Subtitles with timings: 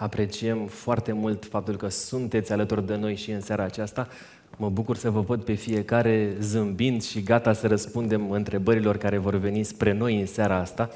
[0.00, 4.08] apreciem foarte mult faptul că sunteți alături de noi și în seara aceasta.
[4.56, 9.34] Mă bucur să vă văd pe fiecare zâmbind și gata să răspundem întrebărilor care vor
[9.34, 10.90] veni spre noi în seara asta.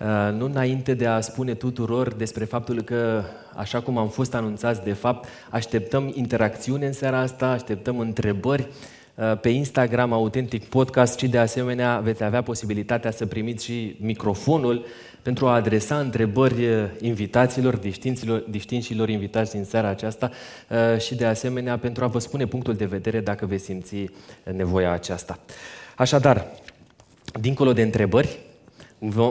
[0.00, 3.22] Uh, nu înainte de a spune tuturor despre faptul că,
[3.54, 8.95] așa cum am fost anunțați, de fapt, așteptăm interacțiune în seara asta, așteptăm întrebări, Uh,
[9.40, 14.84] pe Instagram Autentic Podcast și de asemenea veți avea posibilitatea să primiți și microfonul
[15.26, 17.76] pentru a adresa întrebări uh, invitaților,
[18.50, 20.30] distinților invitați din seara aceasta
[20.68, 23.94] uh, și de asemenea pentru a vă spune punctul de vedere dacă veți simți
[24.52, 25.38] nevoia aceasta.
[25.96, 26.46] Așadar,
[27.40, 28.38] dincolo de întrebări,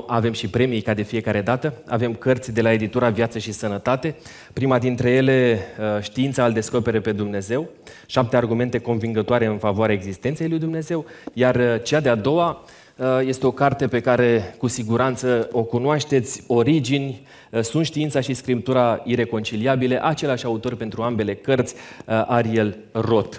[0.08, 1.74] avem și premii ca de fiecare dată.
[1.88, 4.16] Avem cărți de la editura Viață și Sănătate.
[4.54, 7.70] Prima dintre ele, uh, Știința al descopere pe Dumnezeu.
[8.06, 11.06] Șapte argumente convingătoare în favoarea existenței lui Dumnezeu.
[11.34, 12.64] Iar uh, cea de-a doua
[12.96, 17.28] uh, este o carte pe care cu siguranță o cunoașteți, Origini,
[17.62, 23.38] sunt știința și scriptura ireconciliabile, același autor pentru ambele cărți, Ariel Roth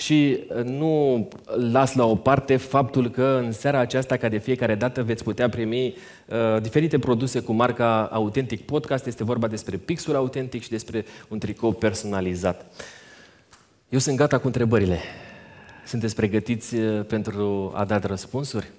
[0.00, 1.28] și uh, nu
[1.70, 5.48] las la o parte faptul că în seara aceasta, ca de fiecare dată, veți putea
[5.48, 5.94] primi
[6.26, 9.06] uh, diferite produse cu marca Authentic Podcast.
[9.06, 12.66] Este vorba despre pixul autentic și despre un tricou personalizat.
[13.88, 14.98] Eu sunt gata cu întrebările.
[15.86, 18.70] Sunteți pregătiți uh, pentru a da răspunsuri?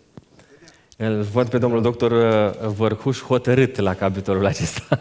[0.98, 5.00] Îl văd pe domnul doctor uh, Vărhuș hotărât la capitolul acesta.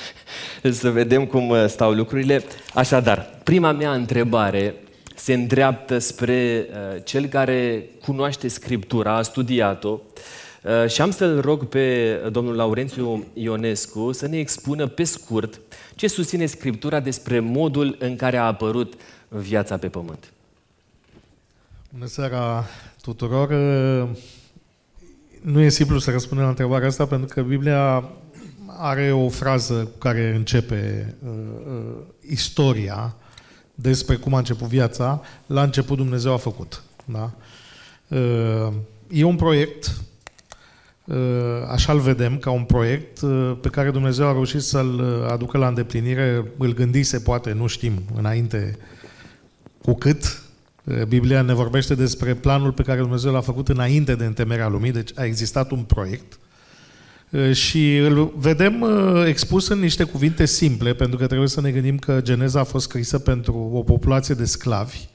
[0.70, 2.44] Să vedem cum stau lucrurile.
[2.74, 4.74] Așadar, prima mea întrebare
[5.28, 9.98] se îndreaptă spre uh, cel care cunoaște Scriptura, a studiat-o,
[10.62, 15.60] uh, și am să-l rog pe domnul Laurențiu Ionescu să ne expună pe scurt
[15.94, 18.94] ce susține Scriptura despre modul în care a apărut
[19.28, 20.32] viața pe pământ.
[21.92, 22.64] Bună seara
[23.02, 23.48] tuturor!
[23.50, 24.08] Uh,
[25.40, 28.08] nu e simplu să răspundem la întrebarea asta pentru că Biblia
[28.66, 31.30] are o frază cu care începe uh,
[31.66, 31.96] uh,
[32.28, 33.16] istoria
[33.80, 36.82] despre cum a început viața, la început Dumnezeu a făcut.
[37.04, 37.30] Da?
[39.10, 40.00] E un proiect,
[41.70, 43.20] așa-l vedem, ca un proiect
[43.60, 48.78] pe care Dumnezeu a reușit să-l aducă la îndeplinire, îl gândise, poate, nu știm, înainte
[49.82, 50.42] cu cât.
[51.08, 55.10] Biblia ne vorbește despre planul pe care Dumnezeu l-a făcut înainte de întemerea lumii, deci
[55.14, 56.38] a existat un proiect
[57.52, 58.84] și îl vedem
[59.26, 62.88] expus în niște cuvinte simple, pentru că trebuie să ne gândim că Geneza a fost
[62.88, 65.08] scrisă pentru o populație de sclavi,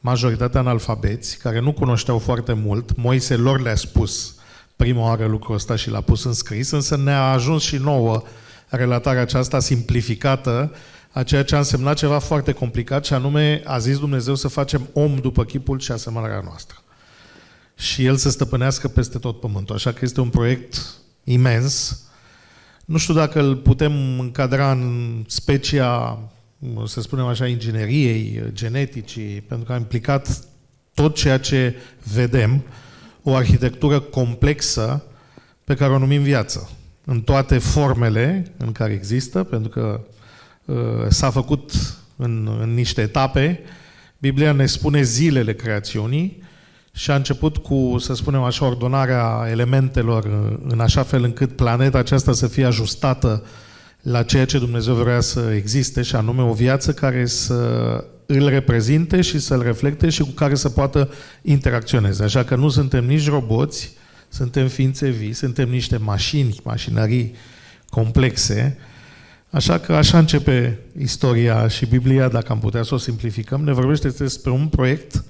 [0.00, 2.96] majoritatea analfabeți, care nu cunoșteau foarte mult.
[2.96, 4.34] Moise lor le-a spus
[4.76, 8.22] prima oară lucrul ăsta și l-a pus în scris, însă ne-a ajuns și nouă
[8.68, 10.72] relatarea aceasta simplificată
[11.10, 14.88] a ceea ce a însemnat ceva foarte complicat și anume a zis Dumnezeu să facem
[14.92, 16.82] om după chipul și asemănarea noastră.
[17.74, 19.74] Și El să stăpânească peste tot pământul.
[19.74, 22.04] Așa că este un proiect imens.
[22.84, 26.18] Nu știu dacă îl putem încadra în specia,
[26.86, 30.44] să spunem așa, ingineriei, geneticii, pentru că a implicat
[30.94, 31.74] tot ceea ce
[32.14, 32.64] vedem,
[33.22, 35.04] o arhitectură complexă
[35.64, 36.70] pe care o numim viață,
[37.04, 40.00] în toate formele în care există, pentru că
[40.64, 40.76] uh,
[41.08, 41.72] s-a făcut
[42.16, 43.60] în, în niște etape.
[44.18, 46.42] Biblia ne spune zilele creațiunii,
[46.92, 50.24] și a început cu, să spunem așa, ordonarea elementelor
[50.68, 53.44] în așa fel încât planeta aceasta să fie ajustată
[54.02, 57.54] la ceea ce Dumnezeu vrea să existe și anume o viață care să
[58.26, 61.10] îl reprezinte și să-l reflecte și cu care să poată
[61.42, 62.24] interacționeze.
[62.24, 63.92] Așa că nu suntem nici roboți,
[64.28, 67.34] suntem ființe vii, suntem niște mașini, mașinării
[67.88, 68.78] complexe,
[69.50, 74.08] Așa că așa începe istoria și Biblia, dacă am putea să o simplificăm, ne vorbește
[74.08, 75.24] despre un proiect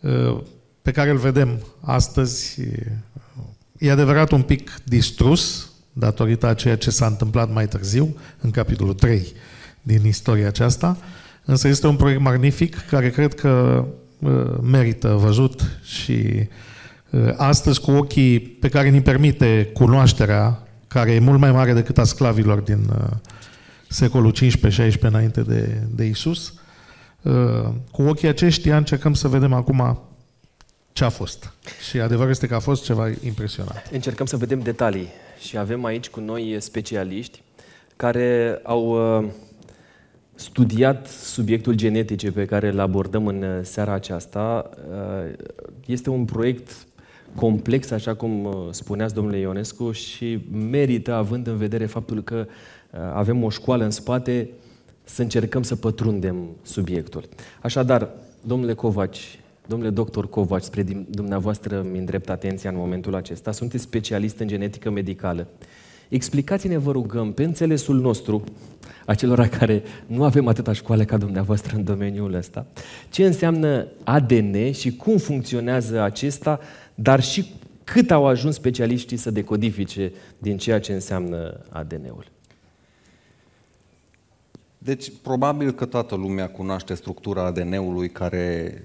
[0.00, 0.40] uh,
[0.86, 2.60] pe care îl vedem astăzi
[3.78, 8.94] e adevărat un pic distrus datorită a ceea ce s-a întâmplat mai târziu, în capitolul
[8.94, 9.32] 3
[9.82, 10.96] din istoria aceasta,
[11.44, 13.84] însă este un proiect magnific care cred că
[14.62, 16.48] merită văzut și
[17.36, 22.04] astăzi cu ochii pe care ni permite cunoașterea, care e mult mai mare decât a
[22.04, 22.90] sclavilor din
[23.88, 24.34] secolul
[24.96, 26.54] 15-16 înainte de, de Isus,
[27.90, 30.00] cu ochii aceștia încercăm să vedem acum
[30.96, 31.52] ce a fost.
[31.88, 33.88] Și adevărul este că a fost ceva impresionant.
[33.92, 35.08] Încercăm să vedem detalii
[35.38, 37.42] și avem aici cu noi specialiști
[37.96, 39.28] care au uh,
[40.34, 44.70] studiat subiectul genetice pe care îl abordăm în uh, seara aceasta.
[44.90, 45.32] Uh,
[45.86, 46.86] este un proiect
[47.34, 50.38] complex, așa cum spuneați, domnule Ionescu, și
[50.70, 52.46] merită, având în vedere faptul că
[53.12, 54.50] avem o școală în spate,
[55.04, 57.28] să încercăm să pătrundem subiectul.
[57.60, 58.08] Așadar,
[58.40, 63.52] domnule Covaci, Domnule doctor Covaci, spre dumneavoastră mi îndrept atenția în momentul acesta.
[63.52, 65.48] Sunteți specialist în genetică medicală.
[66.08, 68.44] explicați-ne, vă rugăm, pe înțelesul nostru,
[69.06, 72.66] acelora care nu avem atâta școală ca dumneavoastră în domeniul ăsta,
[73.10, 76.60] ce înseamnă ADN și cum funcționează acesta,
[76.94, 77.54] dar și
[77.84, 82.26] cât au ajuns specialiștii să decodifice din ceea ce înseamnă ADN-ul.
[84.78, 88.82] Deci, probabil că toată lumea cunoaște structura ADN-ului care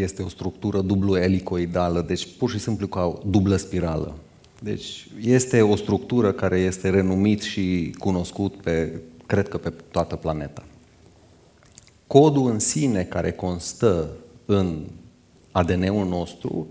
[0.00, 4.14] este o structură dublu elicoidală, deci pur și simplu ca o dublă spirală.
[4.60, 10.64] Deci este o structură care este renumit și cunoscut pe, cred că pe toată planeta.
[12.06, 14.10] Codul în sine care constă
[14.44, 14.82] în
[15.50, 16.66] ADN-ul nostru,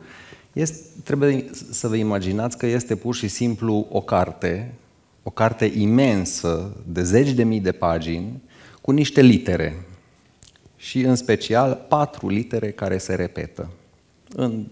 [0.53, 4.73] este, trebuie să vă imaginați că este pur și simplu o carte,
[5.23, 8.41] o carte imensă de zeci de mii de pagini,
[8.81, 9.85] cu niște litere
[10.83, 13.69] și în special patru litere care se repetă
[14.35, 14.65] în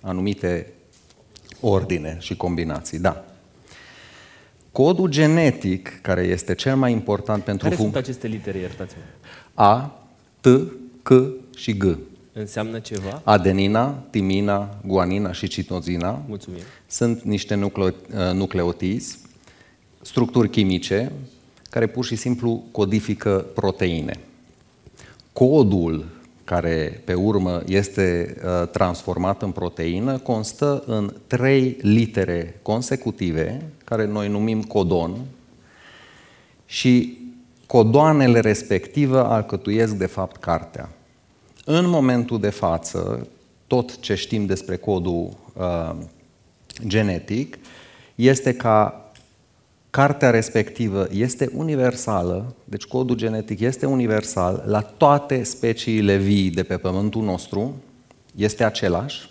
[0.00, 0.72] anumite
[1.60, 2.98] ordine și combinații.
[2.98, 3.24] Da.
[4.72, 7.68] Codul genetic, care este cel mai important pentru...
[7.68, 9.02] Care sunt aceste litere, iertați-mă?
[9.54, 10.02] A,
[10.40, 10.46] T,
[11.02, 11.10] C
[11.56, 11.98] și G.
[12.32, 13.20] Înseamnă ceva?
[13.24, 16.60] Adenina, timina, guanina și citozina Mulțumim.
[16.86, 17.90] sunt niște nucleo,
[18.32, 19.18] nucleotizi,
[20.02, 21.12] structuri chimice
[21.70, 24.20] care pur și simplu codifică proteine.
[25.32, 26.04] Codul
[26.44, 34.28] care pe urmă este uh, transformat în proteină constă în trei litere consecutive, care noi
[34.28, 35.16] numim codon,
[36.66, 37.18] și
[37.66, 40.88] codoanele respective alcătuiesc de fapt cartea.
[41.64, 43.26] În momentul de față,
[43.66, 45.94] tot ce știm despre codul uh,
[46.86, 47.58] genetic
[48.14, 49.01] este ca
[49.92, 56.76] cartea respectivă este universală, deci codul genetic este universal la toate speciile vii de pe
[56.76, 57.82] pământul nostru,
[58.36, 59.30] este același,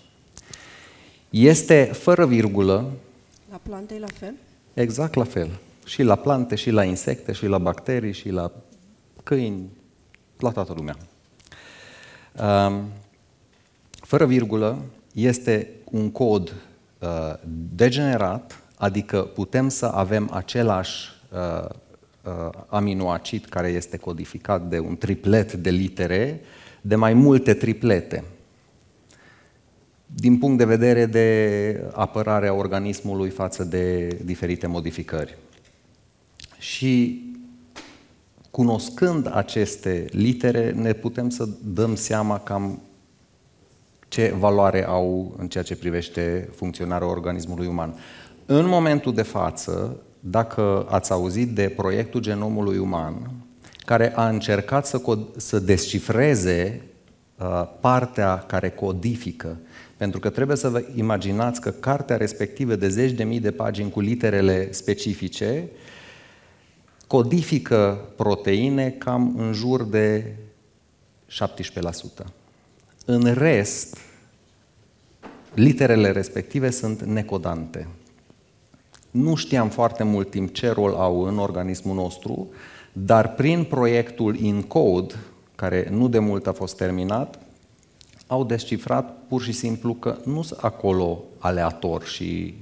[1.29, 2.91] este fără virgulă.
[3.51, 4.33] La plante e la fel?
[4.73, 5.49] Exact la fel.
[5.85, 8.51] Și la plante, și la insecte, și la bacterii, și la
[9.23, 9.69] câini,
[10.39, 10.97] la toată lumea.
[12.67, 12.83] Um,
[13.93, 14.77] fără virgulă
[15.13, 16.53] este un cod
[16.99, 17.33] uh,
[17.75, 21.69] degenerat Adică putem să avem același uh,
[22.23, 26.41] uh, aminoacid care este codificat de un triplet de litere,
[26.81, 28.23] de mai multe triplete.
[30.05, 35.37] Din punct de vedere de apărare a organismului față de diferite modificări.
[36.57, 37.23] Și
[38.51, 42.81] cunoscând aceste litere, ne putem să dăm seama cam
[44.07, 47.95] ce valoare au în ceea ce privește funcționarea organismului uman.
[48.53, 53.31] În momentul de față, dacă ați auzit de proiectul genomului uman,
[53.85, 56.81] care a încercat să, cod- să descifreze
[57.37, 59.59] uh, partea care codifică,
[59.97, 63.91] pentru că trebuie să vă imaginați că cartea respectivă de zeci de mii de pagini
[63.91, 65.69] cu literele specifice
[67.07, 70.35] codifică proteine cam în jur de
[71.27, 72.25] 17%.
[73.05, 73.97] În rest,
[75.53, 77.87] literele respective sunt necodante.
[79.11, 82.49] Nu știam foarte mult timp ce rol au în organismul nostru,
[82.93, 85.13] dar prin proiectul InCode,
[85.55, 87.39] care nu de mult a fost terminat,
[88.27, 92.55] au descifrat pur și simplu că nu sunt acolo aleator și...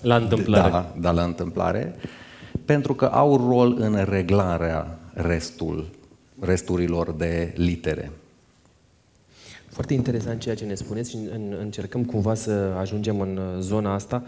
[0.00, 0.70] La întâmplare.
[0.70, 1.94] Da, da, la întâmplare,
[2.64, 5.88] pentru că au rol în reglarea restul,
[6.40, 8.10] resturilor de litere.
[9.68, 11.18] Foarte interesant ceea ce ne spuneți și
[11.60, 14.22] încercăm cumva să ajungem în zona asta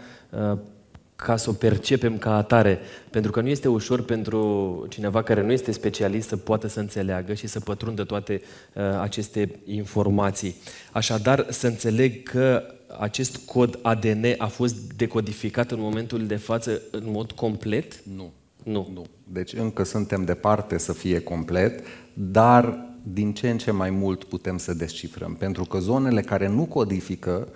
[1.23, 2.79] ca să o percepem ca atare.
[3.09, 7.33] Pentru că nu este ușor pentru cineva care nu este specialist să poată să înțeleagă
[7.33, 8.41] și să pătrundă toate
[8.73, 10.55] uh, aceste informații.
[10.91, 12.63] Așadar, să înțeleg că
[12.99, 18.03] acest cod ADN a fost decodificat în momentul de față în mod complet?
[18.15, 18.31] Nu.
[18.63, 18.89] Nu.
[18.93, 19.05] nu.
[19.31, 24.57] Deci încă suntem departe să fie complet, dar din ce în ce mai mult putem
[24.57, 25.35] să descifrăm.
[25.35, 27.47] Pentru că zonele care nu codifică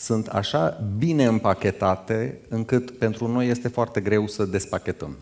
[0.00, 5.16] sunt așa bine împachetate încât pentru noi este foarte greu să despachetăm.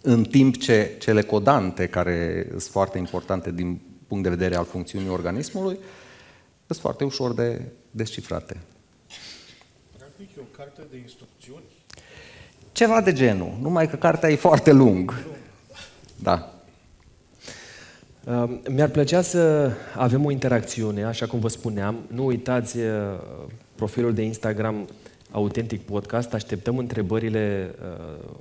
[0.00, 5.08] În timp ce cele codante, care sunt foarte importante din punct de vedere al funcțiunii
[5.08, 5.78] organismului,
[6.66, 8.60] sunt foarte ușor de descifrate.
[9.96, 11.64] Practic e o carte de instrucțiuni?
[12.72, 15.24] Ceva de genul, numai că cartea e foarte lung.
[16.22, 16.54] Da.
[18.68, 21.96] Mi-ar plăcea să avem o interacțiune, așa cum vă spuneam.
[22.06, 22.78] Nu uitați
[23.84, 24.88] profilul de Instagram
[25.30, 26.34] Autentic Podcast.
[26.34, 27.86] Așteptăm întrebările uh,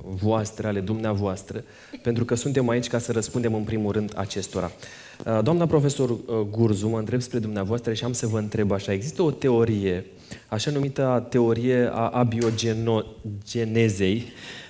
[0.03, 1.63] voastre, ale dumneavoastră,
[2.01, 4.71] pentru că suntem aici ca să răspundem în primul rând acestora.
[5.25, 6.17] Uh, doamna profesor uh,
[6.51, 8.91] Gurzu, mă întreb spre dumneavoastră și am să vă întreb așa.
[8.91, 10.05] Există o teorie,
[10.47, 14.23] așa numită teorie a abiogenezei,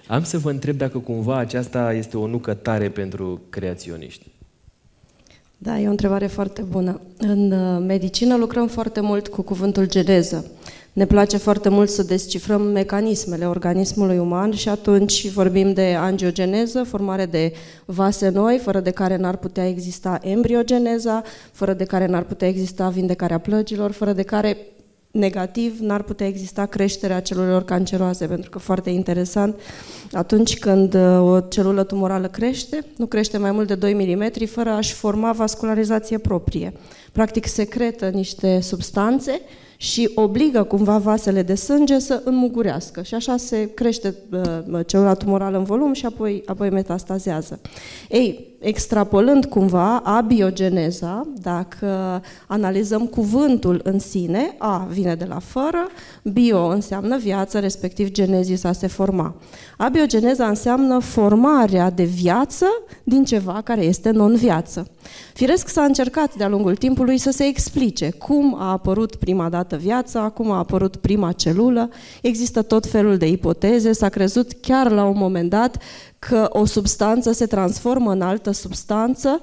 [0.07, 4.32] Am să vă întreb dacă cumva aceasta este o nucă tare pentru creaționiști.
[5.63, 7.01] Da, e o întrebare foarte bună.
[7.17, 10.51] În uh, medicină lucrăm foarte mult cu cuvântul geneză.
[10.93, 17.25] Ne place foarte mult să descifrăm mecanismele organismului uman și atunci vorbim de angiogeneză, formare
[17.25, 17.53] de
[17.85, 22.89] vase noi, fără de care n-ar putea exista embriogeneza, fără de care n-ar putea exista
[22.89, 24.57] vindecarea plăgilor, fără de care
[25.13, 29.59] negativ n-ar putea exista creșterea celulelor canceroase, pentru că foarte interesant,
[30.11, 34.69] atunci când uh, o celulă tumorală crește, nu crește mai mult de 2 mm fără
[34.69, 36.73] a-și forma vascularizație proprie.
[37.11, 39.41] Practic secretă niște substanțe
[39.77, 43.01] și obligă cumva vasele de sânge să înmugurească.
[43.01, 47.59] Și așa se crește uh, celula tumorală în volum și apoi, apoi metastazează.
[48.09, 55.87] Ei, extrapolând cumva abiogeneza, dacă analizăm cuvântul în sine, A vine de la fără,
[56.23, 59.35] bio înseamnă viață, respectiv genezis a se forma.
[59.77, 62.65] Abiogeneza înseamnă formarea de viață
[63.03, 64.87] din ceva care este non-viață.
[65.33, 70.29] Firesc s-a încercat de-a lungul timpului să se explice cum a apărut prima dată viața,
[70.29, 71.89] cum a apărut prima celulă.
[72.21, 75.77] Există tot felul de ipoteze, s-a crezut chiar la un moment dat
[76.27, 79.39] că o substanță se transformă în altă substanță.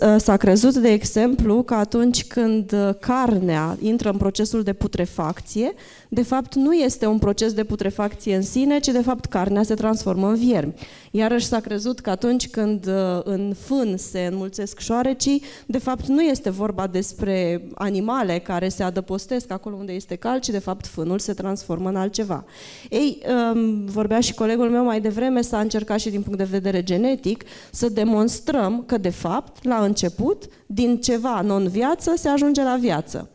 [0.00, 5.72] Ă, s-a crezut, de exemplu, că atunci când carnea intră în procesul de putrefacție,
[6.14, 9.74] de fapt nu este un proces de putrefacție în sine, ci de fapt carnea se
[9.74, 10.74] transformă în viermi.
[11.10, 16.22] Iarăși s-a crezut că atunci când ă, în fân se înmulțesc șoarecii, de fapt nu
[16.22, 21.18] este vorba despre animale care se adăpostesc acolo unde este cal, ci de fapt fânul
[21.18, 22.44] se transformă în altceva.
[22.90, 23.52] Ei, ă,
[23.84, 27.88] vorbea și colegul meu mai devreme, s-a încercat și din punct de vedere genetic, să
[27.88, 33.30] demonstrăm că, de fapt, la început, din ceva non-viață se ajunge la viață.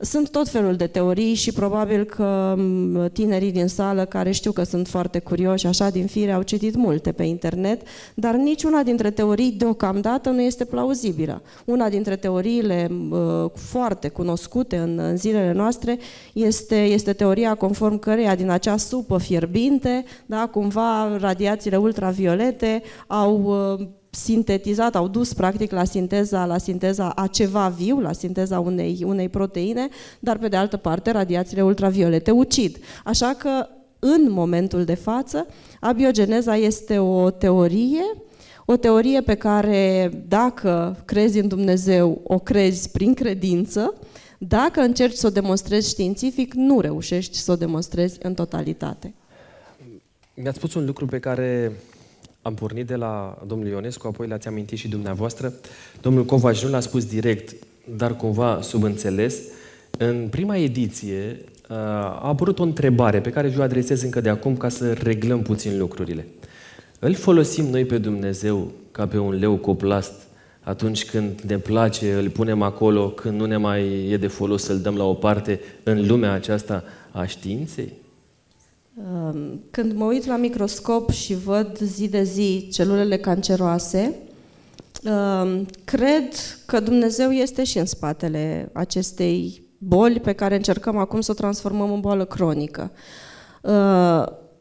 [0.00, 2.56] Sunt tot felul de teorii și probabil că
[3.12, 7.12] tinerii din sală care știu că sunt foarte curioși, așa din fire, au citit multe
[7.12, 7.80] pe internet,
[8.14, 11.42] dar niciuna dintre teorii deocamdată nu este plauzibilă.
[11.64, 15.98] Una dintre teoriile uh, foarte cunoscute în, în zilele noastre
[16.32, 23.42] este, este teoria conform căreia din acea supă fierbinte, da, cumva radiațiile ultraviolete au
[23.80, 29.02] uh, sintetizat, au dus practic la sinteza, la sinteza a ceva viu, la sinteza unei,
[29.06, 29.88] unei proteine,
[30.20, 32.78] dar pe de altă parte radiațiile ultraviolete ucid.
[33.04, 33.66] Așa că
[33.98, 35.46] în momentul de față,
[35.80, 38.04] abiogeneza este o teorie,
[38.64, 43.94] o teorie pe care dacă crezi în Dumnezeu, o crezi prin credință,
[44.38, 49.14] dacă încerci să o demonstrezi științific, nu reușești să o demonstrezi în totalitate.
[50.34, 51.72] Mi-ați spus un lucru pe care
[52.44, 55.52] am pornit de la domnul Ionescu, apoi l-ați amintit și dumneavoastră.
[56.00, 57.54] Domnul Covaci nu l-a spus direct,
[57.96, 59.38] dar cumva subînțeles.
[59.98, 61.38] În prima ediție
[61.70, 65.42] uh, a apărut o întrebare pe care vi-o adresez încă de acum ca să reglăm
[65.42, 66.26] puțin lucrurile.
[66.98, 70.14] Îl folosim noi pe Dumnezeu ca pe un leu coplast
[70.60, 74.80] atunci când ne place, îl punem acolo, când nu ne mai e de folos să-l
[74.80, 77.92] dăm la o parte în lumea aceasta a științei?
[79.70, 84.14] Când mă uit la microscop și văd zi de zi celulele canceroase,
[85.84, 86.28] cred
[86.66, 91.92] că Dumnezeu este și în spatele acestei boli pe care încercăm acum să o transformăm
[91.92, 92.90] în boală cronică.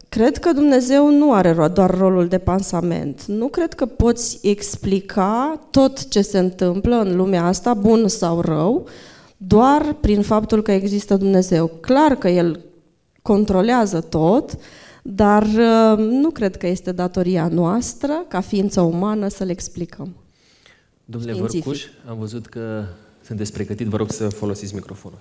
[0.10, 3.26] Cred că Dumnezeu nu are doar rolul de pansament.
[3.26, 8.88] Nu cred că poți explica tot ce se întâmplă în lumea asta, bun sau rău,
[9.38, 11.68] doar prin faptul că există Dumnezeu.
[11.82, 12.60] Clar că El
[13.24, 14.58] controlează tot,
[15.04, 20.16] dar uh, nu cred că este datoria noastră, ca ființă umană, să le explicăm.
[21.06, 22.84] Domnule Vărcuș, am văzut că
[23.26, 25.20] sunteți pregătit, vă rog să folosiți microfonul.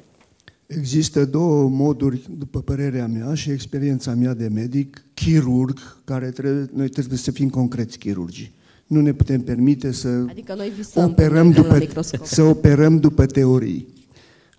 [0.66, 6.88] Există două moduri, după părerea mea și experiența mea de medic, chirurg, care trebuie, noi
[6.88, 8.52] trebuie să fim concreți chirurgii.
[8.86, 13.86] Nu ne putem permite să adică noi visăm operăm după, să operăm după teorii.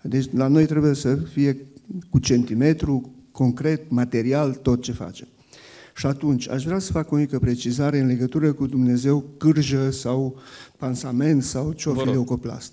[0.02, 1.66] Deci la noi trebuie să fie
[2.10, 5.28] cu centimetru, concret, material, tot ce facem.
[5.96, 10.38] Și atunci, aș vrea să fac o mică precizare în legătură cu Dumnezeu, cârjă sau
[10.76, 12.72] pansament sau ciofileucoplast.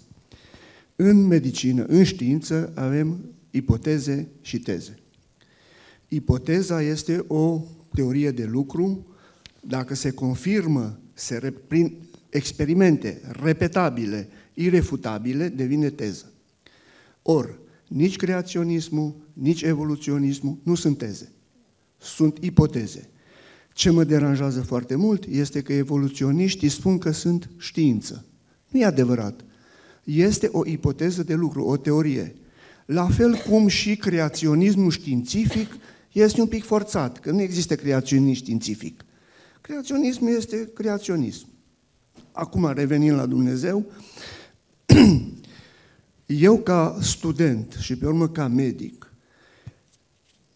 [0.96, 5.00] În medicină, în știință, avem ipoteze și teze.
[6.08, 7.62] Ipoteza este o
[7.94, 9.06] teorie de lucru,
[9.60, 11.98] dacă se confirmă se, prin
[12.30, 16.32] experimente repetabile, irefutabile, devine teză.
[17.22, 17.61] Or,
[17.94, 21.32] nici creaționismul, nici evoluționismul nu sunt teze.
[21.98, 23.10] Sunt ipoteze.
[23.74, 28.26] Ce mă deranjează foarte mult este că evoluționiștii spun că sunt știință.
[28.68, 29.46] Nu e adevărat.
[30.04, 32.36] Este o ipoteză de lucru, o teorie.
[32.86, 35.68] La fel cum și creaționismul științific
[36.12, 39.06] este un pic forțat, că nu există creaționism științific.
[39.62, 41.48] Creaționism este creaționism.
[42.32, 43.86] Acum, revenind la Dumnezeu,
[46.40, 49.14] eu ca student și pe urmă ca medic,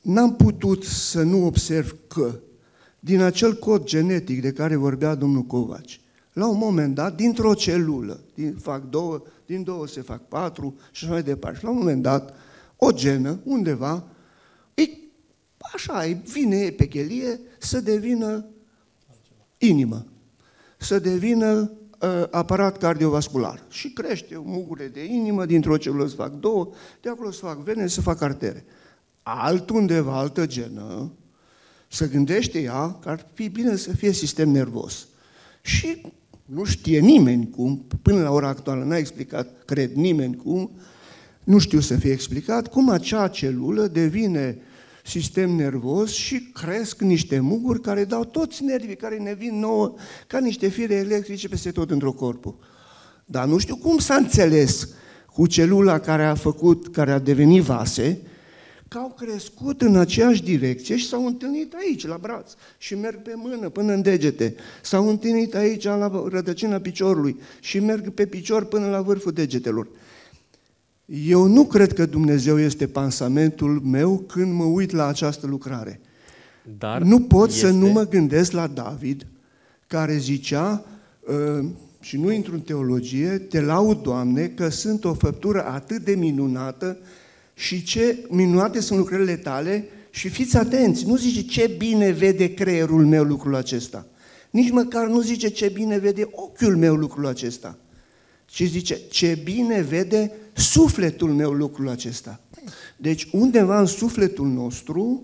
[0.01, 2.39] n-am putut să nu observ că
[2.99, 5.99] din acel cod genetic de care vorbea domnul Covaci,
[6.33, 11.03] la un moment dat, dintr-o celulă, din, fac două, din două se fac patru și
[11.03, 11.57] așa mai departe.
[11.57, 12.33] Și la un moment dat,
[12.75, 14.03] o genă, undeva,
[14.73, 14.89] e,
[15.73, 18.45] așa, vine pe chelie să devină
[19.57, 20.05] inimă,
[20.77, 21.69] să devină uh,
[22.31, 23.63] aparat cardiovascular.
[23.69, 26.69] Și crește mugurile de inimă, dintr-o celulă se fac două,
[27.01, 28.65] de acolo se fac vene, se fac artere.
[29.23, 31.11] Altundeva, altă genă,
[31.87, 35.07] să gândește ea că ar fi bine să fie sistem nervos.
[35.61, 36.01] Și
[36.45, 40.71] nu știe nimeni cum, până la ora actuală n-a explicat, cred, nimeni cum,
[41.43, 44.57] nu știu să fie explicat, cum acea celulă devine
[45.05, 49.93] sistem nervos și cresc niște muguri care dau toți nervii care ne vin nouă
[50.27, 52.55] ca niște fire electrice peste tot într-o corpul.
[53.25, 54.89] Dar nu știu cum s-a înțeles
[55.33, 58.21] cu celula care a făcut, care a devenit vase,
[58.87, 63.33] că au crescut în aceeași direcție și s-au întâlnit aici, la braț, și merg pe
[63.35, 64.55] mână până în degete.
[64.81, 69.87] S-au întâlnit aici, la rădăcina piciorului, și merg pe picior până la vârful degetelor.
[71.05, 75.99] Eu nu cred că Dumnezeu este pansamentul meu când mă uit la această lucrare.
[76.77, 77.59] Dar nu pot este...
[77.59, 79.27] să nu mă gândesc la David,
[79.87, 80.85] care zicea,
[81.59, 81.65] uh,
[81.99, 86.97] și nu intru în teologie, te laud, Doamne, că sunt o făptură atât de minunată
[87.53, 93.05] și ce minunate sunt lucrările tale și fiți atenți, nu zice ce bine vede creierul
[93.05, 94.05] meu lucrul acesta.
[94.49, 97.77] Nici măcar nu zice ce bine vede ochiul meu lucrul acesta.
[98.45, 102.39] Ci zice ce bine vede sufletul meu lucrul acesta.
[102.97, 105.23] Deci undeva în sufletul nostru,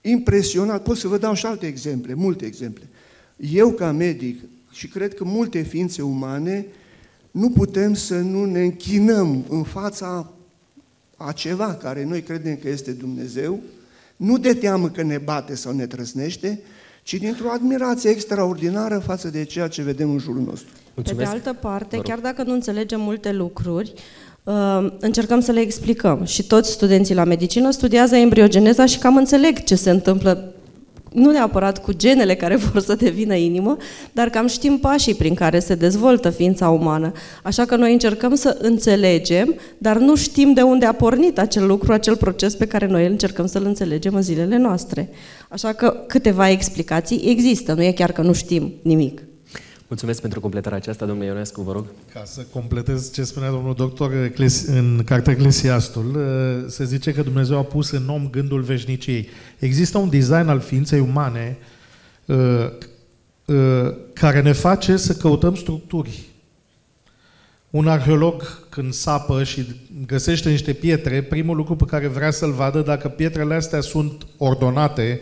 [0.00, 2.88] impresionat, pot să vă dau și alte exemple, multe exemple.
[3.36, 4.40] Eu ca medic,
[4.70, 6.66] și cred că multe ființe umane,
[7.30, 10.32] nu putem să nu ne închinăm în fața
[11.16, 13.60] a ceva care noi credem că este Dumnezeu,
[14.16, 16.60] nu de teamă că ne bate sau ne trăsnește,
[17.04, 20.68] ci dintr-o admirație extraordinară față de ceea ce vedem în jurul nostru.
[20.94, 21.30] Mulțumesc.
[21.30, 23.92] Pe de altă parte, chiar dacă nu înțelegem multe lucruri,
[24.42, 26.24] uh, încercăm să le explicăm.
[26.24, 30.53] Și toți studenții la medicină studiază embriogeneza și cam înțeleg ce se întâmplă
[31.14, 33.76] nu neapărat cu genele care vor să devină inimă,
[34.12, 37.12] dar cam știm pașii prin care se dezvoltă ființa umană.
[37.42, 41.92] Așa că noi încercăm să înțelegem, dar nu știm de unde a pornit acel lucru,
[41.92, 45.08] acel proces pe care noi încercăm să-l înțelegem în zilele noastre.
[45.48, 49.22] Așa că câteva explicații există, nu e chiar că nu știm nimic.
[49.88, 51.86] Mulțumesc pentru completarea aceasta, domnule Ionescu, vă rog.
[52.12, 54.30] Ca să completez ce spunea domnul doctor
[54.66, 59.28] în cartea Eclesiastul, uh, se zice că Dumnezeu a pus în om gândul veșniciei.
[59.58, 61.58] Există un design al ființei umane
[62.24, 62.36] uh,
[63.44, 66.22] uh, care ne face să căutăm structuri.
[67.70, 69.66] Un arheolog, când sapă și
[70.06, 75.20] găsește niște pietre, primul lucru pe care vrea să-l vadă dacă pietrele astea sunt ordonate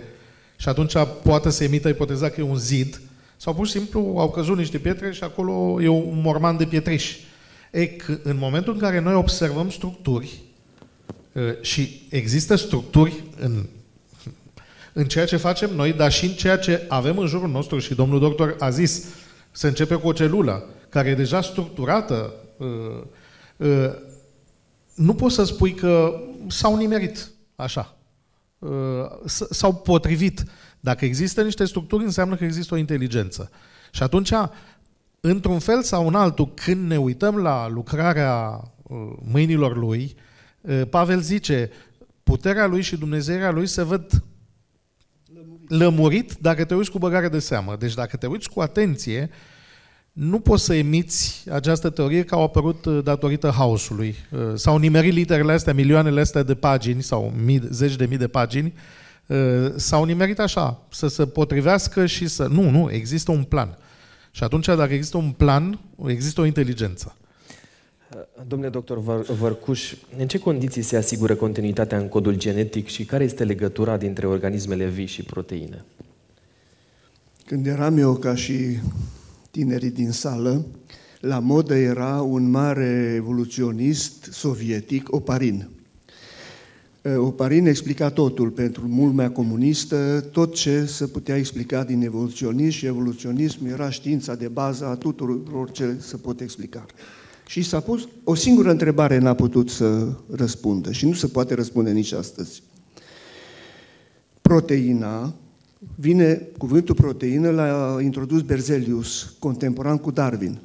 [0.56, 3.00] și atunci poate să emită ipoteza că e un zid,
[3.42, 7.16] sau pur și simplu au căzut niște pietre și acolo e un morman de pietriș.
[7.70, 10.42] E că în momentul în care noi observăm structuri
[11.60, 13.66] și există structuri în,
[14.92, 17.94] în ceea ce facem noi, dar și în ceea ce avem în jurul nostru și
[17.94, 19.04] domnul doctor a zis,
[19.50, 22.34] să începe cu o celulă care e deja structurată,
[24.94, 27.96] nu poți să spui că s-au nimerit așa,
[29.50, 30.44] s-au potrivit.
[30.84, 33.50] Dacă există niște structuri, înseamnă că există o inteligență.
[33.90, 34.32] Și atunci,
[35.20, 38.96] într-un fel sau în altul, când ne uităm la lucrarea uh,
[39.32, 40.14] mâinilor lui,
[40.60, 41.70] uh, Pavel zice,
[42.22, 44.22] puterea lui și Dumnezeirea lui se văd
[45.68, 47.76] lămurit dacă te uiți cu băgare de seamă.
[47.78, 49.30] Deci dacă te uiți cu atenție,
[50.12, 54.16] nu poți să emiți această teorie că au apărut uh, datorită haosului.
[54.54, 58.72] S-au nimerit literele astea, milioanele astea de pagini sau mii, zeci de mii de pagini
[58.76, 59.00] Uh,
[59.76, 62.46] s-au nimerit așa, să se potrivească și să...
[62.46, 63.78] Nu, nu, există un plan.
[64.30, 67.16] Și atunci, dacă există un plan, există o inteligență.
[68.14, 68.98] Uh, domnule doctor
[69.38, 74.26] Vărcuș, în ce condiții se asigură continuitatea în codul genetic și care este legătura dintre
[74.26, 75.84] organismele vii și proteine?
[77.46, 78.78] Când eram eu ca și
[79.50, 80.66] tinerii din sală,
[81.20, 85.68] la modă era un mare evoluționist sovietic, Oparin.
[87.16, 93.66] Oparin explica totul pentru lumea comunistă, tot ce se putea explica din evoluționism și evoluționism
[93.66, 96.86] era știința de bază a tuturor ce se pot explica.
[97.46, 101.90] Și s-a pus o singură întrebare, n-a putut să răspundă și nu se poate răspunde
[101.90, 102.62] nici astăzi.
[104.42, 105.34] proteina,
[105.94, 110.58] vine cuvântul proteină, l-a introdus Berzelius, contemporan cu Darwin.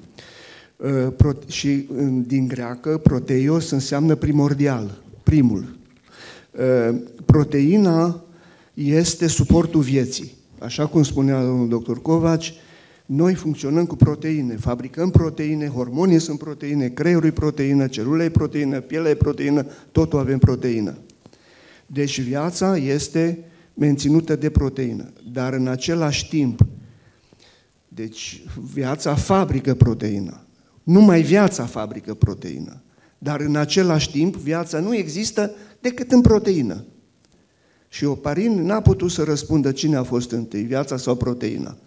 [0.78, 1.88] Uh, și
[2.26, 5.77] din greacă, proteios înseamnă primordial, primul.
[6.58, 8.24] Uh, proteina
[8.74, 10.32] este suportul vieții.
[10.60, 12.54] Așa cum spunea domnul doctor Covaci,
[13.06, 18.80] noi funcționăm cu proteine, fabricăm proteine, hormonii sunt proteine, creierul e proteină, celula e proteină,
[18.80, 20.98] pielea e proteină, totul avem proteină.
[21.86, 23.40] Deci viața este
[23.74, 26.66] menținută de proteină, dar în același timp,
[27.88, 28.44] deci
[28.74, 30.42] viața fabrică proteină.
[30.84, 32.82] Numai viața fabrică proteină.
[33.18, 36.84] Dar în același timp, viața nu există decât în proteină.
[37.90, 41.78] Și Oparin n-a putut să răspundă cine a fost întâi, viața sau proteina.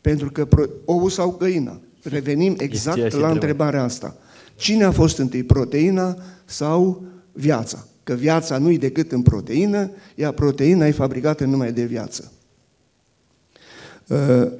[0.00, 0.48] Pentru că
[0.84, 1.80] ou sau găina.
[2.02, 4.16] Revenim exact la întrebarea asta.
[4.56, 7.86] Cine a fost întâi, proteina sau viața?
[8.04, 12.32] Că viața nu e decât în proteină, iar proteina e fabricată numai de viață.
[14.06, 14.52] Uh,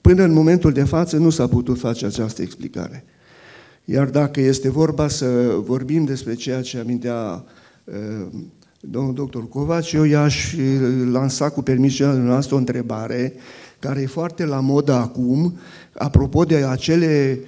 [0.00, 3.04] până în momentul de față nu s-a putut face această explicare.
[3.92, 5.26] Iar dacă este vorba să
[5.64, 7.44] vorbim despre ceea ce amintea
[7.84, 8.26] uh,
[8.80, 10.54] domnul doctor Covaci, eu i-aș
[11.10, 13.34] lansa cu permisiunea noastră o întrebare
[13.78, 15.58] care e foarte la modă acum,
[15.92, 17.40] apropo de acele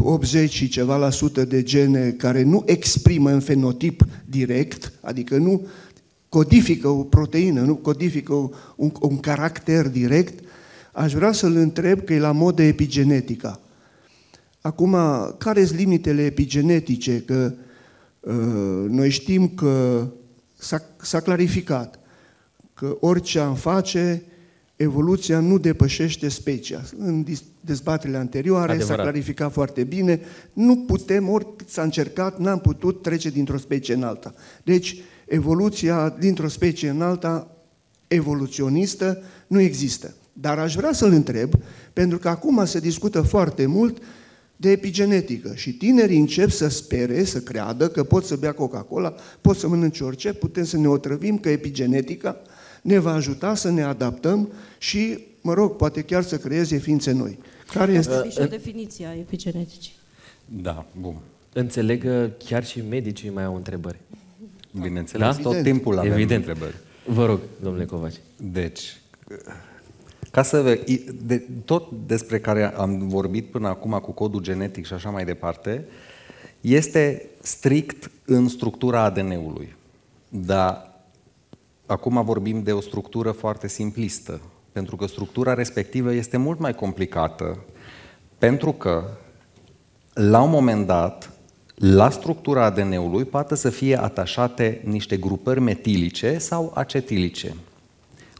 [0.00, 5.66] 80 și ceva la sută de gene care nu exprimă în fenotip direct, adică nu
[6.28, 8.32] codifică o proteină, nu codifică
[8.76, 10.44] un, un caracter direct,
[10.92, 13.60] aș vrea să-l întreb că e la modă epigenetica.
[14.60, 14.96] Acum,
[15.38, 17.22] care sunt limitele epigenetice?
[17.22, 17.52] Că
[18.20, 18.34] uh,
[18.88, 20.06] noi știm că
[20.96, 21.98] s-a clarificat
[22.74, 24.22] că orice am face,
[24.76, 26.82] evoluția nu depășește specia.
[26.98, 27.24] În
[27.60, 30.20] dezbaterile anterioare s-a clarificat foarte bine,
[30.52, 34.34] nu putem, oricât s-a încercat, n-am putut trece dintr-o specie în alta.
[34.64, 37.56] Deci, evoluția dintr-o specie în alta,
[38.08, 40.14] evoluționistă, nu există.
[40.32, 41.54] Dar aș vrea să-l întreb,
[41.92, 43.98] pentru că acum se discută foarte mult
[44.60, 49.56] de epigenetică și tinerii încep să spere, să creadă că pot să bea Coca-Cola, pot
[49.56, 52.40] să mănânce orice, putem să ne otrăvim că epigenetica
[52.82, 57.38] ne va ajuta să ne adaptăm și, mă rog, poate chiar să creeze ființe noi.
[57.72, 58.28] Care este?
[58.30, 59.92] și o definiție a epigeneticii.
[60.44, 61.14] Da, bun.
[61.52, 63.98] Înțeleg că chiar și medicii mai au întrebări.
[64.80, 65.42] Bineînțeles, da?
[65.42, 66.46] tot timpul avem Evident.
[66.46, 66.74] întrebări.
[67.06, 68.20] Vă rog, domnule Covaci.
[68.36, 68.96] Deci,
[70.30, 70.78] ca să
[71.22, 75.84] de, tot despre care am vorbit până acum cu codul genetic și așa mai departe,
[76.60, 79.76] este strict în structura ADN-ului.
[80.28, 80.92] Dar
[81.86, 84.40] acum vorbim de o structură foarte simplistă,
[84.72, 87.58] pentru că structura respectivă este mult mai complicată,
[88.38, 89.04] pentru că
[90.12, 91.32] la un moment dat,
[91.74, 97.54] la structura ADN-ului poate să fie atașate niște grupări metilice sau acetilice.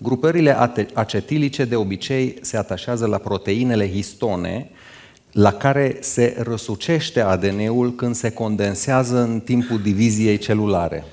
[0.00, 0.56] Grupările
[0.92, 4.70] acetilice de obicei se atașează la proteinele histone,
[5.32, 11.04] la care se răsucește ADN-ul când se condensează în timpul diviziei celulare.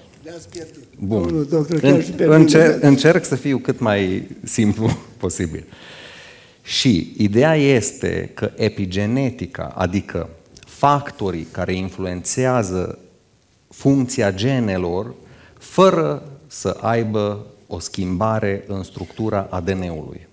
[0.99, 1.47] Bun.
[1.81, 5.65] În, încerc, încerc să fiu cât mai simplu posibil.
[6.61, 10.29] Și ideea este că epigenetica, adică
[10.65, 12.99] factorii care influențează
[13.69, 15.15] funcția genelor,
[15.59, 20.27] fără să aibă o schimbare în structura ADN-ului.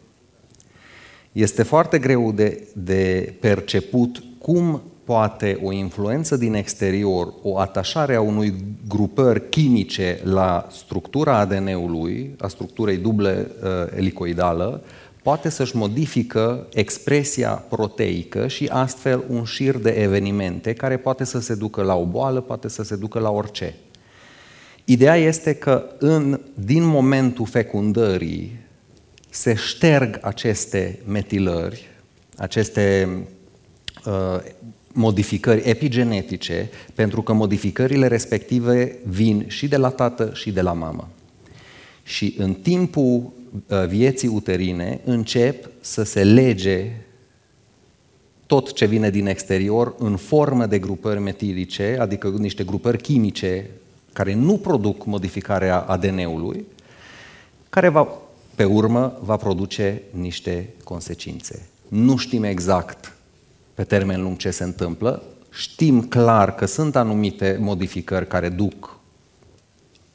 [1.33, 8.21] Este foarte greu de, de perceput cum poate o influență din exterior, o atașare a
[8.21, 8.55] unui
[8.89, 14.83] grupări chimice la structura ADN-ului, a structurii duble uh, elicoidală,
[15.23, 21.55] poate să-și modifică expresia proteică și astfel un șir de evenimente care poate să se
[21.55, 23.75] ducă la o boală, poate să se ducă la orice.
[24.85, 28.61] Ideea este că în, din momentul fecundării
[29.31, 31.89] se șterg aceste metilări,
[32.37, 33.09] aceste
[34.07, 34.41] uh,
[34.93, 41.09] modificări epigenetice, pentru că modificările respective vin și de la tată și de la mamă.
[42.03, 43.33] Și în timpul
[43.67, 46.91] uh, vieții uterine încep să se lege
[48.47, 53.71] tot ce vine din exterior în formă de grupări metilice, adică niște grupări chimice
[54.13, 56.67] care nu produc modificarea ADN-ului,
[57.69, 58.09] care va,
[58.55, 61.67] pe urmă va produce niște consecințe.
[61.89, 63.13] Nu știm exact
[63.75, 68.99] pe termen lung ce se întâmplă, știm clar că sunt anumite modificări care duc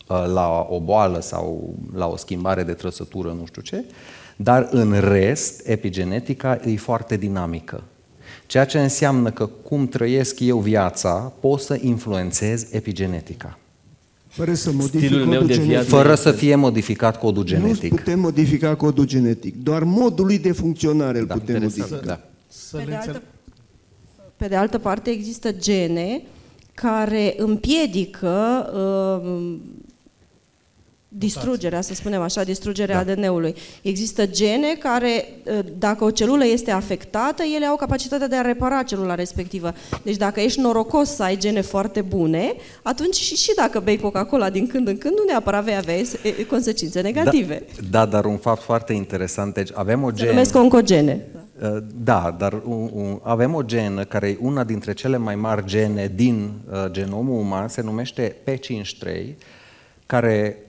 [0.08, 3.84] uh, la o boală sau la o schimbare de trăsătură, nu știu ce,
[4.36, 7.84] dar în rest, epigenetica e foarte dinamică.
[8.46, 13.58] Ceea ce înseamnă că cum trăiesc eu viața, pot să influențez epigenetica.
[14.38, 15.70] Fără să modific Stilul meu codul de viață.
[15.72, 15.90] genetic.
[15.90, 17.90] Fără să fie modificat codul Nu genetic.
[17.96, 19.56] putem modifica codul genetic.
[19.64, 22.14] Doar modul lui de funcționare îl Da, putem interesant, modifica.
[22.16, 22.30] da.
[22.48, 23.16] Să Pe le de, înțeleg.
[23.16, 23.28] altă,
[24.38, 26.22] pe de altă parte, există gene
[26.74, 29.56] care împiedică uh,
[31.18, 33.12] distrugerea, să spunem așa, distrugerea da.
[33.12, 33.56] ADN-ului.
[33.82, 38.84] Există gene care, uh, dacă o celulă este afectată, ele au capacitatea de a repara
[38.84, 39.74] celula respectivă.
[40.04, 42.54] Deci dacă ești norocos să ai gene foarte bune,
[42.84, 46.44] atunci și, și dacă bei Coca-Cola din când în când, nu neapărat vei avea e,
[46.50, 47.64] consecințe negative.
[47.90, 49.54] Da, da, dar un fapt foarte interesant.
[49.54, 50.30] Deci avem o Se genă.
[50.30, 51.26] numesc oncogene.
[51.62, 55.66] Uh, Da, dar un, un, avem o genă care e una dintre cele mai mari
[55.66, 59.26] gene din uh, genomul uman, se numește P53,
[60.06, 60.67] care uh,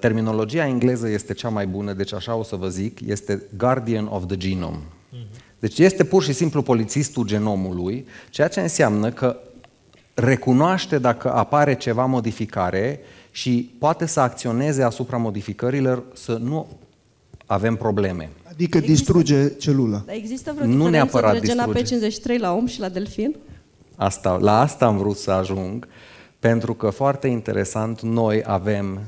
[0.00, 4.26] terminologia engleză este cea mai bună, deci așa o să vă zic, este Guardian of
[4.26, 4.80] the Genome.
[5.58, 9.36] Deci este pur și simplu polițistul genomului, ceea ce înseamnă că
[10.14, 16.68] recunoaște dacă apare ceva modificare și poate să acționeze asupra modificărilor să nu
[17.46, 18.30] avem probleme.
[18.50, 20.02] Adică distruge celula.
[20.06, 22.36] Dar există vreo Nu diferență neapărat între gena distruge.
[22.36, 23.36] P53 la om și la delfin?
[23.96, 25.88] Asta, la asta am vrut să ajung,
[26.38, 29.00] pentru că foarte interesant, noi avem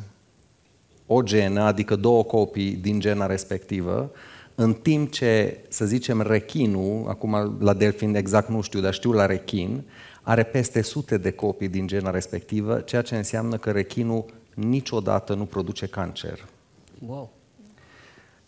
[1.13, 4.11] o genă, adică două copii din gena respectivă,
[4.55, 9.27] în timp ce, să zicem, rechinul, acum la delfin exact nu știu, dar știu la
[9.27, 9.83] rechin,
[10.23, 15.45] are peste sute de copii din gena respectivă, ceea ce înseamnă că rechinul niciodată nu
[15.45, 16.45] produce cancer.
[17.07, 17.31] Wow.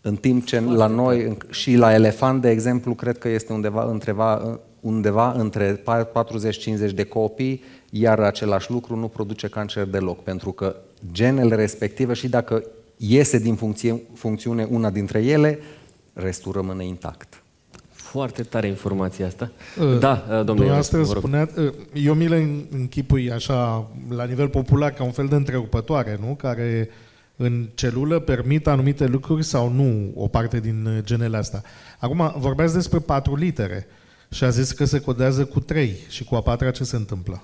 [0.01, 3.83] În timp ce la noi în- și la elefant, de exemplu, cred că este undeva,
[3.83, 10.75] întreva, undeva între 40-50 de copii, iar același lucru nu produce cancer deloc, pentru că
[11.11, 12.63] genele respective și dacă
[12.97, 15.59] iese din funcție, funcțiune una dintre ele,
[16.13, 17.43] restul rămâne intact.
[17.91, 19.51] Foarte tare informația asta.
[19.79, 21.21] Uh, da, uh, domnule, Dumneavoastră vă rog.
[21.21, 26.17] spunea, uh, eu mi le închipui așa, la nivel popular, ca un fel de întrerupătoare,
[26.21, 26.35] nu?
[26.35, 26.89] Care
[27.35, 31.63] în celulă permit anumite lucruri sau nu o parte din uh, genele astea.
[31.99, 33.87] Acum, vorbeați despre patru litere
[34.29, 37.43] și a zis că se codează cu trei și cu a patra ce se întâmplă?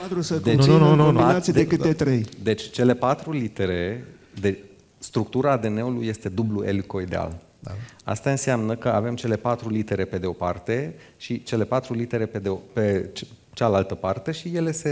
[0.00, 1.04] Patru să Deci- conțină Nu, nu, nu, nu.
[1.04, 2.24] combinații de De- câte trei.
[2.42, 4.04] Deci cele patru litere,
[4.40, 4.58] de,
[4.98, 7.36] structura ADN-ului este dublu elicoideal.
[7.60, 7.70] Da.
[8.04, 12.26] Asta înseamnă că avem cele patru litere pe de o parte și cele patru litere
[12.26, 14.90] pe, de o, pe ce- cealaltă parte și ele se,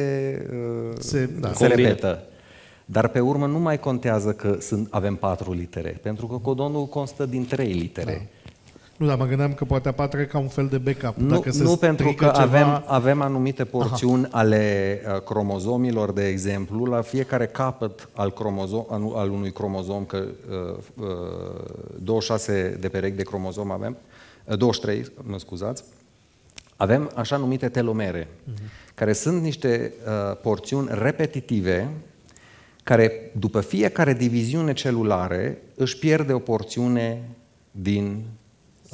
[0.91, 1.53] uh, Se- da.
[1.53, 1.89] se Combină.
[1.89, 2.23] repetă.
[2.85, 7.27] Dar pe urmă nu mai contează că sunt, avem patru litere, pentru că codonul constă
[7.27, 8.29] din trei litere.
[8.35, 8.42] Da.
[8.97, 11.17] Nu, dar mă gândeam că poate a patra e ca un fel de backup.
[11.17, 14.39] Nu, Dacă se nu pentru strică că ceva, avem, avem anumite porțiuni Aha.
[14.39, 20.25] ale uh, cromozomilor, de exemplu, la fiecare capăt al, cromozom, al, al unui cromozom, că
[20.51, 21.07] uh, uh,
[22.03, 23.97] 26 de perechi de cromozom avem,
[24.45, 25.85] uh, 23, mă scuzați,
[26.77, 28.95] avem așa numite telomere, uh-huh.
[28.95, 31.91] care sunt niște uh, porțiuni repetitive
[32.83, 37.29] care, după fiecare diviziune celulare, își pierde o porțiune
[37.71, 38.25] din...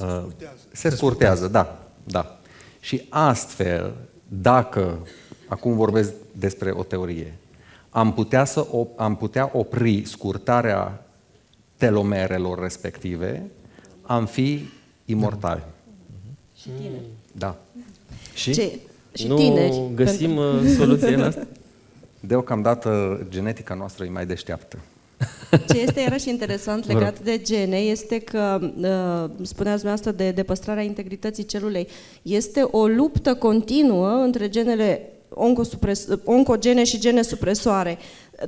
[0.01, 0.25] Uh,
[0.73, 2.39] se scurtează, da, da.
[2.81, 3.95] Și astfel,
[4.29, 5.07] dacă,
[5.49, 7.35] acum vorbesc despre o teorie,
[7.91, 11.05] am putea, să op- am putea opri scurtarea
[11.77, 13.51] telomerelor respective,
[14.03, 14.69] am fi
[15.05, 15.63] imortali.
[16.57, 17.03] Și tineri.
[17.33, 17.57] Da.
[18.35, 18.53] Și?
[18.53, 18.79] Ce?
[19.15, 21.47] Și nu tineri, găsim uh, soluție la asta?
[22.21, 24.79] Deocamdată genetica noastră e mai deșteaptă.
[25.69, 30.83] Ce este iarăși interesant legat de gene este că, uh, spuneați dumneavoastră de, de păstrarea
[30.83, 31.89] integrității celulei,
[32.23, 35.18] este o luptă continuă între genele oncosupres-
[36.25, 37.99] oncogene și gene supresoare.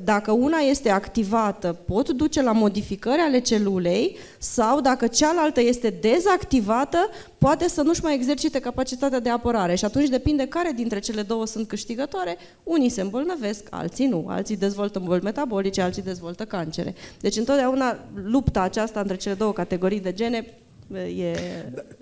[0.04, 6.98] Dacă una este activată, pot duce la modificări ale celulei sau dacă cealaltă este dezactivată,
[7.38, 11.46] poate să nu-și mai exercite capacitatea de apărare și atunci depinde care dintre cele două
[11.46, 12.36] sunt câștigătoare.
[12.62, 14.24] Unii se îmbolnăvesc, alții nu.
[14.28, 16.94] Alții dezvoltă boli metabolice, alții dezvoltă cancere.
[17.20, 20.54] Deci întotdeauna lupta aceasta între cele două categorii de gene
[20.96, 21.36] e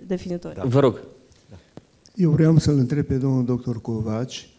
[0.07, 0.61] definitorie.
[0.65, 0.99] Vă rog.
[2.15, 4.58] Eu vreau să-l întreb pe domnul doctor Covaci eh,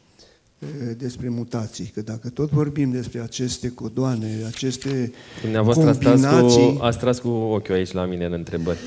[0.98, 6.84] despre mutații, că dacă tot vorbim despre aceste codoane, aceste Dumneavoastră ați tras, combinații, cu,
[6.84, 8.78] ați tras cu ochiul aici la mine în întrebări.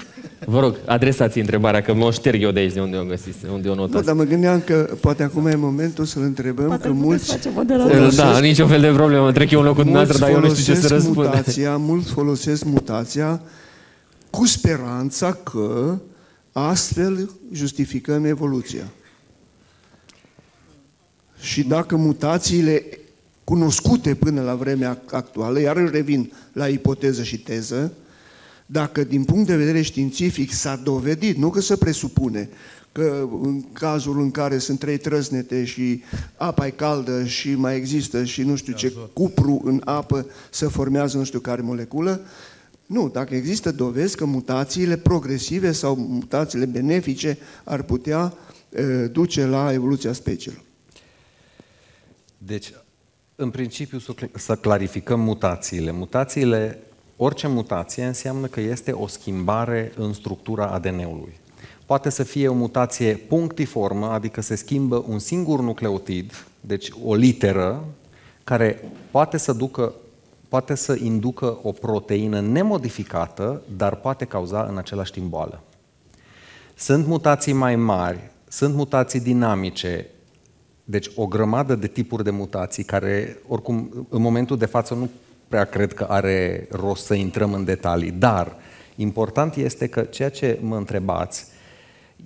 [0.46, 3.38] Vă rog, adresați întrebarea, că mă o șterg eu de aici, de unde o găsiți,
[3.54, 4.06] unde o nu, notați.
[4.06, 7.26] dar mă gândeam că poate acum e momentul să-l întrebăm, Poate că îl puteți mulți
[7.32, 7.92] face moderator.
[7.96, 10.56] folosesc- Da, niciun fel de problemă, trec eu în locul mulți dumneavoastră, dar eu nu
[10.56, 11.28] știu ce să folosesc răspund.
[11.28, 13.42] Mutația, mulți folosesc mutația
[14.30, 15.98] cu speranța că
[16.52, 18.84] astfel justificăm evoluția.
[21.44, 22.84] Și dacă mutațiile
[23.44, 27.94] cunoscute până la vremea actuală, iar își revin la ipoteză și teză,
[28.66, 32.50] dacă din punct de vedere științific s-a dovedit, nu că se presupune,
[32.92, 36.02] că în cazul în care sunt trei trăsnete și
[36.38, 41.18] apa e caldă și mai există și nu știu ce cupru în apă să formează
[41.18, 42.22] nu știu care moleculă,
[42.86, 48.34] nu, dacă există dovezi că mutațiile progresive sau mutațiile benefice ar putea
[48.70, 50.64] e, duce la evoluția speciilor.
[52.46, 52.74] Deci,
[53.36, 54.00] în principiu,
[54.34, 55.92] să clarificăm mutațiile.
[55.92, 56.80] Mutațiile,
[57.18, 61.40] orice mutație înseamnă că este o schimbare în structura ADN-ului.
[61.86, 67.86] Poate să fie o mutație punctiformă, adică se schimbă un singur nucleotid, deci o literă,
[68.44, 69.94] care poate să ducă
[70.48, 75.64] poate să inducă o proteină nemodificată, dar poate cauza în același timp boală.
[76.76, 80.08] Sunt mutații mai mari, sunt mutații dinamice,
[80.84, 85.10] deci o grămadă de tipuri de mutații care, oricum, în momentul de față nu
[85.48, 88.56] prea cred că are rost să intrăm în detalii, dar
[88.96, 91.46] important este că ceea ce mă întrebați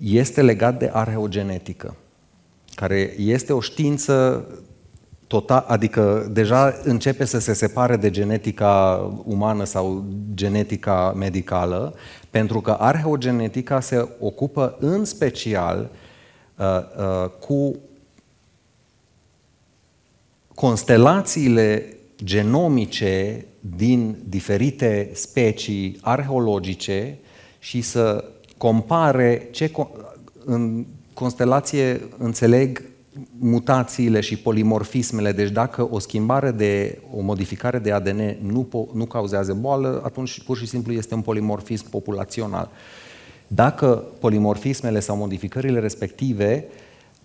[0.02, 1.96] este legat de arheogenetică,
[2.74, 4.46] care este o știință
[5.26, 11.94] total, adică deja începe să se separe de genetica umană sau genetica medicală,
[12.30, 15.90] pentru că arheogenetica se ocupă în special
[16.56, 17.78] uh, uh, cu
[20.60, 23.44] constelațiile genomice
[23.76, 27.18] din diferite specii arheologice
[27.58, 28.24] și să
[28.56, 29.72] compare ce
[30.44, 32.82] în constelație înțeleg
[33.38, 39.04] mutațiile și polimorfismele, deci dacă o schimbare de, o modificare de ADN nu, po, nu
[39.04, 42.70] cauzează boală, atunci pur și simplu este un polimorfism populațional.
[43.46, 46.64] Dacă polimorfismele sau modificările respective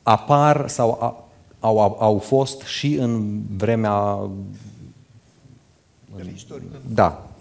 [0.04, 1.28] apar sau a,
[1.64, 4.30] au, au, au fost și în vremea...
[6.94, 7.34] Da,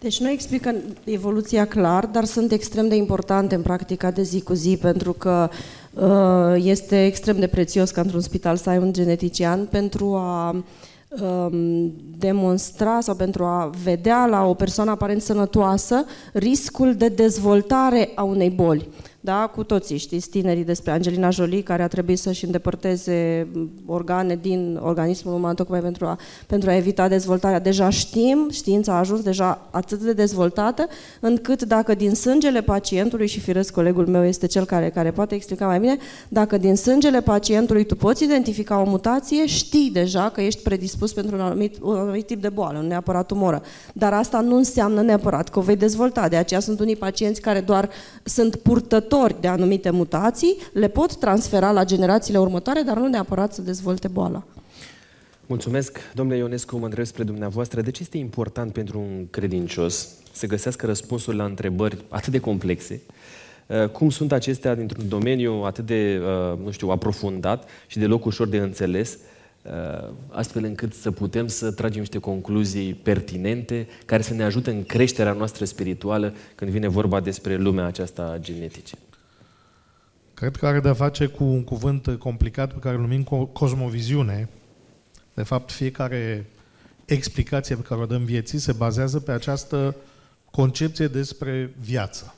[0.00, 4.52] deci nu explică evoluția clar, dar sunt extrem de importante în practica de zi cu
[4.52, 5.48] zi, pentru că
[5.94, 11.92] uh, este extrem de prețios ca într-un spital să ai un genetician pentru a um,
[12.18, 18.50] demonstra sau pentru a vedea la o persoană aparent sănătoasă riscul de dezvoltare a unei
[18.50, 18.88] boli.
[19.22, 19.50] Da?
[19.54, 23.48] Cu toții știți tinerii despre Angelina Jolie, care a trebuit să-și îndepărteze
[23.86, 27.58] organe din organismul uman tocmai pentru a, pentru a evita dezvoltarea.
[27.58, 30.86] Deja știm, știința a ajuns deja atât de dezvoltată,
[31.20, 35.66] încât dacă din sângele pacientului, și firesc colegul meu este cel care, care poate explica
[35.66, 35.96] mai bine,
[36.28, 41.34] dacă din sângele pacientului tu poți identifica o mutație, știi deja că ești predispus pentru
[41.34, 43.62] un anumit, un anumit tip de boală, nu neapărat tumoră.
[43.92, 46.28] Dar asta nu înseamnă neapărat că o vei dezvolta.
[46.28, 47.88] De aceea sunt unii pacienți care doar
[48.24, 53.52] sunt purtători purtători de anumite mutații le pot transfera la generațiile următoare, dar nu neapărat
[53.52, 54.42] să dezvolte boala.
[55.46, 57.80] Mulțumesc, domnule Ionescu, mă întreb spre dumneavoastră.
[57.80, 63.00] De ce este important pentru un credincios să găsească răspunsuri la întrebări atât de complexe?
[63.66, 68.48] Uh, cum sunt acestea dintr-un domeniu atât de, uh, nu știu, aprofundat și deloc ușor
[68.48, 69.39] de înțeles, uh,
[70.28, 75.32] astfel încât să putem să tragem niște concluzii pertinente care să ne ajute în creșterea
[75.32, 78.98] noastră spirituală când vine vorba despre lumea aceasta genetică.
[80.34, 84.48] Cred că are de-a face cu un cuvânt complicat pe care îl numim cosmoviziune.
[85.34, 86.46] De fapt, fiecare
[87.04, 89.96] explicație pe care o dăm vieții se bazează pe această
[90.50, 92.34] concepție despre viață.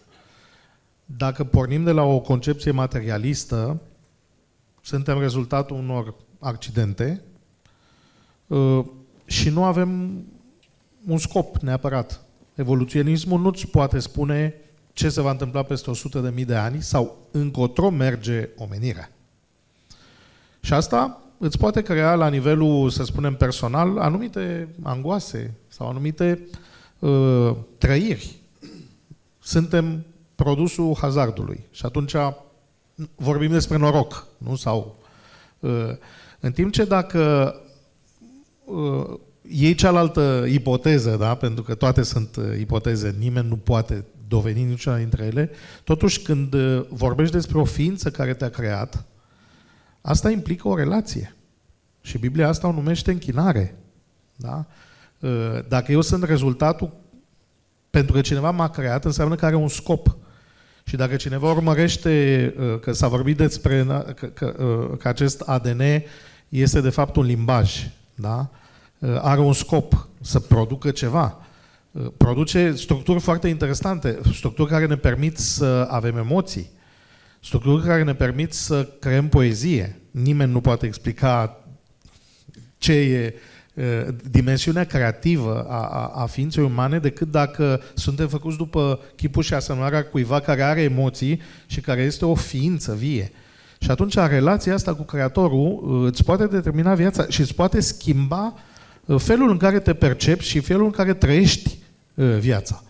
[1.05, 3.81] Dacă pornim de la o concepție materialistă,
[4.83, 7.23] suntem rezultatul unor accidente
[8.47, 8.85] uh,
[9.25, 10.23] și nu avem
[11.07, 12.21] un scop neapărat.
[12.55, 14.55] Evoluționismul nu-ți poate spune
[14.93, 19.11] ce se va întâmpla peste 100 de mii de ani sau încotro merge omenirea.
[20.61, 26.49] Și asta îți poate crea la nivelul, să spunem, personal, anumite angoase sau anumite
[26.99, 28.37] uh, trăiri.
[29.39, 32.15] Suntem produsul hazardului și atunci
[33.15, 34.57] vorbim despre noroc, nu?
[34.57, 34.97] Sau,
[35.61, 35.71] uh,
[36.43, 37.55] în timp ce dacă
[38.65, 41.35] uh, iei cealaltă ipoteză, da?
[41.35, 45.51] pentru că toate sunt uh, ipoteze, nimeni nu poate dovedi niciuna dintre ele,
[45.85, 49.05] totuși când uh, vorbești despre o ființă care te-a creat,
[50.01, 51.37] asta implică o relație.
[52.01, 53.79] Și Biblia asta o numește închinare.
[54.37, 54.67] Da?
[55.19, 55.31] Uh,
[55.69, 57.01] dacă eu sunt rezultatul
[57.91, 60.17] pentru că cineva m-a creat, înseamnă că are un scop.
[60.85, 64.47] Și dacă cineva urmărește uh, că s-a vorbit despre că, că,
[64.99, 65.83] că acest ADN
[66.59, 68.51] este de fapt un limbaj, da?
[69.21, 71.47] are un scop, să producă ceva.
[71.91, 76.71] Uh, produce structuri foarte interesante, structuri care ne permit să avem emoții,
[77.41, 80.01] structuri care ne permit să creăm poezie.
[80.11, 81.57] Nimeni nu poate explica
[82.79, 83.35] ce e
[84.31, 90.05] dimensiunea creativă a, a, a ființei umane decât dacă suntem făcuți după chipul și asemănarea
[90.05, 93.33] cuiva care are emoții și care este o ființă vie.
[93.83, 98.55] Și atunci relația asta cu Creatorul îți poate determina viața și îți poate schimba
[99.17, 101.79] felul în care te percepi și felul în care trăiești
[102.39, 102.83] viața.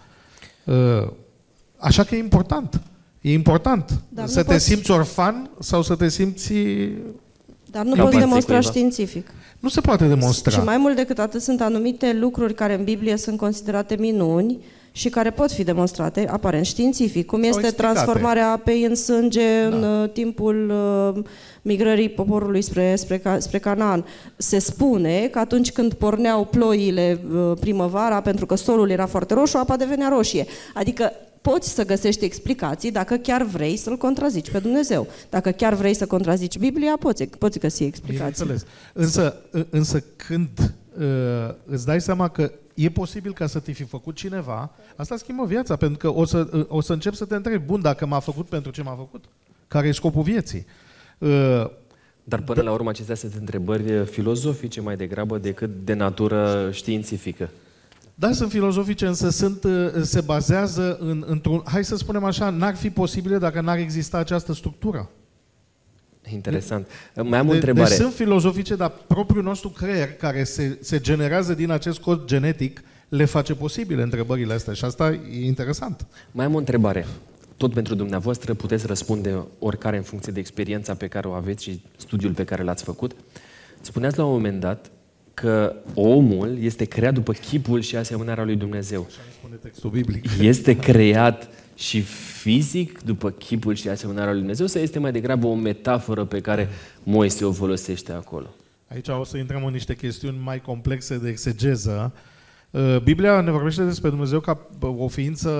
[1.77, 2.81] Așa că e important.
[3.21, 4.65] E important Dar să te poți...
[4.65, 6.53] simți orfan sau să te simți
[7.71, 8.71] dar nu poți demonstra cuiva.
[8.71, 9.31] științific.
[9.59, 10.51] Nu se poate demonstra.
[10.51, 14.59] Și mai mult decât atât sunt anumite lucruri care în Biblie sunt considerate minuni
[14.93, 19.77] și care pot fi demonstrate aparent științific, cum este transformarea apei în sânge da.
[19.77, 21.25] în uh, timpul uh,
[21.63, 24.05] migrării poporului spre, spre, spre Canaan.
[24.37, 29.57] Se spune că atunci când porneau ploile uh, primăvara, pentru că solul era foarte roșu,
[29.57, 30.47] apa devenea roșie.
[30.75, 35.07] Adică poți să găsești explicații dacă chiar vrei să-L contrazici pe Dumnezeu.
[35.31, 38.55] Dacă chiar vrei să contrazici Biblia, poți, poți găsi explicații.
[38.93, 39.37] Însă,
[39.71, 40.49] însă când
[40.99, 45.47] uh, îți dai seama că e posibil ca să te fi făcut cineva, asta schimbă
[45.47, 48.19] viața, pentru că o să, uh, o să încep să te întrebi, bun, dacă m-a
[48.19, 49.25] făcut pentru ce m-a făcut?
[49.69, 50.67] Care e scopul vieții?
[51.19, 51.31] Uh,
[52.25, 57.51] dar până la urmă acestea sunt întrebări filozofice mai degrabă decât de natură științifică.
[58.15, 61.63] Da, sunt filozofice, însă sunt, uh, se bazează în, într-un...
[61.65, 65.11] Hai să spunem așa, n-ar fi posibile dacă n-ar exista această structură.
[66.31, 66.87] Interesant.
[67.23, 67.89] Mai am o întrebare.
[67.89, 72.83] Deci sunt filozofice, dar propriul nostru creier, care se, se generează din acest cod genetic,
[73.09, 76.07] le face posibile întrebările astea și asta e interesant.
[76.31, 77.07] Mai am o întrebare.
[77.57, 81.83] Tot pentru dumneavoastră puteți răspunde oricare în funcție de experiența pe care o aveți și
[81.97, 83.13] studiul pe care l-ați făcut.
[83.81, 84.91] Spuneați la un moment dat
[85.35, 89.07] că omul este creat după chipul și asemănarea lui Dumnezeu.
[89.09, 90.25] Așa spune textul biblic.
[90.41, 92.01] Este creat și
[92.41, 96.69] fizic după chipul și asemănarea lui Dumnezeu sau este mai degrabă o metaforă pe care
[97.03, 98.55] Moise o folosește acolo?
[98.89, 102.13] Aici o să intrăm în niște chestiuni mai complexe de exegeză.
[102.71, 105.51] Uh, Biblia ne vorbește despre Dumnezeu ca o ființă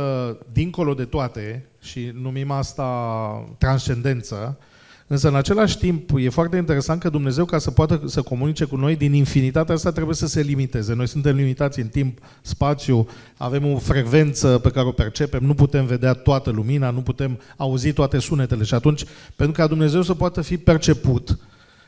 [0.53, 4.59] dincolo de toate și numim asta transcendență.
[5.13, 8.77] Însă, în același timp, e foarte interesant că Dumnezeu, ca să poată să comunice cu
[8.77, 10.95] noi, din infinitatea asta trebuie să se limiteze.
[10.95, 13.07] Noi suntem limitați în timp, spațiu,
[13.37, 17.93] avem o frecvență pe care o percepem, nu putem vedea toată lumina, nu putem auzi
[17.93, 18.63] toate sunetele.
[18.65, 19.05] Și atunci,
[19.37, 21.39] pentru ca Dumnezeu să poată fi perceput,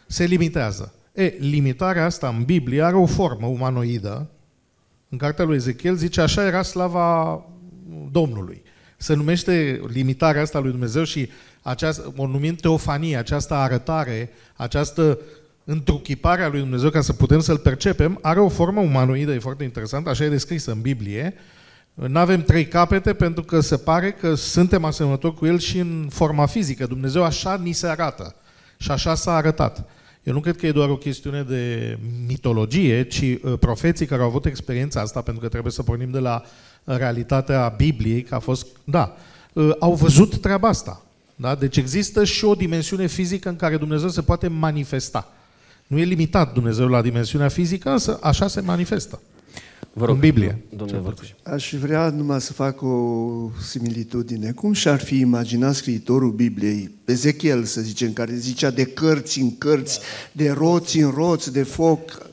[0.06, 0.94] se limitează.
[1.14, 4.30] E, limitarea asta în Biblie are o formă umanoidă.
[5.08, 7.42] În cartea lui Ezechiel zice, așa era slava
[8.10, 8.62] Domnului.
[9.04, 11.28] Se numește limitarea asta lui Dumnezeu și
[11.62, 15.18] această, o numim teofanie, această arătare, această
[15.64, 19.64] întruchipare a lui Dumnezeu ca să putem să-L percepem, are o formă umanoidă, e foarte
[19.64, 21.34] interesant, așa e descrisă în Biblie.
[21.94, 26.08] Nu avem trei capete pentru că se pare că suntem asemănători cu El și în
[26.10, 26.86] forma fizică.
[26.86, 28.34] Dumnezeu așa ni se arată
[28.76, 29.88] și așa s-a arătat.
[30.22, 34.28] Eu nu cred că e doar o chestiune de mitologie, ci uh, profeții care au
[34.28, 36.42] avut experiența asta, pentru că trebuie să pornim de la
[36.84, 39.16] realitatea Bibliei, că a fost, da,
[39.52, 41.04] uh, au văzut treaba asta.
[41.36, 41.54] Da?
[41.54, 45.32] Deci există și o dimensiune fizică în care Dumnezeu se poate manifesta.
[45.86, 49.20] Nu e limitat Dumnezeu la dimensiunea fizică, însă așa se manifestă.
[49.92, 50.62] Vă rog, în Biblie.
[50.76, 54.52] Domnule Aș vrea numai să fac o similitudine.
[54.52, 60.00] Cum și-ar fi imaginat scriitorul Bibliei, Ezechiel, să zicem, care zicea de cărți în cărți,
[60.32, 62.26] de roți în roți, de foc,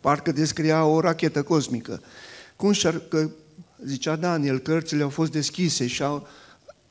[0.00, 2.00] parcă descria o rachetă cosmică.
[2.56, 3.30] Cum și-ar, că
[3.84, 6.26] zicea Daniel, cărțile au fost deschise și au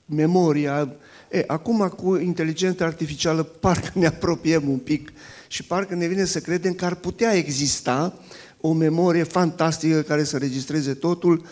[0.06, 0.90] memoria
[1.36, 5.12] E, acum cu inteligența artificială parcă ne apropiem un pic
[5.48, 8.20] și parcă ne vine să credem că ar putea exista
[8.62, 11.46] o memorie fantastică care să registreze totul,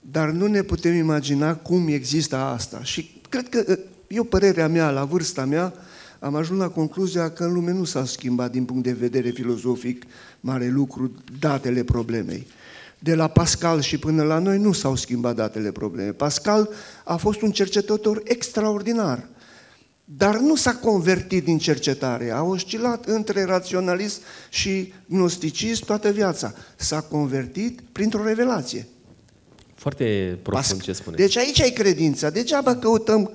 [0.00, 2.82] dar nu ne putem imagina cum există asta.
[2.82, 5.74] Și cred că, eu părerea mea, la vârsta mea,
[6.18, 10.04] am ajuns la concluzia că în lume nu s-a schimbat din punct de vedere filozofic
[10.40, 12.46] mare lucru datele problemei
[13.02, 16.12] de la Pascal și până la noi nu s-au schimbat datele probleme.
[16.12, 16.68] Pascal
[17.04, 19.28] a fost un cercetător extraordinar,
[20.04, 26.54] dar nu s-a convertit din cercetare, a oscilat între raționalist și gnosticist toată viața.
[26.76, 28.86] S-a convertit printr-o revelație.
[29.74, 30.80] Foarte profund Pascal.
[30.80, 31.16] ce spune.
[31.16, 32.30] Deci aici e credința.
[32.30, 33.30] Degeaba căutăm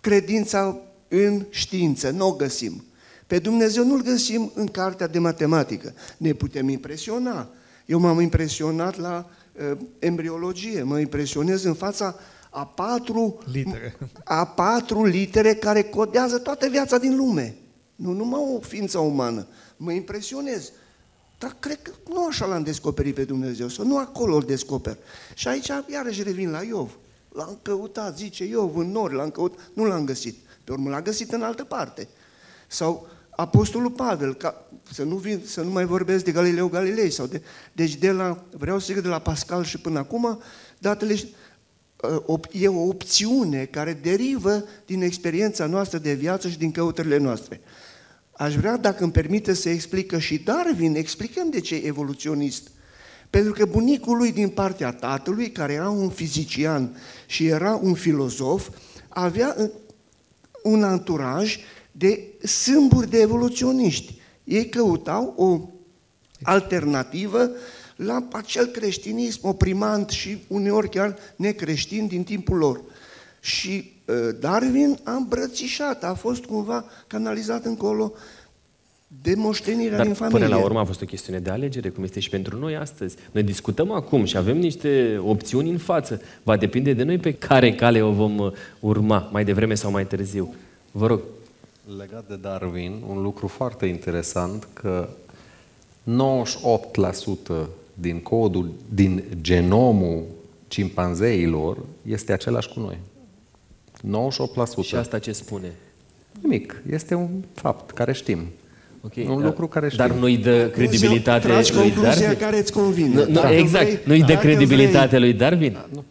[0.00, 2.84] credința în știință, nu o găsim.
[3.26, 5.94] Pe Dumnezeu nu-L găsim în cartea de matematică.
[6.16, 7.48] Ne putem impresiona,
[7.88, 12.14] eu m-am impresionat la uh, embriologie, mă impresionez în fața
[12.50, 13.98] a patru litere.
[14.24, 17.56] a patru litere care codează toată viața din lume.
[17.96, 19.46] Nu numai o ființă umană.
[19.76, 20.72] Mă impresionez.
[21.38, 24.96] Dar cred că nu așa l-am descoperit pe Dumnezeu, sau nu acolo îl descoper.
[25.34, 26.98] Și aici iarăși revin la Iov.
[27.28, 30.36] L-am căutat, zice Iov, în nori, l-am căutat, nu l-am găsit.
[30.64, 32.08] Pe urmă l-am găsit în altă parte.
[32.66, 33.08] Sau
[33.40, 37.42] Apostolul Pavel, ca, să, nu vin, să nu mai vorbesc de Galileu Galilei, sau de,
[37.72, 40.40] deci de la, vreau să zic de la Pascal și până acum,
[40.78, 41.18] datele
[42.26, 47.60] uh, e o opțiune care derivă din experiența noastră de viață și din căutările noastre.
[48.32, 52.68] Aș vrea, dacă îmi permite, să explică și Darwin, explicăm de ce e evoluționist.
[53.30, 58.68] Pentru că bunicul lui din partea tatălui, care era un fizician și era un filozof,
[59.08, 59.56] avea
[60.62, 61.58] un anturaj
[61.98, 64.14] de sâmburi de evoluționiști.
[64.44, 65.60] Ei căutau o
[66.42, 67.50] alternativă
[67.96, 72.80] la acel creștinism oprimant și uneori chiar necreștin din timpul lor.
[73.40, 78.12] Și uh, Darwin a îmbrățișat, a fost cumva canalizat încolo
[79.22, 80.46] de moștenirea Dar din familie.
[80.46, 83.16] până la urmă a fost o chestiune de alegere, cum este și pentru noi astăzi.
[83.32, 86.20] Noi discutăm acum și avem niște opțiuni în față.
[86.42, 90.06] Va depinde de noi pe care cale o vom uh, urma, mai devreme sau mai
[90.06, 90.54] târziu.
[90.90, 91.20] Vă rog.
[91.96, 95.08] Legat de Darwin, un lucru foarte interesant, că
[97.64, 100.24] 98% din codul, din genomul
[100.68, 102.98] cimpanzeilor este același cu noi.
[104.82, 104.82] 98%.
[104.82, 105.72] Și asta ce spune?
[106.42, 106.82] Nimic.
[106.90, 108.40] Este un fapt care știm.
[109.00, 110.06] Okay, un dar, lucru care știm.
[110.06, 112.38] Dar nu-i dă credibilitate Tragi lui concluzia Darwin?
[112.38, 113.14] care îți convine.
[113.14, 115.78] Nu, nu, Dacă exact, vrei- nu-i dă dacă credibilitate vrei, lui Darwin?
[115.92, 116.04] Nu.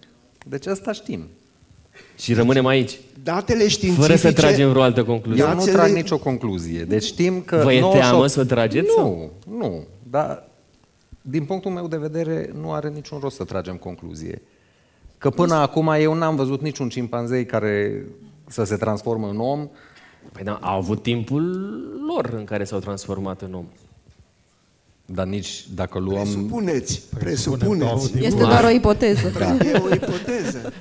[0.45, 1.23] Deci asta știm.
[2.17, 2.99] Și rămânem aici,
[3.33, 4.07] Datele științifice...
[4.07, 5.41] fără să tragem vreo altă concluzie.
[5.43, 6.83] Eu nu Iați-le- trag nicio concluzie.
[6.83, 7.61] Deci știm că...
[7.63, 9.31] Vă e 98 teamă să o trageți, Nu, sau?
[9.57, 9.83] nu.
[10.09, 10.47] Dar
[11.21, 14.41] din punctul meu de vedere nu are niciun rost să tragem concluzie.
[15.17, 18.05] Că până acum eu n-am văzut niciun cimpanzei care
[18.47, 19.69] să se transformă în om.
[20.31, 21.43] Păi da, au avut timpul
[22.07, 23.65] lor în care s-au transformat în om.
[25.05, 26.21] Dar nici dacă luăm...
[26.21, 28.11] Presupuneți, Presupunem că au presupuneți.
[28.11, 28.23] timp.
[28.25, 29.31] Este doar o ipoteză.
[29.73, 30.73] E o ipoteză.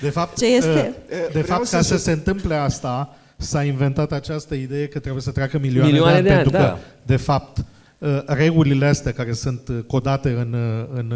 [0.00, 0.68] De fapt, Ce este?
[1.10, 4.86] uh, De Vreau fapt, să ca să se- se întâmple asta, s-a inventat această idee
[4.86, 6.68] că trebuie să treacă milioane, Milioane de ani, de ani, pentru da.
[6.72, 7.58] că, de fapt,
[7.98, 11.12] uh, regulile astea care sunt uh, codate în, uh, în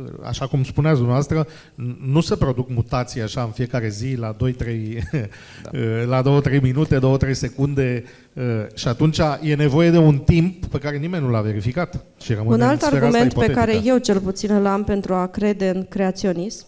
[0.00, 4.36] uh, așa cum spuneați dumneavoastră, n- nu se produc mutații așa în fiecare zi la
[4.36, 4.98] 2-3
[5.62, 5.70] da.
[6.06, 8.42] la 2-3 minute, 2-3 secunde uh,
[8.74, 12.04] și atunci e nevoie de un timp pe care nimeni nu l-a verificat.
[12.22, 13.58] Și rămâne Un în alt sfera asta argument pe ipotetică.
[13.64, 16.66] care eu cel puțin îl am pentru a crede în creaționism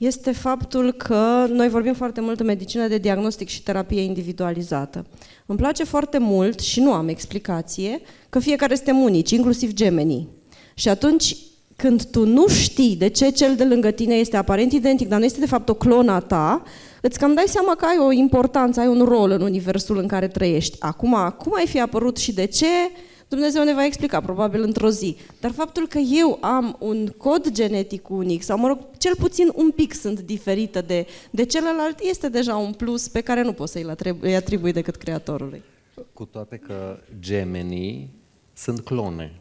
[0.00, 5.06] este faptul că noi vorbim foarte mult în medicină de diagnostic și terapie individualizată.
[5.46, 10.28] Îmi place foarte mult și nu am explicație că fiecare suntem unici, inclusiv gemenii.
[10.74, 11.36] Și atunci
[11.76, 15.24] când tu nu știi de ce cel de lângă tine este aparent identic, dar nu
[15.24, 16.62] este de fapt o clonă a ta,
[17.00, 20.28] îți cam dai seama că ai o importanță, ai un rol în universul în care
[20.28, 20.76] trăiești.
[20.78, 22.66] Acum, cum ai fi apărut și de ce,
[23.30, 25.16] Dumnezeu ne va explica, probabil într-o zi.
[25.40, 29.70] Dar faptul că eu am un cod genetic unic, sau mă rog, cel puțin un
[29.70, 33.86] pic sunt diferită de, de celălalt, este deja un plus pe care nu poți să-i
[33.90, 35.62] atribu- îi atribui decât creatorului.
[36.12, 38.10] Cu toate că gemenii
[38.52, 39.40] sunt clone.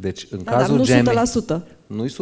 [0.00, 1.20] Deci, în Da, dar cazul nu gemeni...
[1.60, 1.62] 100%.
[1.86, 2.14] Nu-i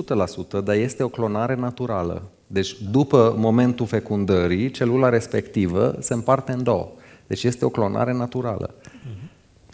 [0.61, 2.23] 100%, dar este o clonare naturală.
[2.47, 6.93] Deci, după momentul fecundării, celula respectivă se împarte în două.
[7.27, 8.75] Deci este o clonare naturală.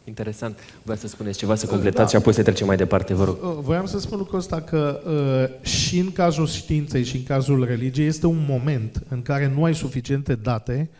[0.04, 0.58] Interesant.
[0.82, 3.42] Vreau să spuneți ceva, să completați și apoi să trecem mai departe, vă rog.
[3.42, 7.64] Uh, Voiam să spun lucrul ăsta că uh, și în cazul științei și în cazul
[7.64, 10.90] religiei este un moment în care nu ai suficiente date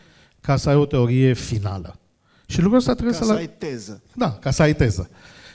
[0.41, 1.97] ca să ai o teorie finală.
[2.47, 4.03] Și lucrul ăsta trebuie Ca să-l să ai teză.
[4.15, 5.11] Da, ca să ai teză.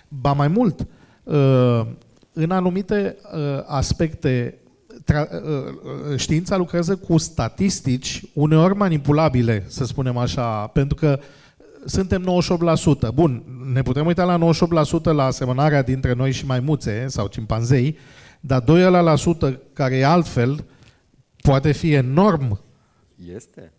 [0.07, 0.87] Ba mai mult,
[1.23, 1.81] uh,
[2.33, 4.57] în anumite uh, aspecte,
[5.11, 5.73] tra- uh,
[6.11, 11.19] uh, știința lucrează cu statistici, uneori manipulabile, să spunem așa, pentru că
[11.87, 12.25] suntem
[13.09, 13.13] 98%.
[13.13, 14.39] Bun, ne putem uita la
[15.01, 17.97] 98% la asemănarea dintre noi și maimuțe sau cimpanzei,
[18.39, 20.65] dar 2% care e altfel
[21.41, 22.59] poate fi enorm
[23.35, 23.71] Este?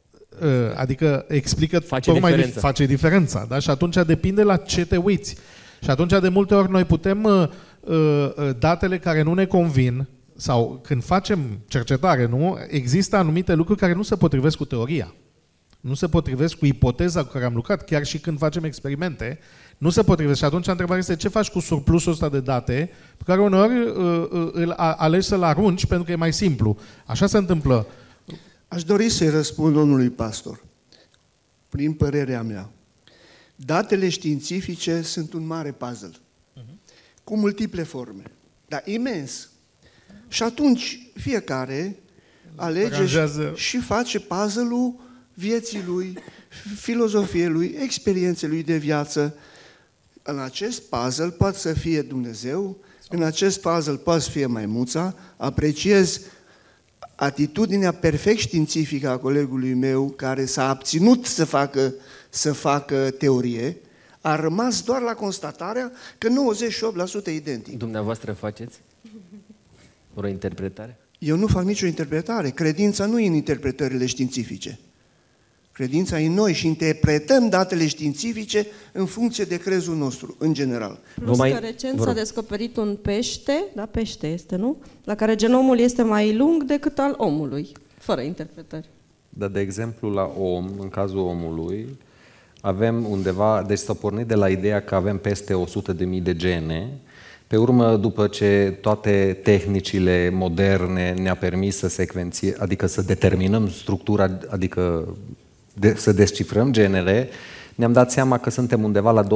[0.42, 2.58] Uh, adică explică Face tocmai diferența.
[2.58, 3.58] dif- face diferența, da?
[3.58, 5.36] Și atunci depinde la ce te uiți.
[5.82, 7.48] Și atunci de multe ori noi putem uh,
[7.80, 13.92] uh, datele care nu ne convin sau când facem cercetare, nu, există anumite lucruri care
[13.92, 15.14] nu se potrivesc cu teoria.
[15.80, 19.38] Nu se potrivesc cu ipoteza cu care am lucrat, chiar și când facem experimente,
[19.78, 20.38] nu se potrivesc.
[20.38, 24.28] Și atunci întrebarea este ce faci cu surplusul ăsta de date, pe care uneori uh,
[24.30, 26.78] uh, îl a- alegi să-l arunci pentru că e mai simplu.
[27.06, 27.86] Așa se întâmplă.
[28.68, 30.64] Aș dori să-i răspund domnului pastor,
[31.68, 32.70] prin părerea mea.
[33.56, 36.10] Datele științifice sunt un mare puzzle,
[37.24, 38.22] cu multiple forme,
[38.68, 39.48] dar imens.
[40.28, 41.96] Și atunci fiecare
[42.54, 43.52] alege Aranjează.
[43.54, 44.94] și, și face puzzle-ul
[45.38, 46.18] vieții lui,
[46.76, 49.34] filozofiei lui, experienței lui de viață.
[50.22, 52.76] În acest puzzle poate să fie Dumnezeu,
[53.08, 56.20] în acest puzzle poate să fie maimuța, apreciez
[57.14, 61.94] atitudinea perfect științifică a colegului meu care s-a abținut să facă
[62.28, 63.76] să facă teorie,
[64.20, 66.28] a rămas doar la constatarea că
[67.22, 67.78] 98% identic.
[67.78, 68.80] Dumneavoastră faceți
[70.14, 70.96] o interpretare?
[71.18, 72.50] Eu nu fac nicio interpretare.
[72.50, 74.78] Credința nu e în interpretările științifice.
[75.78, 80.98] Credința e în noi și interpretăm datele științifice în funcție de crezul nostru, în general.
[81.14, 81.52] Plus mai...
[81.52, 84.76] că recent s-a descoperit un pește, da, pește este, nu?
[85.04, 87.68] La care genomul este mai lung decât al omului,
[87.98, 88.88] fără interpretări.
[89.28, 91.98] Dar, de exemplu, la om, în cazul omului,
[92.60, 95.64] avem undeva, deci s-a pornit de la ideea că avem peste
[96.14, 96.90] 100.000 de gene,
[97.46, 104.38] pe urmă, după ce toate tehnicile moderne ne-a permis să secvenție, adică să determinăm structura,
[104.48, 105.14] adică
[105.78, 107.28] de, să descifrăm genele,
[107.74, 109.26] ne-am dat seama că suntem undeva la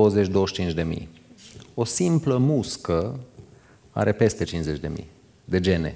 [0.70, 1.08] 20-25 de mii.
[1.74, 3.18] O simplă muscă
[3.90, 5.06] are peste 50 de mii
[5.44, 5.94] de gene.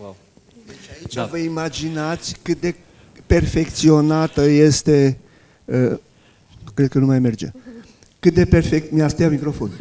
[0.00, 0.16] Wow.
[0.66, 1.24] Deci aici da.
[1.24, 2.74] vă imaginați cât de
[3.26, 5.18] perfecționată este
[5.64, 5.98] uh,
[6.74, 7.50] cred că nu mai merge.
[8.18, 8.92] Cât de perfect...
[8.92, 9.70] Mi-a stea microfon.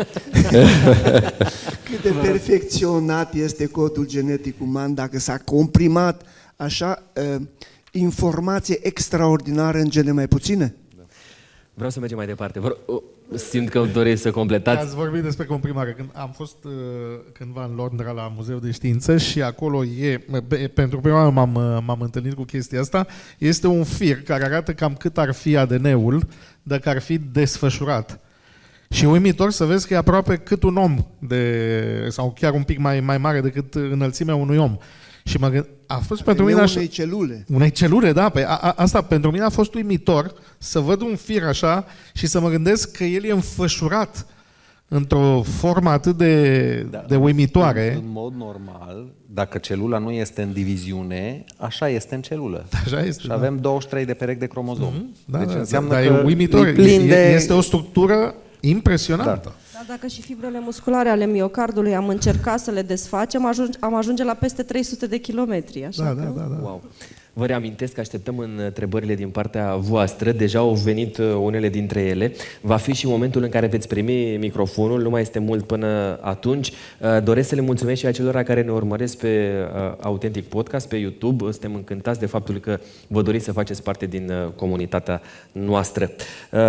[1.89, 6.21] cât de perfecționat este codul genetic uman dacă s-a comprimat
[6.55, 7.03] așa
[7.35, 7.41] uh,
[7.95, 10.75] informație extraordinară în gene mai puține?
[11.73, 12.59] Vreau să mergem mai departe.
[12.59, 12.77] Vă,
[13.35, 14.81] simt că doresc să completați.
[14.81, 15.93] Ați vorbit despre comprimare.
[15.97, 16.71] Când am fost uh,
[17.31, 20.25] cândva în Londra la Muzeul de Știință și acolo e,
[20.73, 24.73] pentru prima oară m-am, uh, m-am întâlnit cu chestia asta, este un fir care arată
[24.73, 26.27] cam cât ar fi ADN-ul
[26.63, 28.19] dacă ar fi desfășurat.
[28.89, 32.77] Și uimitor să vezi că e aproape cât un om, de, sau chiar un pic
[32.77, 34.77] mai, mai mare decât înălțimea unui om.
[35.23, 36.75] Și mă gând, a fost a pentru mine așa...
[36.75, 37.45] Unei celule.
[37.53, 38.29] Unei celule, da.
[38.29, 42.27] Pe a, a, asta pentru mine a fost uimitor să văd un fir așa și
[42.27, 44.25] să mă gândesc că el e înfășurat
[44.87, 47.91] într-o formă atât de, da, de uimitoare.
[47.91, 52.65] În, în mod normal, dacă celula nu este în diviziune, așa este în celulă.
[52.85, 53.33] Așa este, și da.
[53.33, 54.93] avem 23 de perechi de cromozom.
[54.93, 56.67] Mm-hmm, da, deci da, înseamnă da, că e uimitor.
[56.67, 57.31] E plin de...
[57.35, 59.41] Este o structură impresionantă.
[59.43, 59.55] Da.
[59.87, 64.23] Dar dacă și fibrele musculare ale miocardului am încercat să le desfacem, ajunge, am ajunge
[64.23, 65.85] la peste 300 de kilometri.
[65.85, 66.15] Așa da, că...
[66.15, 66.59] da, da, da.
[66.61, 66.81] Wow.
[67.33, 70.31] Vă reamintesc că așteptăm în întrebările din partea voastră.
[70.31, 72.33] Deja au venit uh, unele dintre ele.
[72.61, 75.01] Va fi și momentul în care veți primi microfonul.
[75.01, 76.71] Nu mai este mult până atunci.
[76.71, 80.95] Uh, doresc să le mulțumesc și acelora care ne urmăresc pe uh, Autentic Podcast, pe
[80.95, 81.51] YouTube.
[81.51, 85.21] Suntem încântați de faptul că vă doriți să faceți parte din comunitatea
[85.51, 86.11] noastră.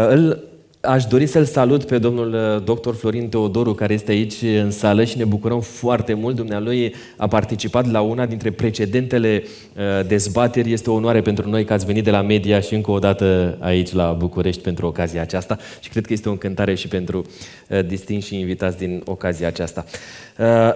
[0.09, 0.53] Îl
[0.87, 2.93] Aș dori să-l salut pe domnul uh, dr.
[2.95, 6.37] Florin Teodoru, care este aici în sală și ne bucurăm foarte mult.
[6.37, 10.73] Dumnealui a participat la una dintre precedentele uh, dezbateri.
[10.73, 13.57] Este o onoare pentru noi că ați venit de la media și încă o dată
[13.61, 17.25] aici la București pentru ocazia aceasta și cred că este o încântare și pentru
[17.69, 19.85] uh, distinși invitați din ocazia aceasta.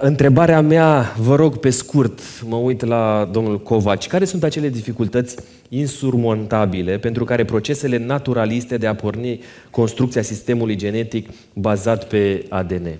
[0.00, 5.36] Întrebarea mea, vă rog pe scurt, mă uit la domnul Covaci, care sunt acele dificultăți
[5.68, 9.40] insurmontabile pentru care procesele naturaliste de a porni
[9.70, 12.98] construcția sistemului genetic bazat pe ADN.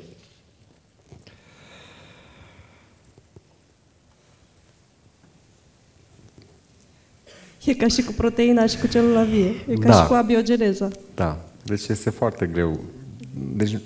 [7.64, 9.54] E ca și cu proteina și cu celula vie.
[9.68, 10.02] E ca da.
[10.02, 10.88] și cu abiogeneza.
[11.14, 11.44] Da.
[11.64, 12.80] Deci este foarte greu.
[13.54, 13.78] Deci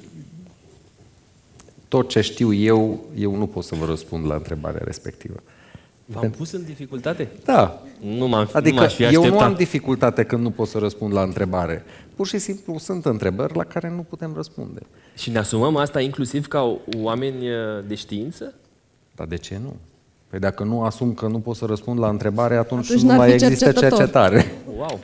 [1.88, 5.42] tot ce știu eu, eu nu pot să vă răspund la întrebarea respectivă.
[6.04, 7.28] V-am pus în dificultate?
[7.44, 7.82] Da.
[8.00, 9.30] Nu m-am adică nu m-aș fi așteptat.
[9.30, 11.84] eu nu am dificultate când nu pot să răspund la întrebare.
[12.16, 14.80] Pur și simplu sunt întrebări la care nu putem răspunde.
[15.16, 18.54] Și ne asumăm asta inclusiv ca oameni uh, de știință?
[19.14, 19.76] Dar de ce nu?
[20.28, 23.32] Păi dacă nu asum că nu pot să răspund la întrebare, atunci, atunci nu mai
[23.32, 23.98] există cercetător.
[23.98, 24.52] cercetare.
[24.76, 25.00] Wow!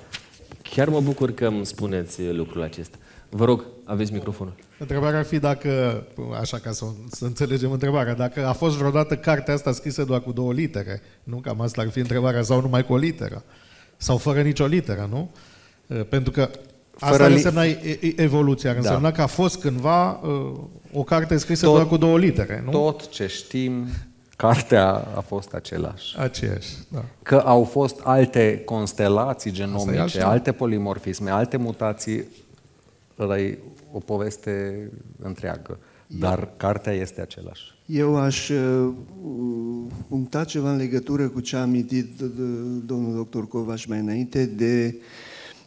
[0.62, 2.96] Chiar mă bucur că îmi spuneți lucrul acesta.
[3.28, 4.54] Vă rog, aveți microfonul.
[4.78, 6.02] Întrebarea ar fi dacă,
[6.40, 10.32] așa ca să, să înțelegem întrebarea, dacă a fost vreodată cartea asta scrisă doar cu
[10.32, 11.36] două litere, nu?
[11.36, 13.42] Cam asta ar fi întrebarea, sau numai cu o literă,
[13.96, 15.30] sau fără nicio literă, nu?
[16.08, 16.50] Pentru că
[16.98, 17.62] asta fără însemna
[18.16, 18.88] evoluția, ar da.
[18.88, 20.20] însemna că a fost cândva
[20.92, 22.70] o carte scrisă tot, doar cu două litere, nu?
[22.70, 23.86] Tot ce știm,
[24.36, 26.18] cartea a fost același.
[26.18, 27.04] Aceeași, da.
[27.22, 32.24] Că au fost alte constelații genomice, alte polimorfisme, alte mutații,
[33.18, 33.58] ăla e
[33.92, 35.78] o poveste întreagă.
[36.06, 37.62] Dar Eu, cartea este același.
[37.86, 38.92] Eu aș uh,
[40.08, 42.20] puncta ceva în legătură cu ce a amintit
[42.84, 44.96] domnul doctor Covaș mai înainte de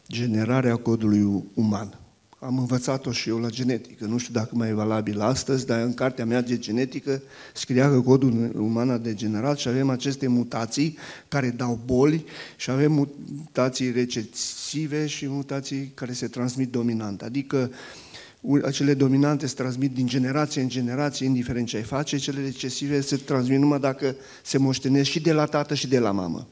[0.07, 1.99] generarea codului uman.
[2.39, 4.05] Am învățat-o și eu la genetică.
[4.05, 7.21] Nu știu dacă mai e valabil astăzi, dar în cartea mea de genetică
[7.53, 10.97] scria că codul uman a degenerat și avem aceste mutații
[11.27, 12.91] care dau boli și avem
[13.35, 17.21] mutații recesive și mutații care se transmit dominant.
[17.21, 17.71] Adică
[18.63, 23.15] acele dominante se transmit din generație în generație, indiferent ce ai face, cele recesive se
[23.15, 26.47] transmit numai dacă se moștenesc și de la tată și de la mamă.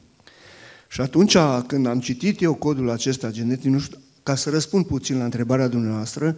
[0.88, 1.36] Și atunci
[1.66, 5.68] când am citit eu codul acesta genetic, nu știu, ca să răspund puțin la întrebarea
[5.68, 6.36] dumneavoastră,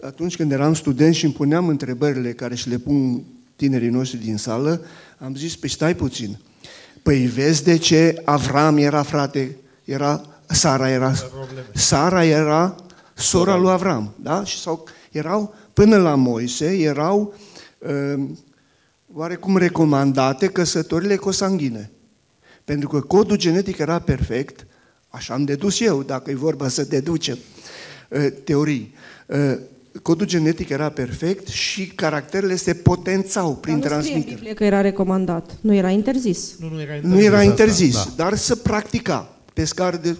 [0.00, 3.22] atunci când eram student și îmi puneam întrebările care și le pun
[3.56, 4.80] tinerii noștri din sală,
[5.18, 6.38] am zis, păi stai puțin,
[7.02, 11.14] păi vezi de ce Avram era frate, era, Sara era,
[11.74, 12.76] Sara era
[13.18, 14.44] sora lui Avram, da?
[14.44, 17.34] Și sau, erau, până la Moise, erau
[17.78, 18.24] uh,
[19.12, 21.90] oarecum recomandate căsătorile cosanghine.
[22.64, 24.66] Pentru că codul genetic era perfect,
[25.08, 27.38] așa am dedus eu, dacă e vorba să deducem
[28.08, 28.94] uh, teorii.
[29.26, 29.58] Uh,
[30.02, 34.34] codul genetic era perfect și caracterele se potențau prin Dar nu scrie în transmitere.
[34.34, 36.54] Biblie că era recomandat, nu era interzis.
[36.58, 38.24] Nu, nu era interzis, Nu era asta, interzis, da.
[38.24, 40.16] dar să practica pe scară de...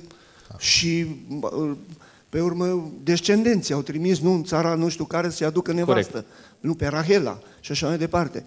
[0.58, 1.76] Și bă,
[2.28, 6.10] pe urmă descendenții au trimis, nu în țara nu știu care, să-i aducă nevastă.
[6.10, 6.28] Corect.
[6.60, 8.44] Nu pe Rahela și așa mai departe.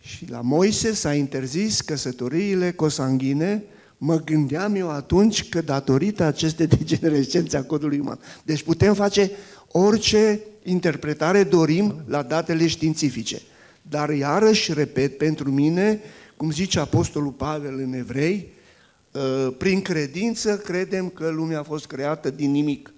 [0.00, 3.62] Și la Moise s-a interzis căsătoriile cosanghine,
[3.98, 8.18] mă gândeam eu atunci că datorită acestei degenerescențe a codului uman.
[8.42, 9.30] Deci putem face
[9.68, 13.40] orice interpretare dorim la datele științifice.
[13.82, 16.00] Dar iarăși, repet, pentru mine,
[16.36, 18.53] cum zice Apostolul Pavel în Evrei, ă,
[19.58, 22.92] prin credință credem că lumea a fost creată din nimic.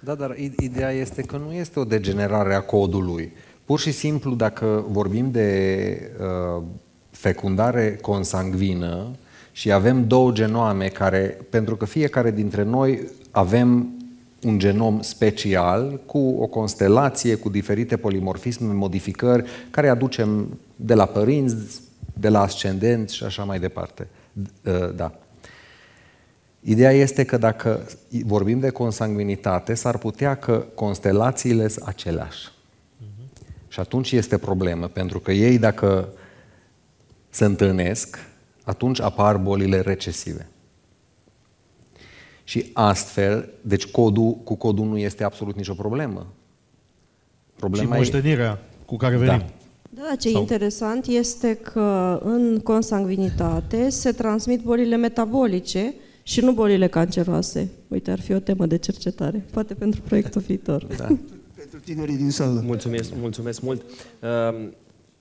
[0.00, 3.32] Da, dar i- ideea este că nu este o degenerare a codului.
[3.64, 6.10] Pur și simplu, dacă vorbim de
[6.58, 6.62] uh,
[7.10, 9.06] fecundare consangvină
[9.52, 13.88] și avem două genoame care, pentru că fiecare dintre noi avem
[14.42, 21.80] un genom special cu o constelație, cu diferite polimorfisme, modificări, care aducem de la părinți,
[22.20, 24.08] de la ascendenți și așa mai departe.
[24.42, 25.18] D- uh, Da.
[26.68, 27.86] Ideea este că dacă
[28.24, 32.48] vorbim de consanguinitate, s-ar putea că constelațiile sunt aceleași.
[33.68, 36.08] Și atunci este problemă, pentru că ei dacă
[37.30, 38.18] se întâlnesc,
[38.64, 40.48] atunci apar bolile recesive.
[42.44, 46.26] Și astfel, deci codul, cu codul nu este absolut nicio problemă.
[47.46, 47.98] Și Problema e...
[47.98, 49.38] moștenirea cu care venim.
[49.38, 50.02] Da.
[50.08, 55.94] Da, ce Sau- interesant este că în consanguinitate se transmit bolile metabolice
[56.28, 57.68] și nu bolile canceroase.
[57.88, 60.84] Uite, ar fi o temă de cercetare, poate pentru proiectul viitor.
[60.96, 61.04] Da.
[61.56, 62.62] Pentru tinerii din sală.
[62.64, 63.82] Mulțumesc, mulțumesc mult.
[64.22, 64.72] Um,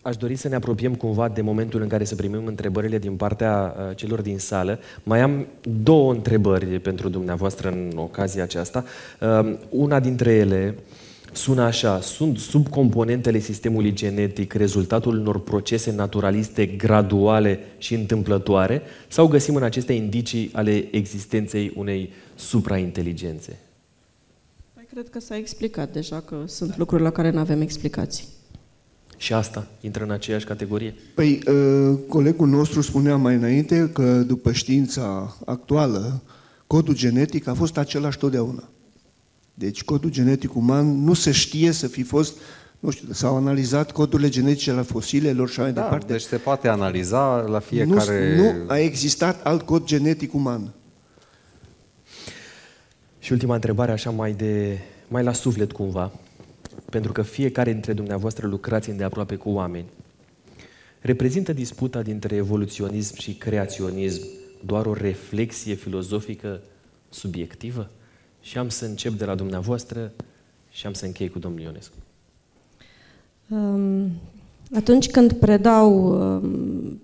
[0.01, 3.75] Aș dori să ne apropiem cumva de momentul în care să primim întrebările din partea
[3.77, 4.79] uh, celor din sală.
[5.03, 5.47] Mai am
[5.83, 8.83] două întrebări pentru dumneavoastră în ocazia aceasta.
[9.21, 10.75] Um, Una dintre ele
[11.31, 19.55] sună așa, sunt subcomponentele sistemului genetic rezultatul unor procese naturaliste graduale și întâmplătoare sau găsim
[19.55, 23.59] în aceste indicii ale existenței unei suprainteligențe?
[24.73, 28.25] Păi cred că s-a explicat deja că sunt lucruri la care nu avem explicații.
[29.17, 30.95] Și asta intră în aceeași categorie?
[31.15, 36.21] Păi, uh, colegul nostru spunea mai înainte că după știința actuală,
[36.67, 38.69] codul genetic a fost același totdeauna.
[39.59, 42.37] Deci codul genetic uman nu se știe să fi fost,
[42.79, 46.11] nu știu, s-au analizat codurile genetice la fosilelor și așa mai Da, departe.
[46.11, 48.35] deci se poate analiza la fiecare...
[48.35, 50.73] Nu, nu a existat alt cod genetic uman.
[53.19, 56.11] Și ultima întrebare, așa mai, de, mai la suflet cumva,
[56.89, 59.85] pentru că fiecare dintre dumneavoastră lucrați îndeaproape cu oameni.
[60.99, 64.21] Reprezintă disputa dintre evoluționism și creaționism
[64.65, 66.61] doar o reflexie filozofică
[67.09, 67.89] subiectivă?
[68.47, 70.11] Și am să încep de la dumneavoastră
[70.69, 71.95] și am să închei cu domnul Ionescu.
[73.49, 74.11] Um,
[74.75, 77.01] Atunci când predau um,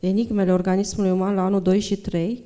[0.00, 2.42] enigmele organismului uman la anul 2 și 3,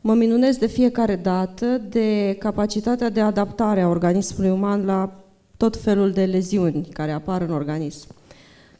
[0.00, 5.24] mă minunez de fiecare dată de capacitatea de adaptare a organismului uman la
[5.56, 8.06] tot felul de leziuni care apar în organism.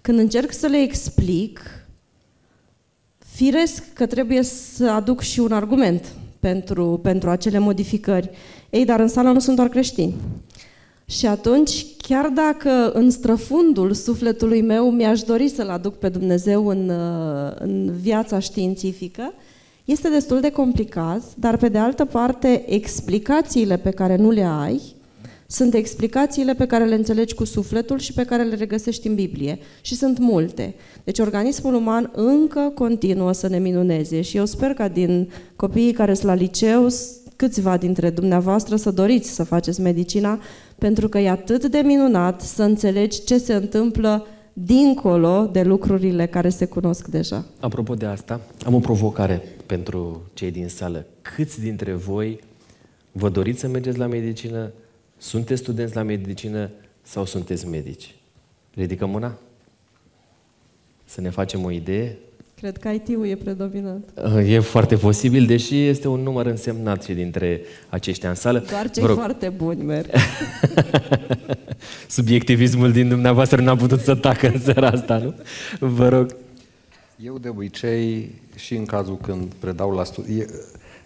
[0.00, 1.60] Când încerc să le explic,
[3.18, 8.30] firesc că trebuie să aduc și un argument pentru, pentru acele modificări.
[8.70, 10.14] Ei, dar în sală nu sunt doar creștini.
[11.04, 16.88] Și atunci, chiar dacă în străfundul sufletului meu mi-aș dori să-L aduc pe Dumnezeu în,
[16.88, 19.32] uh, în viața științifică,
[19.84, 24.80] este destul de complicat, dar pe de altă parte, explicațiile pe care nu le ai
[25.50, 29.58] sunt explicațiile pe care le înțelegi cu sufletul și pe care le regăsești în Biblie.
[29.80, 30.74] Și sunt multe.
[31.04, 36.14] Deci organismul uman încă continuă să ne minuneze și eu sper ca din copiii care
[36.14, 36.88] sunt la liceu,
[37.38, 40.40] câțiva dintre dumneavoastră să doriți să faceți medicina,
[40.78, 46.48] pentru că e atât de minunat să înțelegi ce se întâmplă dincolo de lucrurile care
[46.48, 47.44] se cunosc deja.
[47.60, 51.06] Apropo de asta, am o provocare pentru cei din sală.
[51.22, 52.40] Câți dintre voi
[53.12, 54.72] vă doriți să mergeți la medicină,
[55.18, 56.70] sunteți studenți la medicină
[57.02, 58.14] sau sunteți medici?
[58.74, 59.38] Ridicăm mâna?
[61.04, 62.18] Să ne facem o idee?
[62.60, 64.04] Cred că IT-ul e predominant.
[64.46, 68.58] E foarte posibil, deși este un număr însemnat și dintre aceștia în sală.
[68.70, 70.10] Doar cei foarte buni merg.
[72.08, 75.34] Subiectivismul din dumneavoastră n-a putut să tacă în seara asta, nu?
[75.78, 76.36] Vă rog.
[77.24, 80.44] Eu de obicei, și în cazul când predau la studii,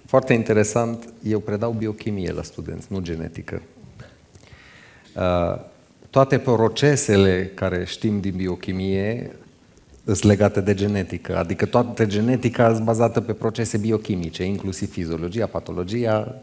[0.07, 3.63] foarte interesant, eu predau biochimie la studenți, nu genetică.
[5.17, 5.61] Uh,
[6.11, 9.31] toate procesele care știm din biochimie
[10.05, 16.35] sunt legate de genetică, adică toată genetica este bazată pe procese biochimice, inclusiv fiziologia, patologia.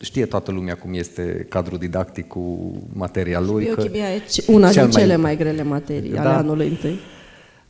[0.00, 3.64] Știe toată lumea cum este cadrul didactic cu materia lui.
[3.64, 6.20] Biochimia e una din cele mai grele materii da.
[6.20, 6.98] ale anului întâi.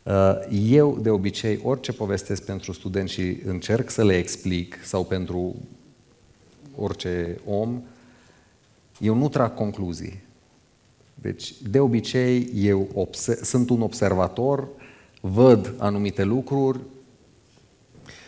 [0.02, 0.12] Uh,
[0.70, 5.54] eu, de obicei, orice povestesc pentru studenți și încerc să le explic, sau pentru
[6.76, 7.82] orice om,
[9.00, 10.22] eu nu trag concluzii.
[11.24, 13.08] Deci, de obicei, eu
[13.42, 14.68] sunt un observator,
[15.20, 16.78] văd anumite lucruri,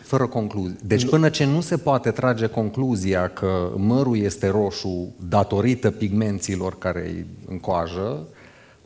[0.03, 0.77] fără concluzii.
[0.83, 7.09] Deci până ce nu se poate trage concluzia că mărul este roșu datorită pigmenților care
[7.09, 8.27] îi încoajă,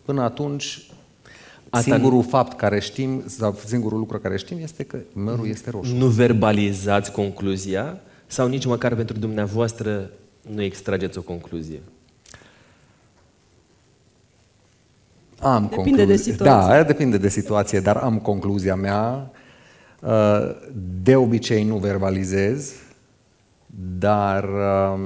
[0.05, 0.91] până atunci
[1.69, 2.27] Asta singurul nu...
[2.29, 5.95] fapt care știm, sau singurul lucru care știm este că mărul este roșu.
[5.95, 10.09] Nu verbalizați concluzia sau nici măcar pentru dumneavoastră
[10.53, 11.81] nu extrageți o concluzie?
[15.41, 16.05] Am depinde concluzie.
[16.05, 16.75] de situație.
[16.75, 19.31] Da, depinde de situație, dar am concluzia mea.
[19.99, 20.55] Uh,
[21.03, 22.73] de obicei nu verbalizez,
[23.99, 24.99] dar uh,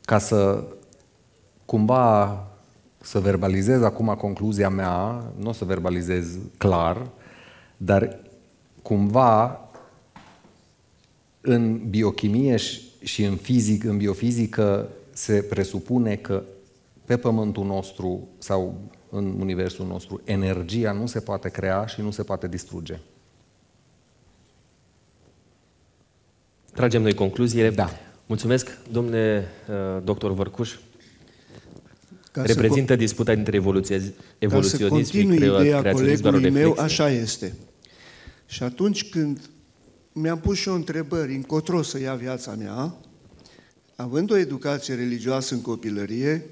[0.00, 0.64] ca să
[1.64, 2.44] cumva
[3.00, 6.26] să verbalizez acum concluzia mea, nu o să verbalizez
[6.58, 7.06] clar,
[7.76, 8.18] dar
[8.82, 9.60] cumva
[11.40, 12.56] în biochimie
[13.02, 16.42] și în fizic, în biofizică se presupune că
[17.04, 22.22] pe pământul nostru sau în universul nostru energia nu se poate crea și nu se
[22.22, 22.98] poate distruge.
[26.72, 27.70] Tragem noi concluziile.
[27.70, 27.90] Da.
[28.26, 30.76] Mulțumesc, domnule uh, doctor Vărcuș.
[32.32, 33.56] Ca Reprezintă să, disputa dintre
[34.38, 37.54] evoluționism și ideea colegului meu, așa este.
[38.46, 39.50] Și atunci când
[40.12, 42.94] mi-am pus și o întrebări, încotro să ia viața mea,
[43.96, 46.46] având o educație religioasă în copilărie,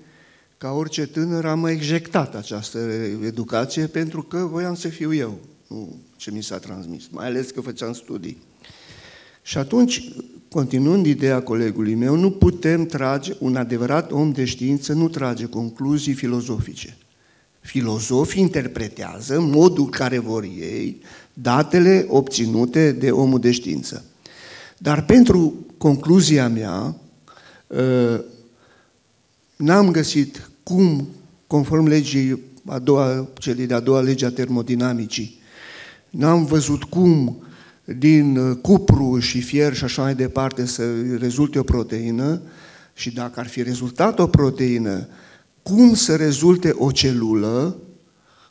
[0.62, 2.78] ca orice tânăr am ejectat această
[3.24, 5.38] educație pentru că voiam să fiu eu,
[5.68, 8.38] nu ce mi s-a transmis, mai ales că făceam studii.
[9.42, 10.08] Și atunci,
[10.48, 16.12] continuând ideea colegului meu, nu putem trage, un adevărat om de știință nu trage concluzii
[16.12, 16.96] filozofice.
[17.60, 21.02] Filozofii interpretează în modul care vor ei
[21.32, 24.04] datele obținute de omul de știință.
[24.78, 26.96] Dar pentru concluzia mea,
[27.70, 28.24] ă,
[29.56, 31.08] n-am găsit cum,
[31.46, 35.40] conform legii a doua, celei de-a doua lege a termodinamicii,
[36.10, 37.42] n-am văzut cum
[37.84, 40.82] din uh, cupru și fier și așa mai departe să
[41.18, 42.40] rezulte o proteină
[42.94, 45.08] și dacă ar fi rezultat o proteină,
[45.62, 47.76] cum să rezulte o celulă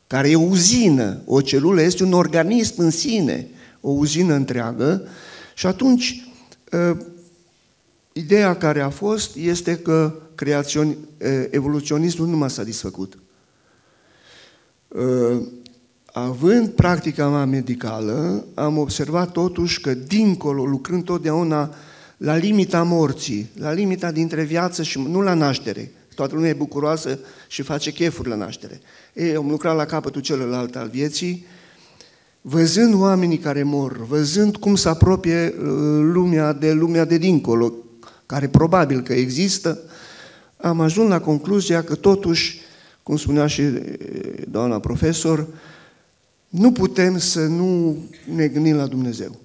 [0.06, 1.22] care e o uzină.
[1.24, 3.48] O celulă este un organism în sine,
[3.80, 5.02] o uzină întreagă
[5.54, 6.26] și atunci
[6.72, 6.96] uh,
[8.12, 10.96] ideea care a fost este că creațion, uh,
[11.50, 13.18] evoluționismul nu m-a satisfăcut
[16.12, 21.74] având practica mea medicală, am observat totuși că dincolo, lucrând totdeauna
[22.16, 27.18] la limita morții, la limita dintre viață și nu la naștere, toată lumea e bucuroasă
[27.48, 28.80] și face chefuri la naștere.
[29.12, 31.46] Ei, am lucrat la capătul celălalt al vieții,
[32.40, 35.64] văzând oamenii care mor, văzând cum se apropie uh,
[36.12, 37.72] lumea de lumea de dincolo,
[38.26, 39.78] care probabil că există,
[40.62, 42.60] am ajuns la concluzia că totuși,
[43.02, 43.80] cum spunea și uh,
[44.48, 45.46] doamna profesor,
[46.48, 47.96] nu putem să nu
[48.34, 49.36] ne gândim la Dumnezeu.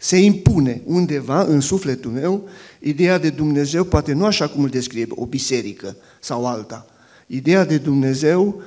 [0.00, 2.48] Se impune undeva în sufletul meu
[2.82, 6.86] ideea de Dumnezeu, poate nu așa cum îl descrie o biserică sau alta.
[7.26, 8.62] Ideea de Dumnezeu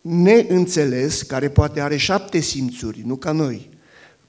[0.00, 3.70] neînțeles, care poate are șapte simțuri, nu ca noi.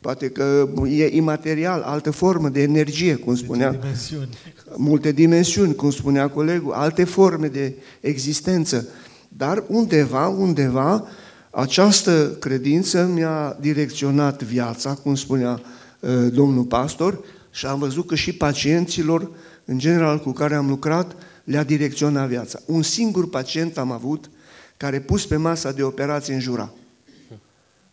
[0.06, 3.70] Poate că e imaterial, altă formă de energie, cum spunea.
[3.70, 4.30] Multe dimensiuni.
[4.76, 8.88] Multe dimensiuni, cum spunea colegul, alte forme de existență.
[9.28, 11.08] Dar undeva, undeva,
[11.50, 15.62] această credință mi-a direcționat viața, cum spunea
[16.00, 17.20] uh, domnul pastor,
[17.52, 19.32] și am văzut că și pacienților,
[19.66, 22.60] în general cu care am lucrat, le-a direcționat viața.
[22.66, 24.30] Un singur pacient am avut
[24.78, 26.74] care pus pe masa de operație în jura.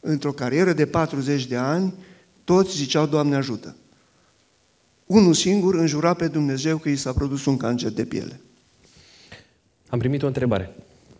[0.05, 1.95] Într-o carieră de 40 de ani,
[2.45, 3.77] toți ziceau, Doamne ajută.
[5.07, 8.41] Unul singur înjura pe Dumnezeu că i s-a produs un cancer de piele.
[9.89, 10.75] Am primit o întrebare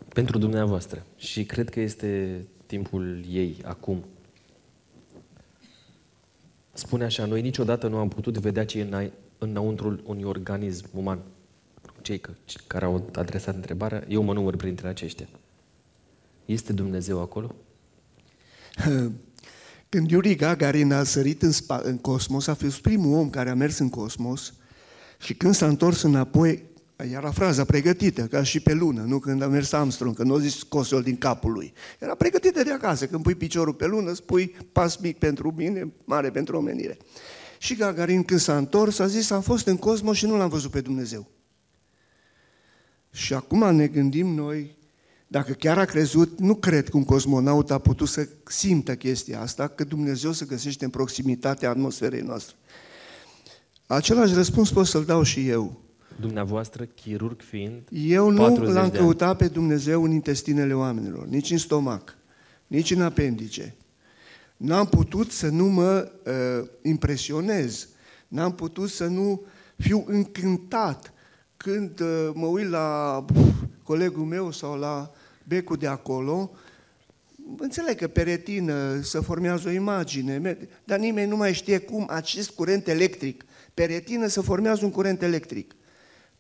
[0.09, 4.05] pentru dumneavoastră și cred că este timpul ei acum.
[6.73, 11.19] Spune așa, noi niciodată nu am putut vedea ce e înăuntrul unui organism uman.
[12.03, 12.21] Cei
[12.67, 15.29] care au adresat întrebarea, eu mă număr printre aceștia.
[16.45, 17.55] Este Dumnezeu acolo?
[19.89, 23.55] Când Yuri Gagarin a sărit în, spa, în cosmos, a fost primul om care a
[23.55, 24.55] mers în cosmos
[25.19, 26.63] și când s-a întors înapoi,
[26.97, 30.39] era fraza pregătită, ca și pe lună, nu când a mers Armstrong, că nu a
[30.39, 31.73] zis scosul din capul lui.
[31.99, 36.31] Era pregătită de acasă, când pui piciorul pe lună, spui pas mic pentru mine, mare
[36.31, 36.97] pentru omenire.
[37.59, 40.71] Și Gagarin, când s-a întors, a zis, am fost în cosmos și nu l-am văzut
[40.71, 41.31] pe Dumnezeu.
[43.11, 44.77] Și acum ne gândim noi,
[45.33, 49.69] dacă chiar a crezut, nu cred că un cosmonaut a putut să simtă chestia asta,
[49.69, 52.57] că Dumnezeu se găsește în proximitatea atmosferei noastre.
[53.87, 55.81] Același răspuns pot să-l dau și eu.
[56.21, 62.17] Dumneavoastră, chirurg fiind, Eu nu l-am căutat pe Dumnezeu în intestinele oamenilor, nici în stomac,
[62.67, 63.75] nici în apendice.
[64.57, 67.89] N-am putut să nu mă uh, impresionez,
[68.29, 69.43] n-am putut să nu
[69.77, 71.13] fiu încântat
[71.57, 73.25] când uh, mă uit la
[73.83, 75.11] colegul meu sau la
[75.53, 76.51] becul de acolo,
[77.59, 82.51] înțeleg că pe retină se formează o imagine, dar nimeni nu mai știe cum acest
[82.51, 83.45] curent electric,
[83.75, 85.75] pe retină se formează un curent electric.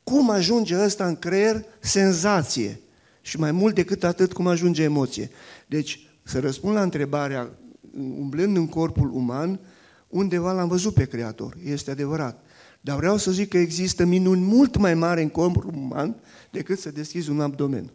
[0.04, 1.64] Cum ajunge ăsta în creier?
[1.80, 2.80] Senzație.
[3.20, 5.30] Și mai mult decât atât, cum ajunge emoție.
[5.66, 7.50] Deci, să răspund la întrebarea,
[7.96, 9.60] umblând în corpul uman,
[10.08, 12.44] undeva l-am văzut pe Creator, este adevărat.
[12.80, 16.16] Dar vreau să zic că există minuni mult mai mari în corpul uman
[16.50, 17.90] decât să deschizi un abdomen.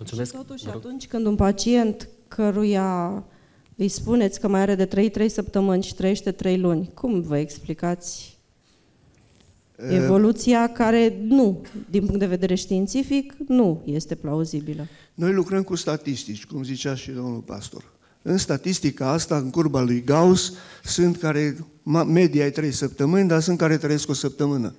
[0.00, 0.30] Mulțumesc.
[0.30, 3.24] Și totuși, atunci când un pacient căruia
[3.76, 8.38] îi spuneți că mai are de 3-3 săptămâni și trăiește 3 luni, cum vă explicați
[9.88, 14.86] evoluția care nu, din punct de vedere științific, nu este plauzibilă?
[15.14, 17.84] Noi lucrăm cu statistici, cum zicea și domnul pastor.
[18.22, 20.52] În statistica asta, în curba lui Gauss,
[20.84, 21.56] sunt care,
[22.06, 24.74] media e 3 săptămâni, dar sunt care trăiesc o săptămână.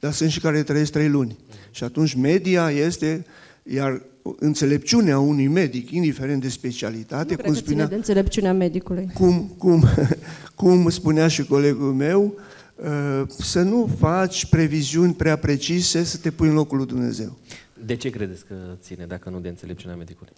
[0.00, 1.38] Dar sunt și care trăiesc 3 luni.
[1.70, 3.26] Și atunci media este,
[3.74, 4.02] iar
[4.38, 9.10] înțelepciunea unui medic, indiferent de specialitate, nu cum spunea, de înțelepciunea medicului.
[9.14, 9.84] Cum, cum,
[10.54, 12.34] cum spunea și colegul meu,
[12.74, 17.38] uh, să nu faci previziuni prea precise, să te pui în locul lui Dumnezeu.
[17.84, 20.32] De ce credeți că ține, dacă nu de înțelepciunea medicului?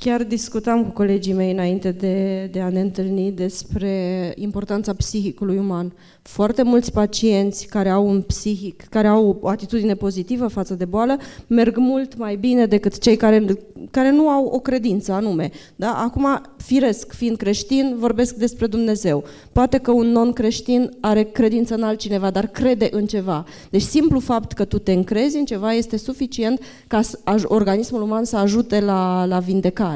[0.00, 5.92] Chiar discutam cu colegii mei înainte de, de a ne întâlni despre importanța psihicului uman.
[6.22, 11.16] Foarte mulți pacienți care au un psihic, care au o atitudine pozitivă față de boală,
[11.46, 13.44] merg mult mai bine decât cei care,
[13.90, 15.50] care nu au o credință anume.
[15.76, 16.02] Da?
[16.04, 19.24] Acum, firesc, fiind creștin, vorbesc despre Dumnezeu.
[19.52, 23.44] Poate că un non-creștin are credință în altcineva, dar crede în ceva.
[23.70, 27.00] Deci simplu fapt că tu te încrezi în ceva este suficient ca
[27.44, 29.88] organismul uman să ajute la, la vindecare.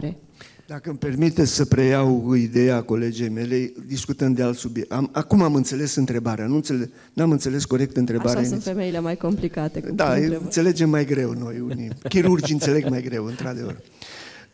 [0.67, 4.93] Dacă îmi permite să preiau ideea colegei mele, discutând de alt subiect.
[4.93, 8.39] Am, acum am înțeles întrebarea, nu înțeles, n-am înțeles corect întrebarea.
[8.39, 9.81] Așa sunt femeile mai complicate.
[9.81, 11.91] Da, înțelegem mai greu noi unii.
[12.09, 13.81] Chirurgii înțeleg mai greu, într-adevăr.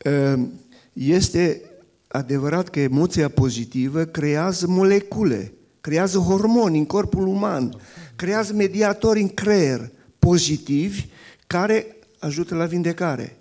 [0.03, 0.53] Ehm,
[0.93, 1.63] este
[2.09, 7.77] adevărat că emoția pozitivă creează molecule, creează hormoni în corpul uman,
[8.17, 11.07] creează mediatori în creier pozitivi
[11.47, 13.37] care ajută la vindecare.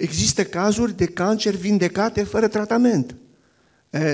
[0.00, 3.14] Există cazuri de cancer vindecate fără tratament.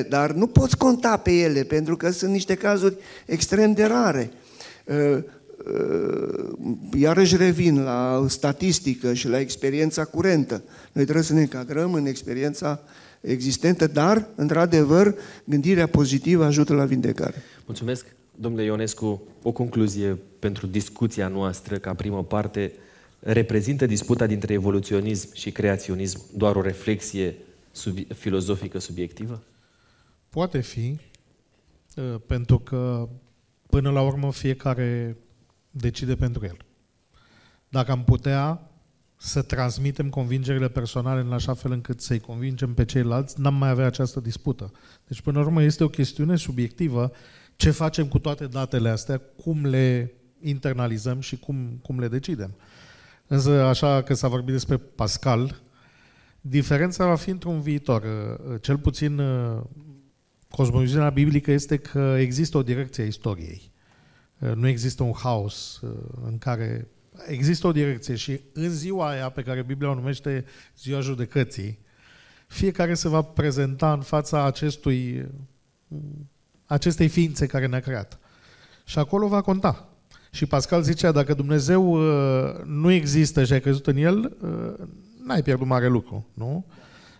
[0.09, 4.30] Dar nu poți conta pe ele, pentru că sunt niște cazuri extrem de rare.
[6.99, 10.62] Iarăși revin la statistică și la experiența curentă.
[10.93, 12.80] Noi trebuie să ne încadrăm în experiența
[13.20, 15.14] existentă, dar, într-adevăr,
[15.45, 17.43] gândirea pozitivă ajută la vindecare.
[17.64, 19.22] Mulțumesc, domnule Ionescu.
[19.43, 22.72] O concluzie pentru discuția noastră, ca primă parte,
[23.19, 27.37] Reprezintă disputa dintre evoluționism și creaționism doar o reflexie
[27.71, 29.43] sub, filozofică subiectivă?
[30.29, 30.99] Poate fi,
[31.97, 33.09] ă, pentru că
[33.67, 35.17] până la urmă fiecare
[35.71, 36.57] decide pentru el.
[37.69, 38.71] Dacă am putea
[39.17, 43.87] să transmitem convingerile personale în așa fel încât să-i convingem pe ceilalți, n-am mai avea
[43.87, 44.73] această dispută.
[45.07, 47.12] Deci, până la urmă, este o chestiune subiectivă
[47.57, 52.55] ce facem cu toate datele astea, cum le internalizăm și cum, cum le decidem.
[53.27, 55.62] Însă, așa că s-a vorbit despre Pascal,
[56.41, 58.05] diferența va fi într-un viitor.
[58.61, 59.20] Cel puțin
[60.49, 63.72] cosmoviziunea biblică este că există o direcție a istoriei.
[64.55, 65.81] Nu există un haos
[66.24, 66.89] în care
[67.27, 70.45] există o direcție și în ziua aia pe care Biblia o numește
[70.79, 71.79] ziua judecății,
[72.47, 75.27] fiecare se va prezenta în fața acestui,
[76.66, 78.18] acestei ființe care ne-a creat.
[78.85, 79.89] Și acolo va conta.
[80.37, 84.87] Și Pascal zicea, dacă Dumnezeu uh, nu există și ai crezut în El, uh,
[85.24, 86.66] n-ai pierdut mare lucru, nu?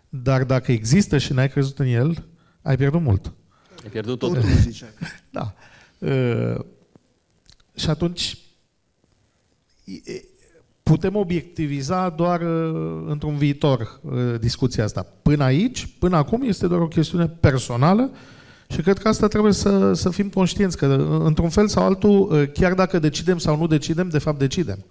[0.08, 2.26] Dar dacă există și n-ai crezut în el,
[2.62, 3.32] ai pierdut mult.
[3.82, 4.34] Ai pierdut totul.
[4.34, 4.86] Totul zicea.
[5.30, 5.54] Da.
[5.98, 6.64] Uh,
[7.74, 8.38] și atunci
[9.84, 10.24] e-
[10.82, 15.06] putem obiectiviza doar uh, într-un viitor uh, discuția asta.
[15.22, 18.10] Până aici, până acum, este doar o chestiune personală
[18.68, 22.32] și cred că asta trebuie să, să fim conștienți, că uh, într-un fel sau altul,
[22.32, 24.84] uh, chiar dacă decidem sau nu decidem, de fapt decidem.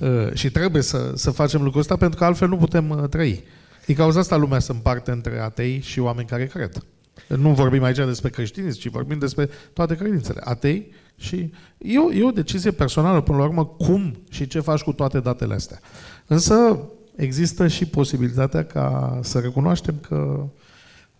[0.00, 3.44] Uh, și trebuie să, să facem lucrul ăsta pentru că altfel nu putem uh, trăi.
[3.86, 6.84] Din cauza asta lumea se împarte între atei și oameni care cred.
[7.26, 10.40] Nu vorbim aici despre creștinism, ci vorbim despre toate credințele.
[10.44, 14.80] Atei și e o, e o decizie personală, până la urmă, cum și ce faci
[14.80, 15.80] cu toate datele astea.
[16.26, 16.78] Însă
[17.16, 20.48] există și posibilitatea ca să recunoaștem că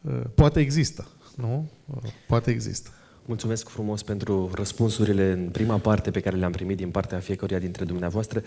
[0.01, 1.07] uh, poate există,
[1.37, 1.68] nu?
[1.95, 2.91] Uh, Poate există.
[3.24, 7.84] Mulțumesc frumos pentru răspunsurile în prima parte pe care le-am primit din partea fiecăruia dintre
[7.84, 8.43] dumneavoastră.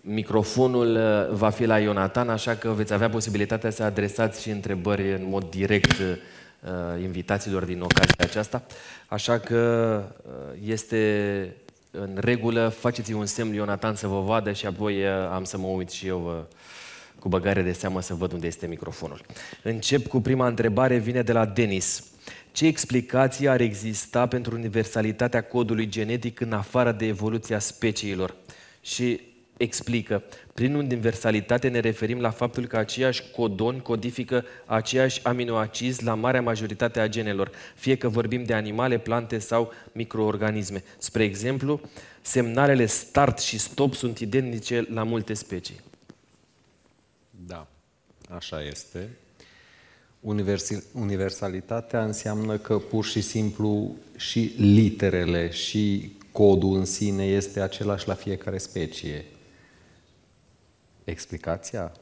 [0.00, 5.12] Microfonul uh, va fi la Ionatan, așa că veți avea posibilitatea să adresați și întrebări
[5.12, 8.62] în mod direct uh, invitațiilor din ocazia aceasta.
[9.08, 10.32] Așa că uh,
[10.64, 11.56] este
[11.90, 15.58] în regulă, faceți un semn lui Ionatan să vă vadă și apoi uh, am să
[15.58, 16.56] mă uit și eu uh,
[17.18, 19.20] cu băgare de seamă să văd unde este microfonul.
[19.62, 22.04] Încep cu prima întrebare, vine de la Denis.
[22.54, 28.34] Ce explicație ar exista pentru universalitatea codului genetic în afară de evoluția speciilor?
[28.80, 29.20] Și
[29.56, 36.42] explică, prin universalitate ne referim la faptul că aceiași codoni codifică aceiași aminoacizi la marea
[36.42, 40.82] majoritate a genelor, fie că vorbim de animale, plante sau microorganisme.
[40.98, 41.80] Spre exemplu,
[42.20, 45.80] semnalele start și stop sunt identice la multe specii.
[47.30, 47.66] Da,
[48.28, 49.08] așa este.
[50.24, 58.08] Universi- Universalitatea înseamnă că pur și simplu și literele și codul în sine este același
[58.08, 59.24] la fiecare specie.
[61.04, 61.92] Explicația?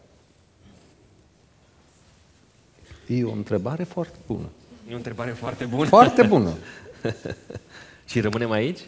[3.06, 4.48] E o întrebare foarte bună.
[4.90, 5.88] E o întrebare foarte bună.
[5.88, 6.54] Foarte bună.
[8.10, 8.80] și rămânem aici?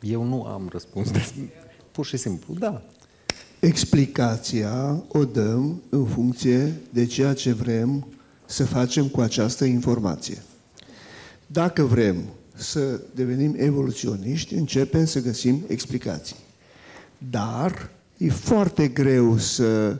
[0.00, 1.10] Eu nu am răspuns.
[1.10, 1.48] De...
[1.92, 2.82] Pur și simplu, da.
[3.60, 8.06] Explicația o dăm în funcție de ceea ce vrem
[8.46, 10.42] să facem cu această informație.
[11.46, 16.36] Dacă vrem să devenim evoluționiști, începem să găsim explicații.
[17.30, 19.98] Dar e foarte greu să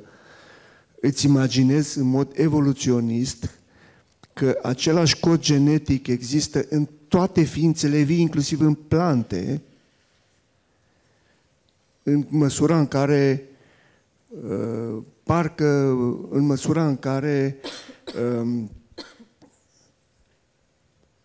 [1.00, 3.50] îți imaginezi în mod evoluționist
[4.32, 9.61] că același cod genetic există în toate ființele vii, inclusiv în plante,
[12.02, 13.47] în măsura în care uh,
[15.22, 15.66] parcă
[16.31, 17.57] în măsura în care
[18.41, 18.70] um,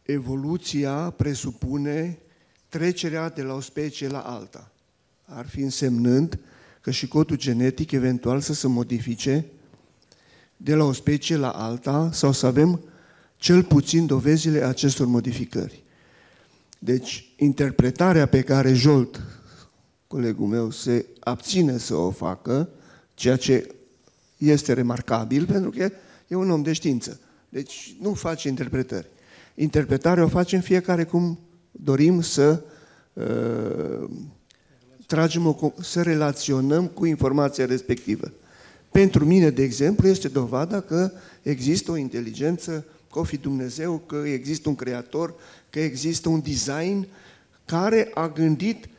[0.01, 2.17] evoluția presupune
[2.69, 4.71] trecerea de la o specie la alta.
[5.25, 6.39] Ar fi însemnând
[6.81, 9.45] că și codul genetic eventual să se modifice
[10.57, 12.81] de la o specie la alta sau să avem
[13.35, 15.83] cel puțin dovezile acestor modificări.
[16.79, 19.21] Deci, interpretarea pe care Jolt,
[20.07, 22.69] colegul meu, se abține să o facă,
[23.13, 23.75] ceea ce
[24.37, 25.91] este remarcabil, pentru că
[26.27, 27.19] e un om de știință.
[27.49, 29.07] Deci nu face interpretări.
[29.55, 31.39] Interpretarea o facem fiecare cum
[31.71, 32.63] dorim să
[33.13, 34.09] uh,
[35.07, 38.31] tragem o, să relaționăm cu informația respectivă.
[38.91, 41.11] Pentru mine, de exemplu, este dovada că
[41.41, 45.33] există o inteligență, că o fi Dumnezeu, că există un creator,
[45.69, 47.07] că există un design
[47.65, 48.89] care a gândit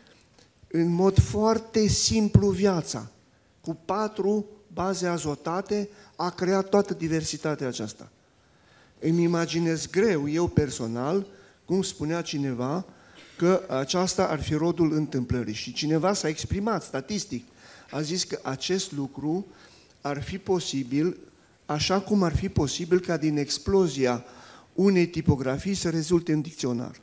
[0.69, 3.11] în mod foarte simplu viața.
[3.65, 8.11] Cu patru baze azotate a creat toată diversitatea aceasta.
[8.99, 11.27] Îmi imaginez greu, eu personal,
[11.65, 12.85] cum spunea cineva,
[13.36, 15.55] că aceasta ar fi rodul întâmplării.
[15.55, 17.45] Și cineva s-a exprimat statistic.
[17.91, 19.47] A zis că acest lucru
[20.01, 21.16] ar fi posibil,
[21.66, 24.24] așa cum ar fi posibil ca din explozia
[24.74, 27.01] unei tipografii să rezulte în dicționar.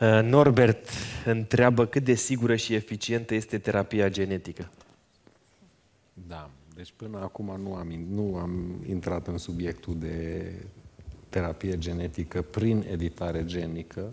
[0.00, 0.88] Uh, Norbert
[1.24, 4.70] întreabă cât de sigură și eficientă este terapia genetică.
[6.28, 10.44] Da, deci până acum nu am, nu am intrat în subiectul de
[11.28, 14.12] terapie genetică prin editare genică.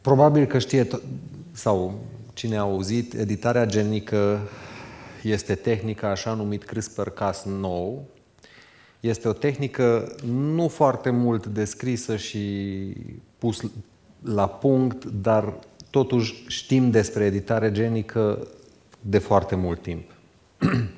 [0.00, 1.02] Probabil că știe, to-
[1.52, 2.00] sau
[2.32, 4.40] cine a auzit, editarea genică
[5.22, 8.02] este tehnica așa numit CRISPR-Cas9.
[9.00, 12.94] Este o tehnică nu foarte mult descrisă și
[13.38, 13.70] pus
[14.22, 15.54] la punct, dar
[15.90, 18.46] totuși știm despre editare genică
[19.02, 20.10] de foarte mult timp.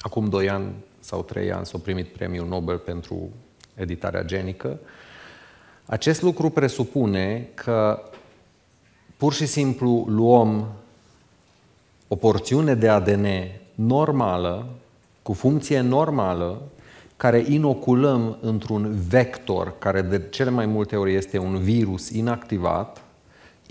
[0.00, 3.30] Acum doi ani sau trei ani s-a primit premiul Nobel pentru
[3.74, 4.78] editarea genică.
[5.86, 8.02] Acest lucru presupune că
[9.16, 10.72] pur și simplu luăm
[12.08, 13.26] o porțiune de ADN
[13.74, 14.66] normală,
[15.22, 16.62] cu funcție normală,
[17.16, 23.02] care inoculăm într-un vector, care de cele mai multe ori este un virus inactivat,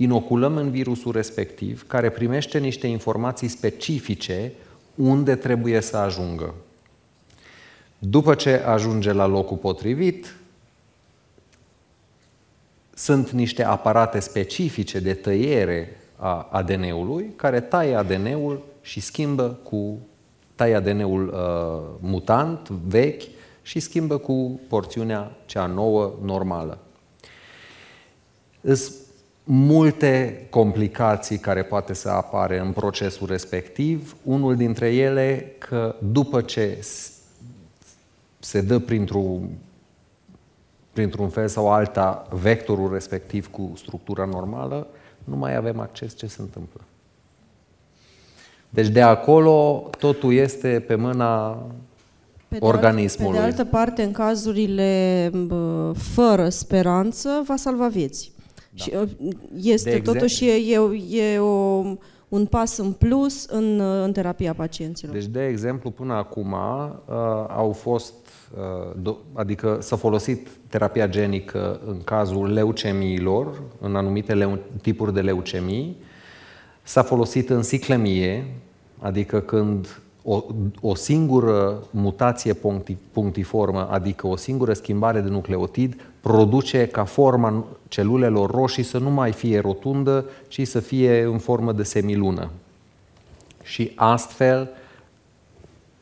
[0.02, 4.52] inoculăm în virusul respectiv, care primește niște informații specifice
[4.96, 6.54] unde trebuie să ajungă.
[8.00, 10.36] După ce ajunge la locul potrivit,
[12.94, 20.00] sunt niște aparate specifice de tăiere a ADN-ului care taie ADN-ul și schimbă cu
[20.56, 23.24] taie ADN-ul uh, mutant, vechi
[23.62, 26.78] și schimbă cu porțiunea cea nouă, normală.
[28.62, 28.92] Sunt
[29.52, 34.16] multe complicații care poate să apare în procesul respectiv.
[34.24, 36.86] Unul dintre ele că după ce
[38.40, 39.50] se dă printr-un
[40.94, 44.88] printr-un fel sau alta vectorul respectiv cu structura normală,
[45.24, 46.82] nu mai avem acces ce se întâmplă.
[48.70, 51.50] Deci de acolo totul este pe mâna
[52.48, 53.38] pe de organismului.
[53.38, 55.32] Alt, pe de altă parte, în cazurile
[55.96, 58.32] fără speranță, va salva vieți.
[58.70, 58.84] Da.
[58.84, 59.32] Și uh,
[59.62, 61.84] este de totuși e, e, e o,
[62.30, 65.14] un pas în plus în, uh, în terapia pacienților.
[65.14, 67.16] Deci, de exemplu, până acum uh,
[67.48, 68.14] au fost,
[69.04, 75.98] uh, adică s-a folosit terapia genică în cazul leucemiilor, în anumite leu- tipuri de leucemii,
[76.84, 78.46] s-a folosit în siclemie,
[79.00, 80.44] adică când o,
[80.82, 82.58] o singură mutație
[83.12, 89.32] punctiformă, adică o singură schimbare de nucleotid, produce ca forma celulelor roșii să nu mai
[89.32, 92.50] fie rotundă, ci să fie în formă de semilună.
[93.64, 94.70] Și astfel,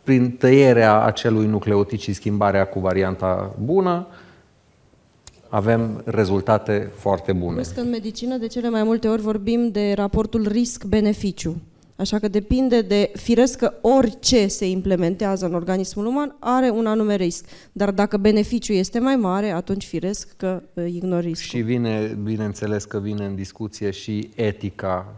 [0.03, 4.07] prin tăierea acelui nucleotid și schimbarea cu varianta bună,
[5.49, 7.53] avem rezultate foarte bune.
[7.53, 11.55] Plus că în medicină de cele mai multe ori vorbim de raportul risc-beneficiu.
[11.97, 17.15] Așa că depinde de, firesc că orice se implementează în organismul uman are un anume
[17.15, 17.45] risc.
[17.71, 21.59] Dar dacă beneficiul este mai mare, atunci firesc că uh, ignori riscul.
[21.59, 25.13] Și vine, bineînțeles că vine în discuție și etica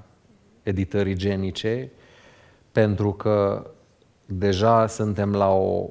[0.64, 1.92] editării genice,
[2.72, 3.70] pentru că
[4.26, 5.90] deja suntem la o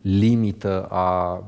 [0.00, 1.44] limită a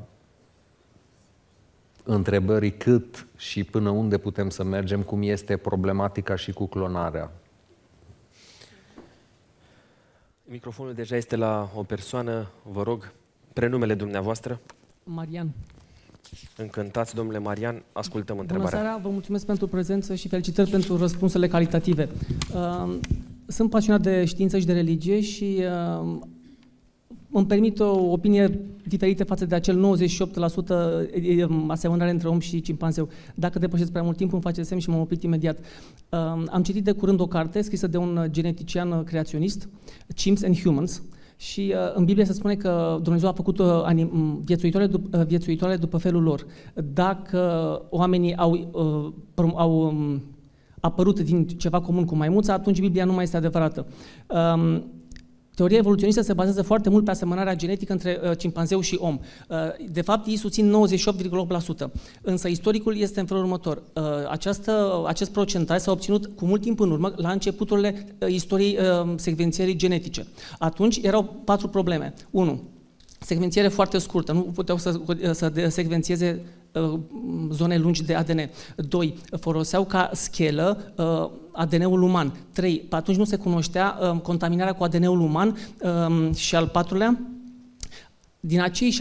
[2.05, 7.32] întrebării cât și până unde putem să mergem, cum este problematica și cu clonarea.
[10.50, 13.12] Microfonul deja este la o persoană, vă rog,
[13.52, 14.60] prenumele dumneavoastră.
[15.04, 15.50] Marian.
[16.56, 18.70] Încântați, domnule Marian, ascultăm întrebarea.
[18.70, 22.08] Bună seara, vă mulțumesc pentru prezență și felicitări pentru răspunsurile calitative.
[22.54, 22.98] Uh,
[23.46, 25.62] sunt pasionat de știință și de religie și
[26.02, 26.18] uh,
[27.39, 29.97] îmi permit o opinie diferită față de acel
[31.66, 33.09] 98% asemănare între om și cimpanzeu.
[33.35, 35.59] Dacă depășesc prea mult timp, îmi face semn și m-am oprit imediat.
[36.51, 39.69] Am citit de curând o carte scrisă de un genetician creaționist,
[40.15, 41.02] Chimps and Humans,
[41.40, 45.27] și uh, în Biblie se spune că Dumnezeu a făcut uh, anim, viețuitoare, dup- uh,
[45.27, 46.47] viețuitoare după felul lor.
[46.93, 47.40] Dacă
[47.90, 48.52] oamenii au,
[49.35, 50.23] uh, au um,
[50.81, 53.86] apărut din ceva comun cu maimuța, atunci Biblia nu mai este adevărată.
[54.55, 54.85] Um,
[55.59, 59.18] Teoria evoluționistă se bazează foarte mult pe asemănarea genetică între uh, cimpanzeu și om.
[59.48, 59.56] Uh,
[59.90, 60.74] de fapt, ei susțin
[61.86, 61.86] 98,8%.
[62.20, 63.82] Însă istoricul este în felul următor.
[63.93, 68.78] Uh, această, acest procentaj s-a obținut cu mult timp în urmă, la începuturile uh, istoriei
[68.80, 70.26] uh, secvențierii genetice.
[70.59, 72.14] Atunci erau patru probleme.
[72.30, 72.62] 1
[73.20, 75.01] secvențiere foarte scurtă, nu puteau să,
[75.32, 76.57] să secvențieze uh,
[77.50, 78.50] zone lungi de ADN.
[78.76, 79.14] 2.
[79.40, 82.32] Foloseau ca schelă uh, ADN-ul uman.
[82.52, 82.86] 3.
[82.90, 85.56] Atunci nu se cunoștea uh, contaminarea cu ADN-ul uman.
[86.34, 87.18] Și al patrulea,
[88.40, 88.97] din acei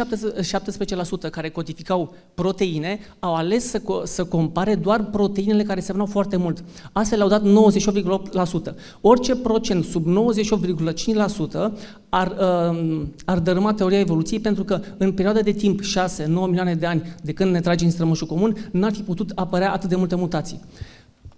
[1.27, 6.37] 17% care codificau proteine, au ales să, co- să compare doar proteinele care semnau foarte
[6.37, 6.63] mult.
[6.91, 8.75] Astfel au dat 98,8%.
[9.01, 11.71] Orice procent sub 98,5%
[12.09, 12.35] ar,
[12.71, 17.15] uh, ar dărâma teoria evoluției pentru că în perioada de timp 6-9 milioane de ani
[17.23, 20.59] de când ne tragem strămoșul comun, n-ar fi putut apărea atât de multe mutații.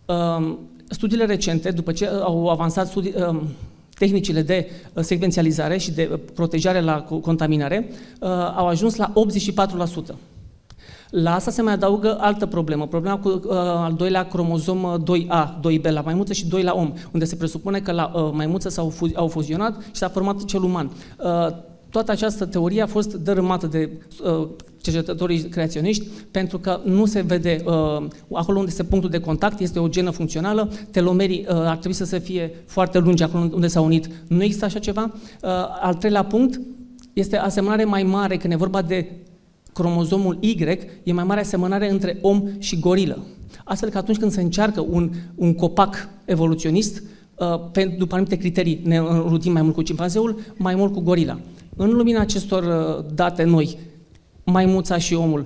[0.06, 0.56] Uh,
[0.90, 3.42] studiile recente, după ce au avansat studii, uh,
[4.00, 9.14] tehnicile de uh, secvențializare și de uh, protejare la contaminare uh, au ajuns la
[10.14, 10.16] 84%.
[11.10, 15.92] La asta se mai adaugă altă problemă, problema cu uh, al doilea cromozom 2A, 2B
[15.92, 19.12] la maimuță și 2 la om, unde se presupune că la uh, maimuță s-au fu-
[19.14, 20.86] au fuzionat și s-a format cel uman.
[20.86, 21.48] Uh,
[21.90, 23.90] toată această teorie a fost dărâmată de
[24.24, 24.48] uh,
[24.90, 29.80] cercetătorii creaționiști pentru că nu se vede uh, acolo unde este punctul de contact, este
[29.80, 33.86] o genă funcțională, telomerii uh, ar trebui să se fie foarte lungi acolo unde s-au
[33.86, 34.10] unit.
[34.28, 35.12] Nu există așa ceva.
[35.14, 35.50] Uh,
[35.82, 36.62] al treilea punct
[37.14, 39.12] este asemănare mai mare când e vorba de
[39.74, 40.58] cromozomul Y,
[41.04, 43.26] e mai mare asemănare între om și gorilă.
[43.64, 47.04] Astfel că atunci când se încearcă un, un copac evoluționist,
[47.36, 51.40] uh, după anumite criterii ne înrutim mai mult cu cimpanzeul, mai mult cu gorila.
[51.76, 53.78] În lumina acestor uh, date noi,
[54.50, 55.46] maimuța și omul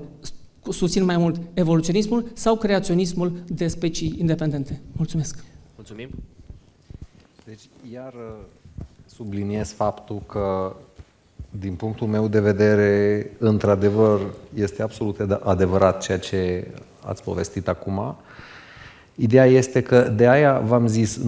[0.70, 4.82] susțin mai mult evoluționismul sau creaționismul de specii independente?
[4.92, 5.44] Mulțumesc!
[5.76, 6.10] Mulțumim!
[7.46, 7.62] Deci,
[7.94, 10.76] iar uh, subliniez faptul că,
[11.60, 14.22] din punctul meu de vedere, într-adevăr,
[14.54, 16.68] este absolut adevărat ceea ce
[17.06, 18.16] ați povestit acum.
[19.16, 21.22] Ideea este că de aia v-am zis 98%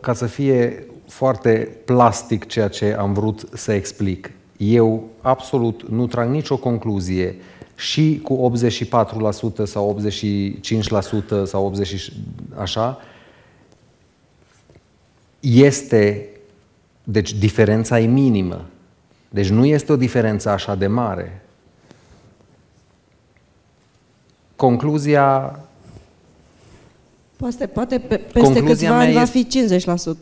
[0.00, 4.30] ca să fie foarte plastic ceea ce am vrut să explic.
[4.56, 7.36] Eu absolut nu trag nicio concluzie
[7.76, 8.52] și cu
[9.60, 10.00] 84% sau
[11.42, 12.12] 85% sau 80
[12.54, 12.98] așa,
[15.40, 16.28] este,
[17.04, 18.64] deci diferența e minimă.
[19.28, 21.44] Deci nu este o diferență așa de mare.
[24.56, 25.58] Concluzia
[27.36, 29.46] Poate, poate pe, peste Concluzia câțiva ani va fi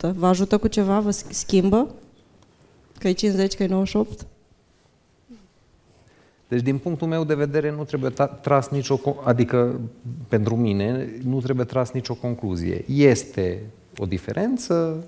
[0.09, 0.13] 50%.
[0.15, 0.99] Vă ajută cu ceva?
[0.99, 1.87] Vă schimbă?
[3.03, 4.25] Că e 50, că e 98?
[6.47, 9.79] Deci, din punctul meu de vedere, nu trebuie tras nicio, adică
[10.27, 12.85] pentru mine, nu trebuie tras nicio concluzie.
[12.87, 13.59] Este
[13.97, 15.03] o diferență.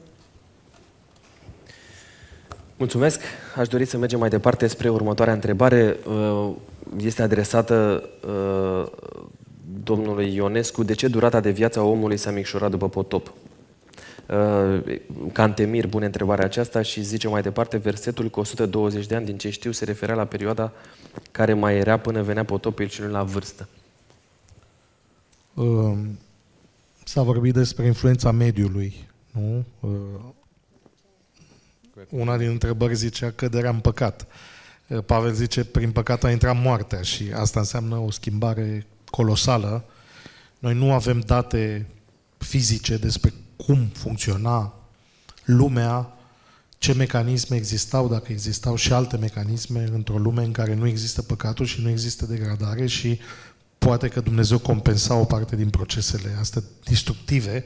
[2.77, 3.21] Mulțumesc.
[3.55, 5.97] Aș dori să mergem mai departe spre următoarea întrebare.
[6.07, 6.51] Uh,
[6.97, 8.91] este adresată uh,
[9.83, 10.83] domnului Ionescu.
[10.83, 13.33] De ce durata de viață a omului s-a micșorat după potop?
[14.29, 14.99] Uh,
[15.31, 19.49] Cantemir pune întrebarea aceasta și zice mai departe, versetul cu 120 de ani, din ce
[19.49, 20.71] știu, se referea la perioada
[21.31, 23.67] care mai era până venea potopul și la vârstă.
[25.53, 25.97] Uh,
[27.03, 29.65] s-a vorbit despre influența mediului, nu?
[29.79, 29.89] Uh,
[32.09, 34.27] una din întrebări zicea căderea în păcat.
[34.87, 39.85] Uh, Pavel zice, prin păcat a intrat moartea și asta înseamnă o schimbare colosală.
[40.59, 41.87] Noi nu avem date
[42.37, 44.73] fizice despre cum funcționa
[45.45, 46.09] lumea,
[46.77, 51.65] ce mecanisme existau, dacă existau și alte mecanisme într-o lume în care nu există păcatul
[51.65, 53.19] și nu există degradare și
[53.77, 57.63] poate că Dumnezeu compensa o parte din procesele astea destructive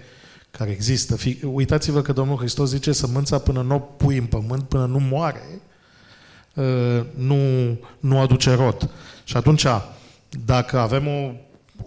[0.52, 1.18] care există.
[1.44, 5.62] Uitați-vă că Domnul Hristos zice sămânța până nu o pui în pământ, până nu moare,
[6.58, 7.38] ă, nu,
[8.00, 8.90] nu aduce rot.
[9.24, 9.66] Și atunci,
[10.46, 11.32] dacă avem o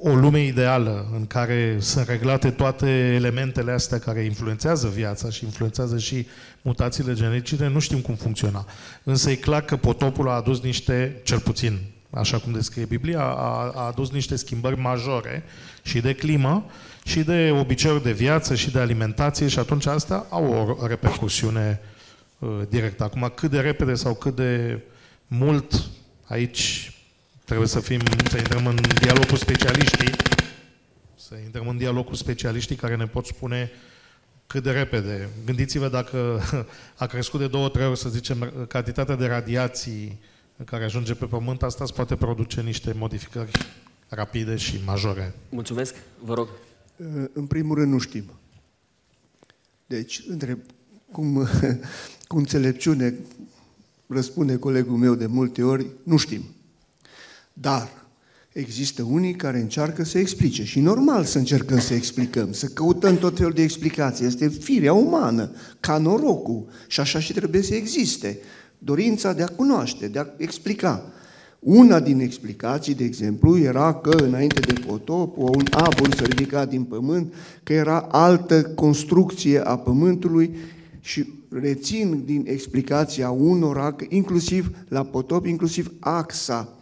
[0.01, 5.99] o lume ideală în care sunt reglate toate elementele astea care influențează viața și influențează
[5.99, 6.27] și
[6.63, 8.67] mutațiile genetice, nu știm cum funcționa.
[9.03, 11.79] Însă e clar că potopul a adus niște, cel puțin,
[12.11, 15.43] așa cum descrie Biblia, a, a adus niște schimbări majore
[15.83, 16.67] și de climă
[17.05, 21.81] și de obiceiuri de viață și de alimentație și atunci asta au o repercusiune
[22.39, 23.05] uh, directă.
[23.05, 24.81] Acum, cât de repede sau cât de
[25.27, 25.91] mult,
[26.27, 26.93] aici
[27.45, 28.01] Trebuie să fim,
[28.31, 30.11] să intrăm în dialog cu specialiștii,
[31.17, 33.71] să intrăm în dialog cu specialiștii care ne pot spune
[34.47, 35.29] cât de repede.
[35.45, 36.41] Gândiți-vă dacă
[36.97, 40.21] a crescut de două, trei ori, să zicem, cantitatea de radiații
[40.65, 43.51] care ajunge pe Pământ, asta îți poate produce niște modificări
[44.09, 45.35] rapide și majore.
[45.49, 46.49] Mulțumesc, vă rog.
[47.33, 48.25] În primul rând nu știm.
[49.87, 50.59] Deci, între
[51.13, 51.49] cum,
[52.29, 53.15] cu înțelepciune
[54.07, 56.43] răspunde colegul meu de multe ori, nu știm.
[57.53, 57.89] Dar
[58.53, 63.37] există unii care încearcă să explice și normal să încercăm să explicăm, să căutăm tot
[63.37, 64.27] felul de explicații.
[64.27, 65.51] Este firea umană,
[65.81, 68.39] ca norocul și așa și trebuie să existe.
[68.79, 71.13] Dorința de a cunoaște, de a explica.
[71.59, 76.83] Una din explicații, de exemplu, era că înainte de potop, un abur s-a ridicat din
[76.83, 80.57] pământ, că era altă construcție a pământului
[81.01, 86.77] și rețin din explicația unora, inclusiv la potop, inclusiv axa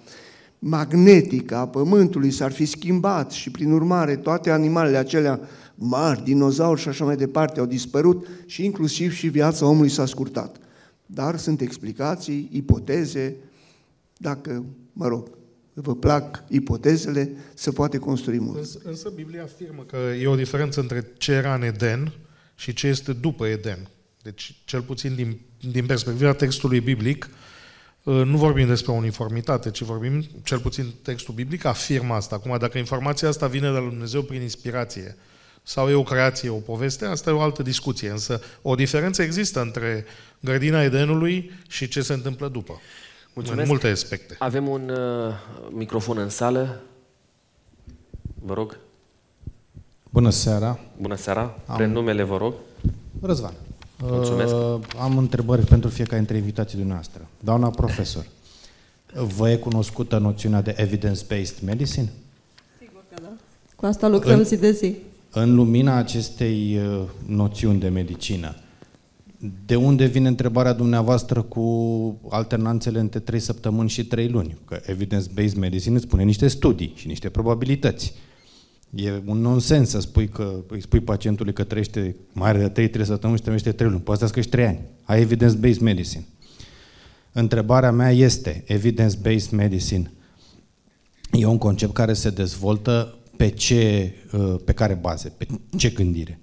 [0.62, 5.40] magnetică a Pământului s-ar fi schimbat și, prin urmare, toate animalele acelea
[5.74, 10.56] mari, dinozauri și așa mai departe, au dispărut și inclusiv și viața omului s-a scurtat.
[11.06, 13.36] Dar sunt explicații, ipoteze,
[14.16, 15.28] dacă, mă rog,
[15.72, 18.58] vă plac ipotezele, se poate construi mult.
[18.58, 22.12] Însă, însă Biblia afirmă că e o diferență între ce era în Eden
[22.54, 23.88] și ce este după Eden.
[24.22, 25.38] Deci, cel puțin din,
[25.70, 27.39] din perspectiva textului biblic, uh, Uh,
[28.02, 32.34] nu vorbim despre uniformitate, ci vorbim, cel puțin textul biblic afirmă asta.
[32.34, 35.16] Acum, dacă informația asta vine de la Dumnezeu prin inspirație
[35.62, 38.10] sau e o creație, o poveste, asta e o altă discuție.
[38.10, 40.04] Însă o diferență există între
[40.40, 42.80] grădina Edenului și ce se întâmplă după.
[43.34, 43.62] Mulțumesc.
[43.62, 44.36] În multe aspecte.
[44.38, 45.34] Avem un uh,
[45.70, 46.80] microfon în sală.
[48.34, 48.78] Vă rog.
[50.10, 50.78] Bună seara.
[50.96, 51.58] Bună seara.
[51.66, 51.76] Am...
[51.76, 52.54] Prenumele, vă rog.
[53.20, 53.54] Răzvan.
[54.02, 54.54] Mulțumesc.
[54.54, 57.26] Uh, am întrebări pentru fiecare dintre invitații dumneavoastră.
[57.44, 58.26] Doamna profesor,
[59.36, 62.12] vă e cunoscută noțiunea de evidence-based medicine?
[62.78, 63.32] Sigur că da.
[63.76, 64.94] Cu asta lucrăm în, zi de zi.
[65.30, 68.54] În lumina acestei uh, noțiuni de medicină,
[69.66, 74.56] de unde vine întrebarea dumneavoastră cu alternanțele între 3 săptămâni și 3 luni?
[74.64, 78.14] Că evidence-based medicine îți spune niște studii și niște probabilități.
[78.94, 82.88] E un nonsens să spui că îi spui pacientului că trăiește mai are de 3,
[82.88, 84.02] 3 săptămâni și trăiește 3 luni.
[84.02, 84.80] Poate să trăiești 3 ani.
[85.04, 86.26] Ai evidence-based medicine.
[87.32, 90.12] Întrebarea mea este, evidence-based medicine
[91.32, 95.46] e un concept care se dezvoltă pe ce, uh, pe care baze, pe
[95.76, 96.39] ce gândire?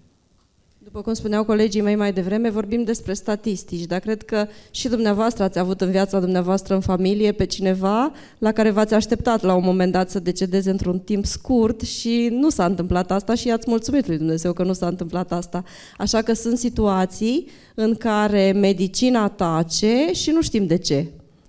[0.98, 5.44] După cum spuneau colegii mei mai devreme, vorbim despre statistici, dar cred că și dumneavoastră
[5.44, 9.64] ați avut în viața dumneavoastră în familie pe cineva la care v-ați așteptat la un
[9.64, 14.08] moment dat să decedeze într-un timp scurt și nu s-a întâmplat asta și ați mulțumit
[14.08, 15.64] lui Dumnezeu că nu s-a întâmplat asta.
[15.98, 21.06] Așa că sunt situații în care medicina tace și nu știm de ce.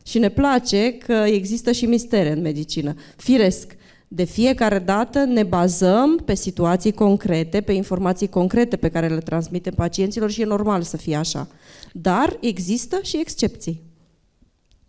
[0.07, 2.95] Și ne place că există și mistere în medicină.
[3.17, 3.77] Firesc,
[4.09, 9.75] de fiecare dată ne bazăm pe situații concrete, pe informații concrete pe care le transmitem
[9.75, 11.49] pacienților și e normal să fie așa.
[11.93, 13.83] Dar există și excepții.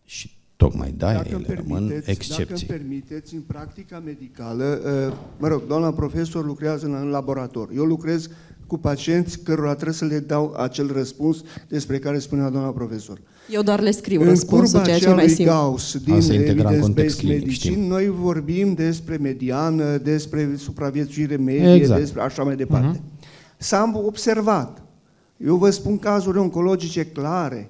[0.03, 2.45] Și tocmai da, dacă ele rămân excepții.
[2.45, 7.69] Dacă îmi permiteți, în practica medicală, ă, mă rog, doamna profesor lucrează în laborator.
[7.75, 8.29] Eu lucrez
[8.69, 13.21] cu pacienți cărora trebuie să le dau acel răspuns despre care spunea doamna profesor.
[13.49, 15.53] Eu doar le scriu în răspunsul, ceea ce mai simplu.
[15.53, 21.99] Gauss din Evidence-Based Medicine, noi vorbim despre mediană, despre supraviețuire medie, exact.
[21.99, 22.97] despre așa mai departe.
[22.97, 23.57] Uh-huh.
[23.57, 24.81] S-a observat.
[25.37, 27.69] Eu vă spun cazuri oncologice clare.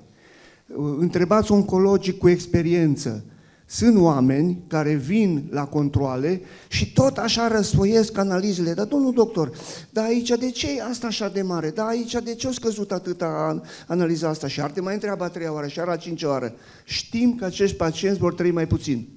[1.00, 3.24] Întrebați oncologii cu experiență
[3.72, 8.74] sunt oameni care vin la controle și tot așa răsfoiesc analizele.
[8.74, 9.52] Dar, domnul doctor,
[9.90, 11.70] dar aici de ce e asta așa de mare?
[11.70, 14.48] Dar aici de ce a scăzut atâta analiza asta?
[14.48, 16.56] Și arte mai întreabă a treia oară și a cincea oară.
[16.84, 19.08] Știm că acești pacienți vor trăi mai puțin.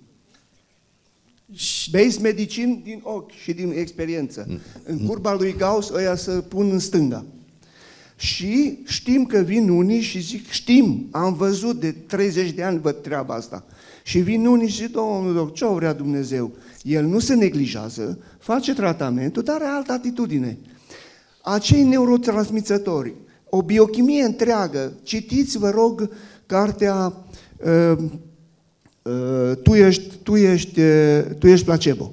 [1.90, 4.44] Base medicin din ochi și din experiență.
[4.48, 4.58] Mm.
[4.84, 7.24] În curba lui Gauss ăia să pun în stânga.
[8.16, 13.02] Și știm că vin unii și zic, știm, am văzut de 30 de ani văd
[13.02, 13.64] treaba asta.
[14.02, 16.52] Și vin unii și zic, domnul doctor, ce vrea Dumnezeu?
[16.82, 20.58] El nu se neglijează, face tratamentul, dar are altă atitudine.
[21.42, 23.14] Acei neurotransmițători,
[23.48, 26.10] o biochimie întreagă, citiți, vă rog,
[26.46, 27.12] cartea
[27.64, 27.98] uh,
[29.02, 32.12] uh, tu, ești, tu, ești, uh, tu ești placebo.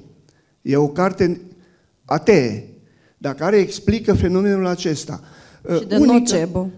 [0.62, 1.40] E o carte
[2.04, 2.68] atee,
[3.18, 5.20] dar care explică fenomenul acesta.
[5.78, 6.70] Și de Unica, nocebo.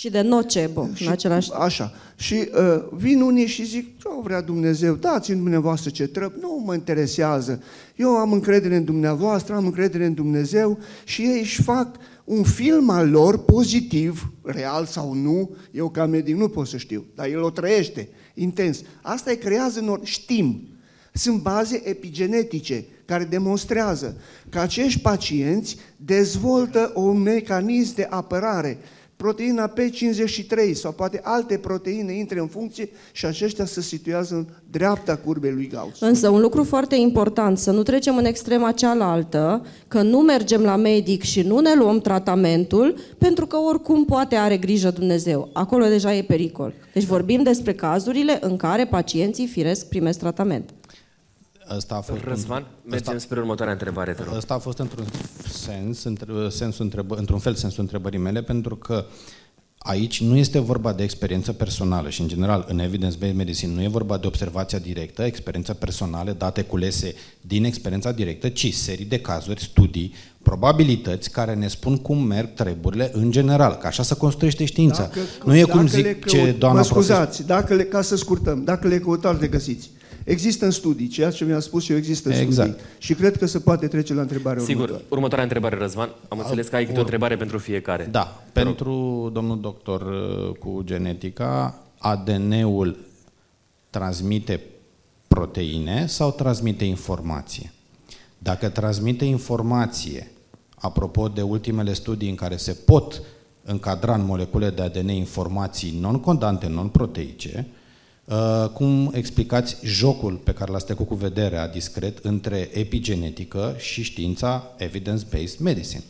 [0.00, 1.62] Și de nocebo, și, în același timp.
[1.62, 1.92] Așa.
[2.16, 6.74] Și uh, vin unii și zic, ce vrea Dumnezeu, dați-mi dumneavoastră ce trebuie, nu mă
[6.74, 7.62] interesează.
[7.96, 12.90] Eu am încredere în dumneavoastră, am încredere în Dumnezeu și ei își fac un film
[12.90, 17.42] al lor pozitiv, real sau nu, eu ca medic nu pot să știu, dar el
[17.42, 18.82] o trăiește intens.
[19.02, 20.68] Asta îi creează, nor- știm,
[21.12, 24.16] sunt baze epigenetice care demonstrează
[24.48, 28.78] că acești pacienți dezvoltă un mecanism de apărare
[29.22, 35.16] proteina P53 sau poate alte proteine intre în funcție și aceștia se situează în dreapta
[35.16, 36.00] curbei lui Gauss.
[36.00, 40.76] Însă un lucru foarte important, să nu trecem în extrema cealaltă, că nu mergem la
[40.76, 45.48] medic și nu ne luăm tratamentul, pentru că oricum poate are grijă Dumnezeu.
[45.52, 46.72] Acolo deja e pericol.
[46.92, 50.70] Deci vorbim despre cazurile în care pacienții firesc primesc tratament.
[51.76, 52.90] Asta a fost Răzvan, un...
[52.90, 53.18] mergem asta...
[53.18, 54.34] spre următoarea întrebare, te rog.
[54.34, 55.06] Asta a fost într-un
[55.52, 59.04] sens, între, sensul întrebă, într-un fel sensul întrebării mele, pentru că
[59.78, 63.88] aici nu este vorba de experiență personală și, în general, în evidence-based medicine nu e
[63.88, 69.62] vorba de observația directă, experiență personală, date culese din experiența directă, ci serii de cazuri,
[69.62, 75.02] studii, probabilități care ne spun cum merg treburile în general, că așa se construiește știința.
[75.02, 77.46] Dacă, nu e cum zic căut, ce doamna Mă scuzați, profesor...
[77.46, 79.90] dacă le, ca să scurtăm, dacă le căutați, le găsiți.
[80.30, 82.68] Există în studii, ceea ce mi-a spus eu există în exact.
[82.70, 82.86] studii.
[82.98, 85.04] Și cred că se poate trece la întrebarea Sigur, următoare.
[85.08, 86.14] următoarea întrebare, Răzvan.
[86.28, 88.08] Am înțeles că ai câte o întrebare pentru fiecare.
[88.10, 89.32] Da, Te pentru rog.
[89.32, 92.96] domnul doctor uh, cu genetica, ADN-ul
[93.90, 94.60] transmite
[95.28, 97.72] proteine sau transmite informație?
[98.38, 100.30] Dacă transmite informație,
[100.74, 103.22] apropo de ultimele studii în care se pot
[103.64, 107.66] încadra în molecule de ADN informații non-condante, non-proteice,
[108.30, 114.70] Uh, cum explicați jocul pe care l-ați trecut cu vederea discret între epigenetică și știința
[114.76, 116.02] evidence-based medicine?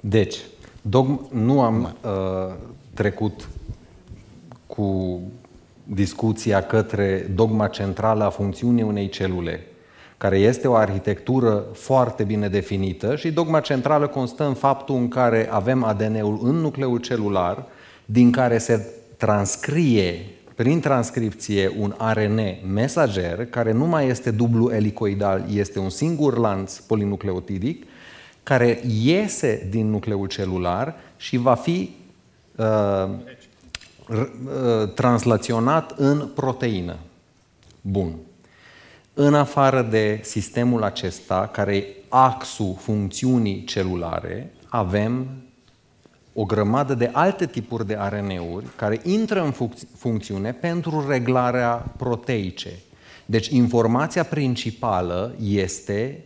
[0.00, 0.36] Deci,
[0.82, 2.54] dogm, nu am uh,
[2.94, 3.48] trecut
[4.66, 5.20] cu
[5.84, 9.66] discuția către dogma centrală a funcțiunii unei celule,
[10.18, 15.48] care este o arhitectură foarte bine definită și dogma centrală constă în faptul în care
[15.50, 17.66] avem ADN-ul în nucleul celular,
[18.04, 22.40] din care se transcrie prin transcripție un ARN
[22.72, 27.86] mesager, care nu mai este dublu elicoidal, este un singur lanț polinucleotidic,
[28.42, 31.90] care iese din nucleul celular și va fi
[32.56, 33.08] uh,
[34.08, 36.96] uh, translaționat în proteină.
[37.80, 38.14] Bun.
[39.14, 45.26] În afară de sistemul acesta, care e axul funcțiunii celulare, avem
[46.34, 52.70] o grămadă de alte tipuri de RNA-uri care intră în funcțiune pentru reglarea proteice.
[53.26, 56.24] Deci informația principală este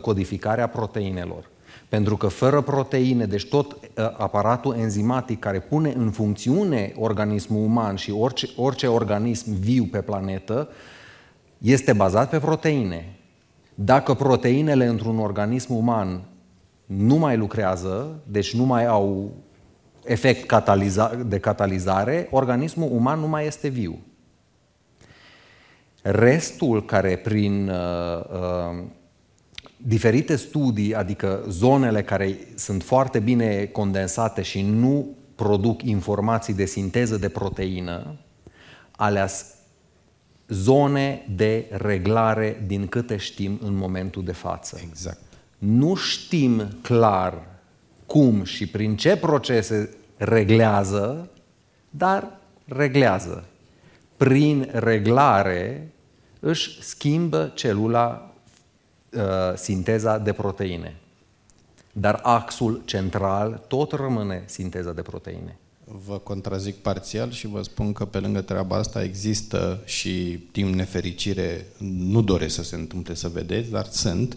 [0.00, 1.50] codificarea proteinelor.
[1.88, 7.96] Pentru că fără proteine, deci tot ă, aparatul enzimatic care pune în funcțiune organismul uman
[7.96, 10.68] și orice, orice organism viu pe planetă,
[11.58, 13.16] este bazat pe proteine.
[13.74, 16.20] Dacă proteinele într-un organism uman
[16.86, 19.34] nu mai lucrează, deci nu mai au
[20.04, 20.52] efect
[21.26, 23.98] de catalizare, organismul uman nu mai este viu.
[26.02, 28.82] Restul care prin uh, uh,
[29.76, 37.16] diferite studii, adică zonele care sunt foarte bine condensate și nu produc informații de sinteză
[37.16, 38.16] de proteină,
[38.90, 39.28] alea
[40.48, 44.80] zone de reglare din câte știm în momentul de față.
[44.88, 45.25] Exact.
[45.58, 47.42] Nu știm clar
[48.06, 51.30] cum și prin ce procese reglează,
[51.90, 53.44] dar reglează.
[54.16, 55.92] Prin reglare
[56.40, 58.34] își schimbă celula
[59.12, 59.20] uh,
[59.54, 60.96] sinteza de proteine.
[61.92, 65.58] Dar axul central tot rămâne sinteza de proteine.
[66.06, 71.66] Vă contrazic parțial și vă spun că pe lângă treaba asta există și din nefericire,
[71.78, 74.36] nu doresc să se întâmple să vedeți, dar sunt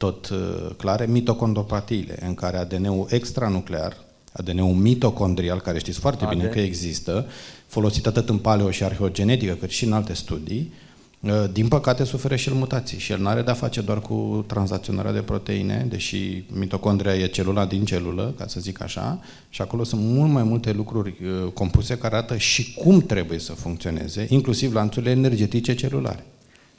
[0.00, 0.38] tot uh,
[0.76, 3.96] clare, mitocondropatiile, în care ADN-ul extranuclear,
[4.32, 6.30] ADN-ul mitocondrial, care știți foarte AD.
[6.30, 7.26] bine că există,
[7.66, 10.72] folosit atât în paleo și arheogenetică, cât și în alte studii,
[11.20, 14.44] Uh, din păcate suferă și el mutații și el nu are de-a face doar cu
[14.46, 19.84] tranzacționarea de proteine, deși mitocondria e celula din celulă, ca să zic așa, și acolo
[19.84, 24.74] sunt mult mai multe lucruri uh, compuse care arată și cum trebuie să funcționeze, inclusiv
[24.74, 26.24] lanțurile energetice celulare.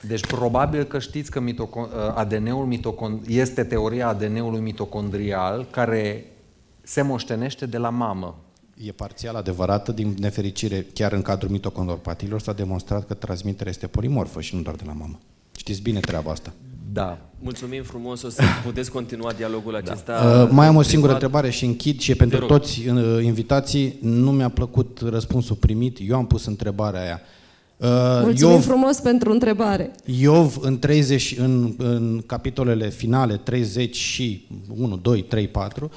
[0.08, 6.26] Deci probabil că știți că mitocon- uh, ADN-ul mitocond- este teoria ADN-ului mitocondrial care
[6.82, 8.36] se moștenește de la mamă.
[8.86, 14.42] E parțial adevărată, din nefericire, chiar în cadrul mitocondropatilor s-a demonstrat că transmiterea este polimorfă
[14.42, 15.20] și nu doar de la mamă.
[15.58, 16.54] Știți bine treaba asta.
[16.94, 17.18] Da.
[17.40, 19.78] Mulțumim frumos, o să puteți continua dialogul da.
[19.78, 20.44] acesta.
[20.44, 23.98] Uh, mai am o singură întrebare și închid și pentru toți uh, invitații.
[24.02, 25.98] Nu mi-a plăcut răspunsul primit.
[26.02, 27.22] Eu am pus întrebarea aia.
[27.82, 27.88] Uh,
[28.24, 29.92] Mulțumim Iov, frumos pentru întrebare.
[30.06, 34.48] Iov în 30, în, în capitolele finale 30 și
[34.78, 35.92] 1, 2, 3, 4,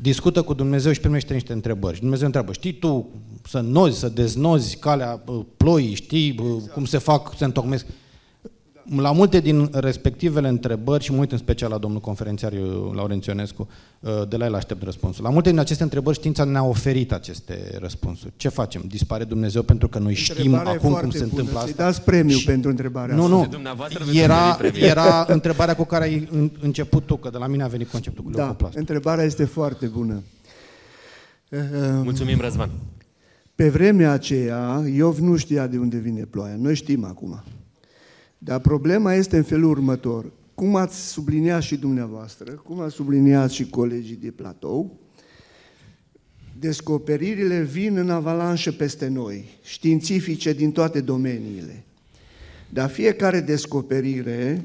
[0.00, 1.94] discută cu Dumnezeu și primește niște întrebări.
[1.94, 3.08] Și Dumnezeu întreabă, știi tu
[3.48, 5.22] să nozi, să deznozi calea
[5.56, 6.72] ploii, știi exact.
[6.72, 7.86] cum se fac, se întocmesc?
[8.96, 12.52] La multe din respectivele întrebări, și mă uit în special la domnul conferențiar
[12.94, 13.68] Laurenționescu,
[14.00, 15.24] uh, de la el aștept răspunsul.
[15.24, 18.32] La multe din aceste întrebări știința ne-a oferit aceste răspunsuri.
[18.36, 18.82] Ce facem?
[18.86, 21.30] Dispare Dumnezeu pentru că noi știm acum cum se bună.
[21.30, 21.84] întâmplă asta?
[21.84, 22.44] dați premiu și...
[22.44, 23.48] pentru întrebarea nu, asta.
[23.52, 23.62] Nu,
[24.04, 24.18] nu.
[24.18, 26.28] Era, era întrebarea cu care ai
[26.60, 30.22] început tu, că de la mine a venit conceptul cu Da, întrebarea este foarte bună.
[32.02, 32.70] Mulțumim, Răzvan.
[33.54, 36.56] Pe vremea aceea, Iov nu știa de unde vine ploaia.
[36.58, 37.42] Noi știm acum.
[38.42, 40.32] Dar problema este în felul următor.
[40.54, 44.98] Cum ați subliniat și dumneavoastră, cum ați subliniat și colegii de platou,
[46.58, 51.84] descoperirile vin în avalanșă peste noi, științifice din toate domeniile.
[52.68, 54.64] Dar fiecare descoperire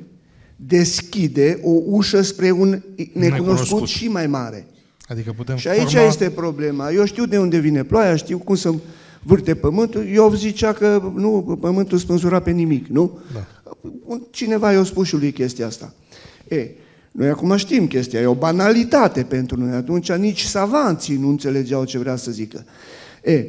[0.56, 2.81] deschide o ușă spre un
[3.14, 4.68] necunoscut și mai mare.
[5.07, 6.07] Adică putem și aici forma...
[6.07, 6.91] este problema.
[6.91, 8.73] Eu știu de unde vine ploaia, știu cum să
[9.23, 10.07] vârte pământul.
[10.07, 13.19] Eu zicea că nu, pământul spânzura pe nimic, nu?
[13.34, 13.47] Da.
[14.30, 15.94] Cineva i-a spus și lui chestia asta.
[16.48, 16.70] E,
[17.12, 19.76] noi acum știm chestia, e o banalitate pentru noi.
[19.76, 22.66] Atunci nici savanții nu înțelegeau ce vrea să zică.
[23.24, 23.45] E,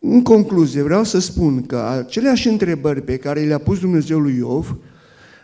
[0.00, 4.76] în concluzie, vreau să spun că aceleași întrebări pe care le-a pus Dumnezeu lui Iov,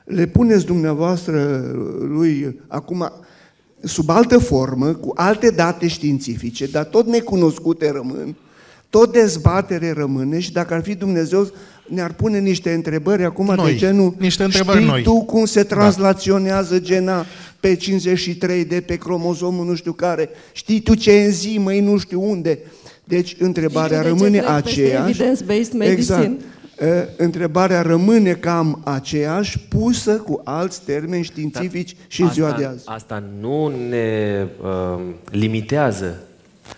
[0.04, 1.70] le puneți dumneavoastră
[2.00, 3.12] lui acum
[3.82, 8.36] sub altă formă, cu alte date științifice, dar tot necunoscute rămân,
[8.92, 11.50] tot dezbatere rămâne și dacă ar fi Dumnezeu
[11.86, 15.02] ne-ar pune niște întrebări acum noi, de genul niște întrebări știi noi.
[15.02, 15.74] tu cum se da.
[15.74, 16.80] translaționează da.
[16.80, 17.26] gena
[17.60, 22.58] pe 53 de pe cromozomul nu știu care, știi tu ce enzimă nu știu unde.
[23.04, 25.22] Deci întrebarea rămâne aceeași.
[25.80, 26.30] Exact.
[27.16, 32.82] Întrebarea rămâne cam aceeași, pusă cu alți termeni științifici da, și în ziua de azi.
[32.84, 35.00] Asta nu ne uh,
[35.30, 36.22] limitează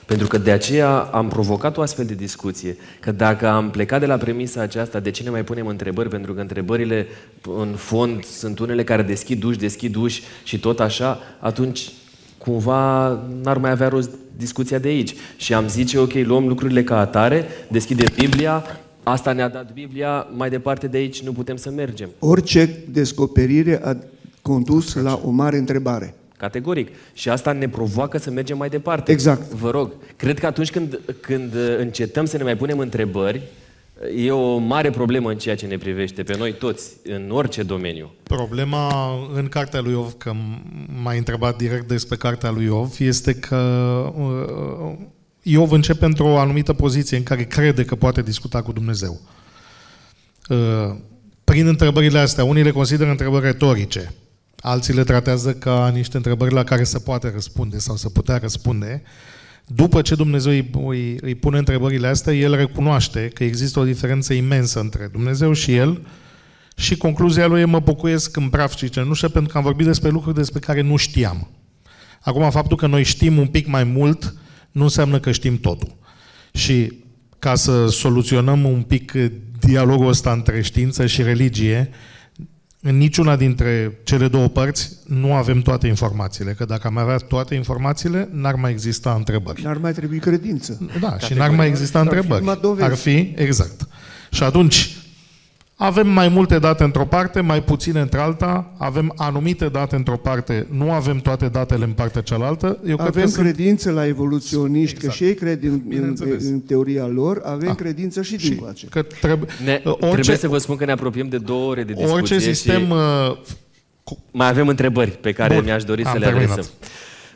[0.07, 2.77] Pentru că de aceea am provocat o astfel de discuție.
[3.01, 6.09] Că dacă am plecat de la premisa aceasta, de ce ne mai punem întrebări?
[6.09, 7.07] Pentru că întrebările,
[7.59, 11.91] în fond, sunt unele care deschid uși, deschid uși și tot așa, atunci
[12.39, 13.09] cumva
[13.43, 15.15] n-ar mai avea rost discuția de aici.
[15.37, 18.65] Și am zice, ok, luăm lucrurile ca atare, deschidem Biblia,
[19.03, 22.09] asta ne-a dat Biblia, mai departe de aici nu putem să mergem.
[22.19, 23.97] Orice descoperire a
[24.43, 26.15] condus la o mare întrebare.
[26.45, 26.89] Categoric.
[27.13, 29.13] Și asta ne provoacă să mergem mai departe.
[29.13, 29.53] Exact.
[29.53, 33.43] Vă rog, cred că atunci când, când încetăm să ne mai punem întrebări,
[34.17, 38.13] e o mare problemă în ceea ce ne privește pe noi toți, în orice domeniu.
[38.23, 40.33] Problema în cartea lui Iov, că
[41.03, 43.57] m-ai întrebat direct despre cartea lui Iov, este că
[44.17, 44.93] uh,
[45.43, 49.21] Iov începe într-o anumită poziție în care crede că poate discuta cu Dumnezeu.
[50.49, 50.97] Uh,
[51.45, 54.13] prin întrebările astea, unii le consideră întrebări retorice,
[54.67, 59.03] alții le tratează ca niște întrebări la care se poate răspunde sau să putea răspunde.
[59.67, 64.33] După ce Dumnezeu îi, îi, îi pune întrebările astea, el recunoaște că există o diferență
[64.33, 66.07] imensă între Dumnezeu și el
[66.77, 70.09] și concluzia lui e mă bucuiesc în praf și cenușă pentru că am vorbit despre
[70.09, 71.51] lucruri despre care nu știam.
[72.21, 74.35] Acum, faptul că noi știm un pic mai mult
[74.71, 75.97] nu înseamnă că știm totul.
[76.53, 77.03] Și
[77.39, 79.13] ca să soluționăm un pic
[79.59, 81.91] dialogul ăsta între știință și religie,
[82.87, 87.55] în niciuna dintre cele două părți nu avem toate informațiile, că dacă am avea toate
[87.55, 89.63] informațiile, n-ar mai exista întrebări.
[89.63, 90.79] N-ar mai trebui credință.
[91.01, 92.45] Da, și n-ar mai exista întrebări.
[92.79, 93.89] Ar fi, exact.
[94.31, 94.97] Și atunci,
[95.77, 100.91] avem mai multe date într-o parte, mai puține într-alta, avem anumite date într-o parte, nu
[100.91, 102.79] avem toate datele în partea cealaltă.
[102.87, 103.95] Eu avem cred că credință sunt...
[103.95, 105.13] la evoluționiști, exact.
[105.13, 107.75] că și ei cred în, în, în teoria lor, avem A.
[107.75, 108.87] credință și, și din coace.
[108.87, 111.93] Că trebuie, ne, orice, trebuie să vă spun că ne apropiem de două ore de
[111.93, 112.81] discuție Orice sistem...
[112.81, 113.37] Și uh,
[114.31, 116.65] mai avem întrebări pe care Bun, mi-aș dori să le adresăm.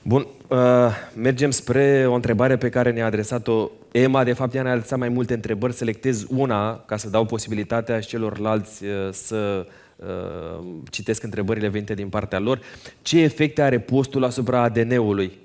[0.09, 0.27] Terminat.
[0.49, 4.25] Bun, uh, mergem spre o întrebare pe care ne-a adresat-o Emma.
[4.25, 5.73] De fapt, ea ne-a adresat mai multe întrebări.
[5.73, 9.67] Selectez una ca să dau posibilitatea și celorlalți uh, să
[9.97, 12.61] uh, citesc întrebările venite din partea lor.
[13.03, 15.39] Ce efecte are postul asupra ADN-ului?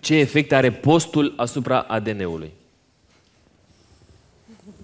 [0.00, 2.52] Ce efecte are postul asupra ADN-ului?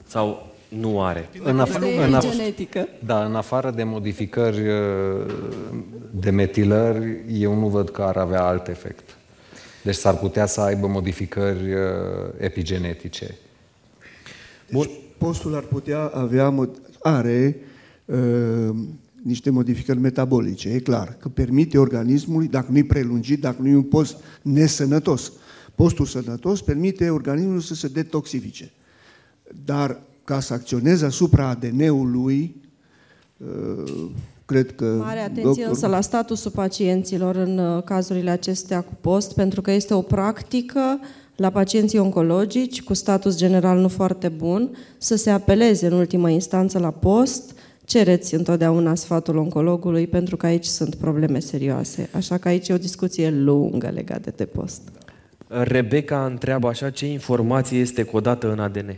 [0.07, 1.29] Sau nu are.
[1.43, 2.89] În, af- în, af- genetică.
[3.05, 4.77] Da, în afară de modificări uh,
[6.11, 9.17] de metilări, eu nu văd că ar avea alt efect.
[9.83, 11.81] Deci s-ar putea să aibă modificări uh,
[12.39, 13.35] epigenetice.
[14.71, 14.87] Bun.
[14.87, 16.69] Deci postul ar putea avea,
[17.03, 17.57] are
[18.05, 18.75] uh,
[19.23, 24.17] niște modificări metabolice, e clar, că permite organismului, dacă nu-i prelungit, dacă nu-i un post
[24.43, 25.33] nesănătos,
[25.75, 28.73] postul sănătos permite organismului să se detoxifice.
[29.65, 32.57] Dar ca să acționeze asupra ADN-ului,
[33.36, 34.11] uh,
[34.44, 34.85] cred că...
[34.85, 35.69] Mare atenție doctor...
[35.69, 41.01] însă la statusul pacienților în uh, cazurile acestea cu post, pentru că este o practică
[41.36, 46.78] la pacienții oncologici cu status general nu foarte bun să se apeleze în ultimă instanță
[46.78, 52.09] la post, cereți întotdeauna sfatul oncologului pentru că aici sunt probleme serioase.
[52.12, 54.82] Așa că aici e o discuție lungă legată de post.
[55.47, 58.97] Rebecca întreabă așa, ce informație este codată în ADN?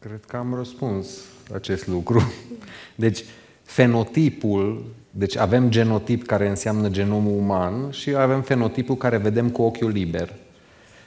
[0.00, 1.08] Cred că am răspuns
[1.54, 2.32] acest lucru.
[2.94, 3.24] Deci,
[3.62, 9.90] fenotipul, deci avem genotip care înseamnă genomul uman și avem fenotipul care vedem cu ochiul
[9.90, 10.34] liber.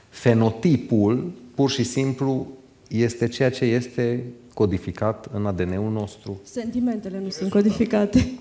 [0.08, 2.46] Fenotipul, pur și simplu,
[2.88, 6.40] este ceea ce este codificat în ADN-ul nostru.
[6.44, 8.32] Sentimentele nu sunt codificate.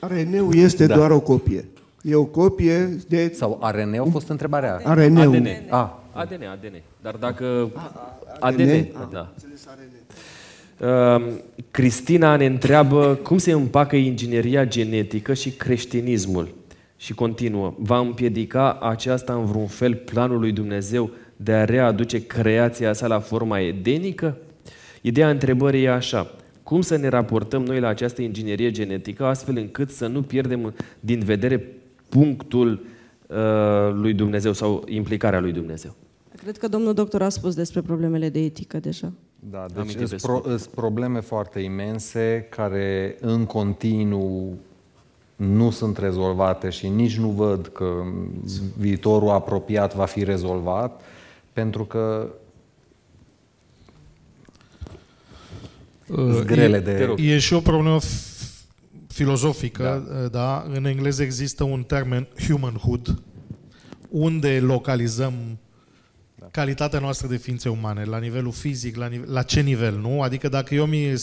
[0.00, 0.94] ARN-ul este da.
[0.94, 1.64] doar o copie.
[2.02, 3.32] E o copie de...
[3.34, 4.80] Sau ARN a fost întrebarea?
[4.84, 5.36] ARN-ul.
[5.36, 5.48] ADN.
[5.68, 5.90] Ah.
[6.12, 6.82] ADN, ADN.
[7.02, 7.70] Dar dacă...
[8.40, 9.32] ADN, ADN da.
[10.78, 11.32] Uh,
[11.70, 16.54] Cristina ne întreabă cum se împacă ingineria genetică și creștinismul.
[16.96, 17.74] Și continuă.
[17.78, 23.20] Va împiedica aceasta în vreun fel planul lui Dumnezeu de a readuce creația sa la
[23.20, 24.36] forma edenică?
[25.00, 26.34] Ideea întrebării e așa.
[26.62, 31.18] Cum să ne raportăm noi la această inginerie genetică astfel încât să nu pierdem din
[31.18, 31.66] vedere
[32.08, 32.86] punctul
[33.26, 33.36] uh,
[33.92, 35.96] lui Dumnezeu sau implicarea lui Dumnezeu?
[36.42, 39.12] Cred că domnul doctor a spus despre problemele de etică deja.
[39.50, 40.42] Da, deci sunt pro,
[40.74, 44.58] probleme foarte imense care în continuu
[45.36, 48.02] nu sunt rezolvate și nici nu văd că
[48.78, 51.00] viitorul apropiat va fi rezolvat,
[51.52, 52.32] pentru că
[56.08, 57.14] uh, grele de...
[57.16, 57.98] E, e și o problemă
[59.06, 60.28] filozofică, da.
[60.28, 60.66] da.
[60.74, 63.22] În engleză există un termen humanhood,
[64.08, 65.32] unde localizăm
[66.50, 70.22] calitatea noastră de ființe umane, la nivelul fizic, la, nive- la ce nivel, nu?
[70.22, 71.14] Adică dacă eu mi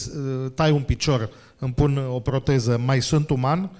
[0.54, 3.70] tai un picior, îmi pun o proteză, mai sunt uman?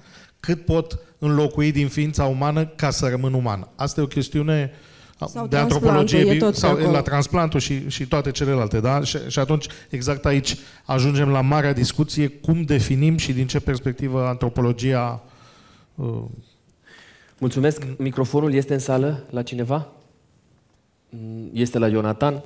[0.41, 3.67] cât pot înlocui din ființa umană ca să rămân uman.
[3.75, 4.71] Asta e o chestiune
[5.27, 6.95] Sau de antropologie transplantul, e tot sau pe acolo.
[6.95, 9.03] la transplantul și, și toate celelalte, da?
[9.03, 14.25] Și, și atunci, exact aici, ajungem la marea discuție cum definim și din ce perspectivă
[14.27, 15.23] antropologia
[15.95, 16.23] uh,
[17.37, 17.85] Mulțumesc.
[17.97, 19.87] Microfonul este în sală la cineva?
[21.11, 22.43] Mm, Este la Ionatan.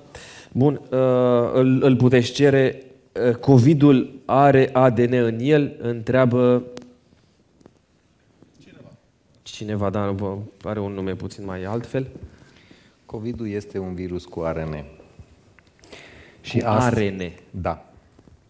[0.52, 1.00] Bun, uh,
[1.54, 2.84] îl, îl puteți cere.
[3.28, 5.76] Uh, COVID-ul are ADN în el?
[5.82, 6.64] Întreabă
[9.44, 9.90] cineva.
[9.90, 12.08] da, bă, are un nume puțin mai altfel.
[13.06, 14.86] COVID-ul este un virus cu ARN.
[16.42, 17.32] Și ARN.
[17.52, 17.86] Da.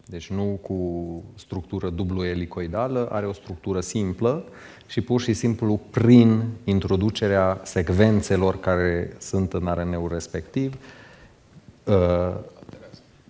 [0.04, 4.44] Deci nu cu structură dublu elicoidală, are o structură simplă
[4.86, 10.74] și pur și simplu prin introducerea secvențelor care sunt în ARN-ul respectiv,
[11.84, 12.34] uh,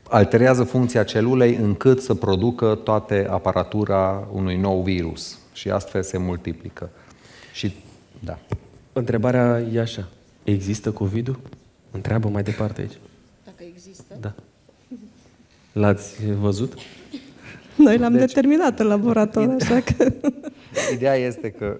[0.08, 6.90] alterează funcția celulei încât să producă toate aparatura unui nou virus și astfel se multiplică.
[7.52, 7.74] Și
[8.20, 8.38] da.
[8.92, 10.08] Întrebarea e așa.
[10.44, 11.38] Există COVID-ul?
[11.90, 12.98] Întreabă mai departe aici.
[13.44, 14.14] Dacă există.
[14.20, 14.32] Da.
[15.72, 16.74] L-ați văzut?
[17.76, 18.20] Noi l-am deci...
[18.26, 20.12] determinat în laborator, așa că...
[20.92, 21.76] Ideea este că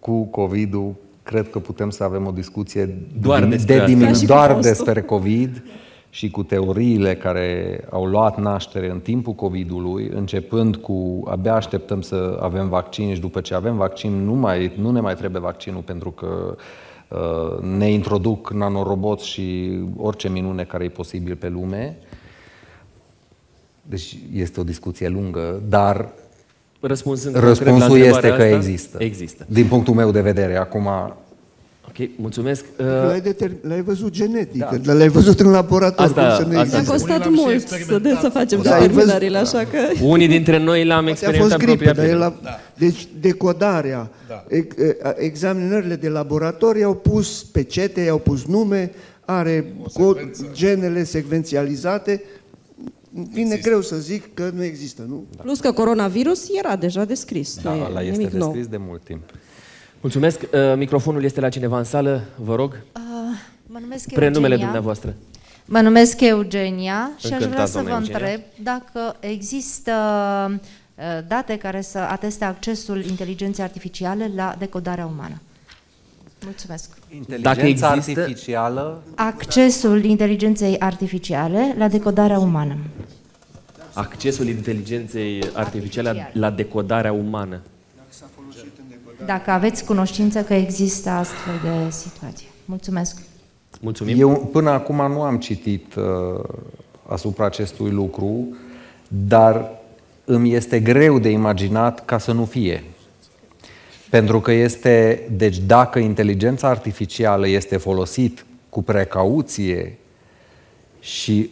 [0.00, 3.92] cu COVID-ul cred că putem să avem o discuție Doar de, despre de asta.
[3.92, 4.72] diminu- Ca și cu doar postul.
[4.72, 5.62] despre COVID
[6.10, 12.38] și cu teoriile care au luat naștere în timpul COVID-ului, începând cu abia așteptăm să
[12.42, 16.10] avem vaccin și după ce avem vaccin nu, mai, nu ne mai trebuie vaccinul pentru
[16.10, 16.56] că
[17.08, 21.96] uh, ne introduc nanoroboți și orice minune care e posibil pe lume.
[23.82, 26.08] Deci este o discuție lungă, dar
[26.80, 28.96] Răspunsând concret la răspunsul este întrebarea că asta, există.
[29.00, 29.46] Există.
[29.48, 30.56] Din punctul meu de vedere.
[30.56, 30.88] Acum,
[31.88, 32.64] Ok, mulțumesc.
[32.78, 34.92] Uh, L-ai, deter- l-ai văzut genetic, da.
[34.92, 36.90] l-ai văzut în laborator, Asta- cum să nu asta- Ne-a existe.
[36.90, 38.20] costat Unii l-am și mult să, de, experimentat.
[38.20, 39.78] să facem Da, ai văzut- determinările, așa că...
[40.04, 42.50] unii dintre noi l-am Poate a experimentat fost gripă, propria dar el piele.
[42.50, 42.58] a...
[42.78, 44.44] Deci decodarea, Da.
[44.48, 44.74] ex-
[45.16, 48.90] examinările de laborator i-au pus pecete, i-au pus nume,
[49.24, 50.18] are cod,
[50.52, 52.22] genele secvențializate.
[53.12, 55.26] Vine greu să zic că nu există, nu?
[55.42, 57.60] Plus că coronavirus era deja descris.
[57.62, 58.46] da, nu e ăla este nimic nou.
[58.46, 59.22] descris de mult timp.
[60.00, 60.40] Mulțumesc.
[60.42, 62.72] Uh, Microfonul este la cineva în sală, vă rog.
[62.72, 63.00] Uh,
[63.66, 64.64] mă numesc Prenumele Eugenia.
[64.64, 65.14] dumneavoastră.
[65.64, 68.26] Mă numesc Eugenia și aș Încântat, vrea să vă doamna Eugenia.
[68.26, 69.92] întreb dacă există
[70.94, 75.40] uh, date care să ateste accesul inteligenței artificiale la decodarea umană.
[76.44, 76.90] Mulțumesc.
[77.14, 82.76] Inteligența există- artificială Accesul inteligenței artificiale la decodarea umană.
[83.92, 87.60] Accesul inteligenței artificiale la- la decodarea umană.
[89.26, 92.46] Dacă aveți cunoștință că există astfel de situație.
[92.64, 93.22] Mulțumesc.
[93.80, 94.20] Mulțumim.
[94.20, 96.04] Eu până acum nu am citit uh,
[97.06, 98.56] asupra acestui lucru,
[99.08, 99.70] dar
[100.24, 102.84] îmi este greu de imaginat ca să nu fie.
[104.10, 109.98] Pentru că este, deci dacă inteligența artificială este folosit cu precauție
[111.00, 111.50] și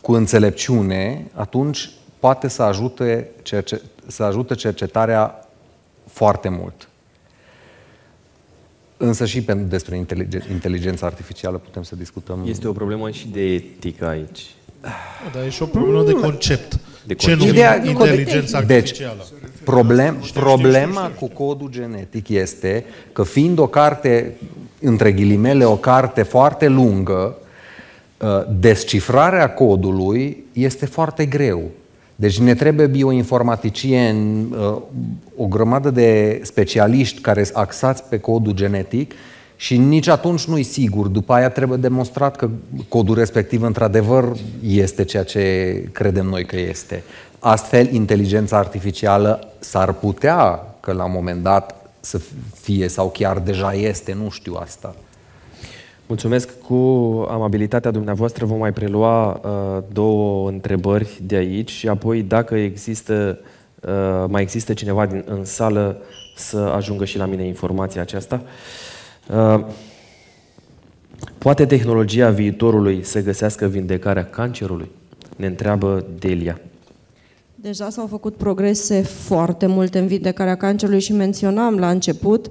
[0.00, 5.48] cu înțelepciune, atunci poate să ajute, cerce, să ajute cercetarea
[6.06, 6.88] foarte mult.
[8.96, 12.42] Însă și pentru despre inteligen- inteligența artificială putem să discutăm.
[12.46, 14.54] Este o problemă și de etică aici.
[15.32, 16.78] Dar e și o problemă de concept.
[17.06, 17.38] De Ce concept.
[17.38, 19.26] numim Ideea- inteligența Deci, artificială?
[19.64, 24.32] Problem, problema cu codul genetic este că fiind o carte,
[24.80, 27.36] între ghilimele, o carte foarte lungă,
[28.20, 28.28] uh,
[28.60, 31.62] descifrarea codului este foarte greu.
[32.16, 34.76] Deci ne trebuie bioinformaticieni, uh,
[35.36, 39.12] o grămadă de specialiști care sunt axați pe codul genetic
[39.56, 41.06] și nici atunci nu-i sigur.
[41.06, 42.48] După aia trebuie demonstrat că
[42.88, 44.32] codul respectiv într-adevăr
[44.66, 47.02] este ceea ce credem noi că este.
[47.38, 52.20] Astfel, inteligența artificială s-ar putea că la un moment dat să
[52.60, 54.94] fie sau chiar deja este, nu știu asta.
[56.06, 56.48] Mulțumesc.
[56.66, 56.74] Cu
[57.30, 63.38] amabilitatea dumneavoastră vom mai prelua uh, două întrebări de aici și apoi, dacă există,
[63.80, 65.96] uh, mai există cineva din, în sală,
[66.36, 68.42] să ajungă și la mine informația aceasta.
[68.42, 68.50] Uh,
[71.38, 74.90] poate tehnologia viitorului să găsească vindecarea cancerului?
[75.36, 76.60] Ne întreabă Delia.
[77.54, 82.48] Deja s-au făcut progrese foarte multe în vindecarea cancerului și menționam la început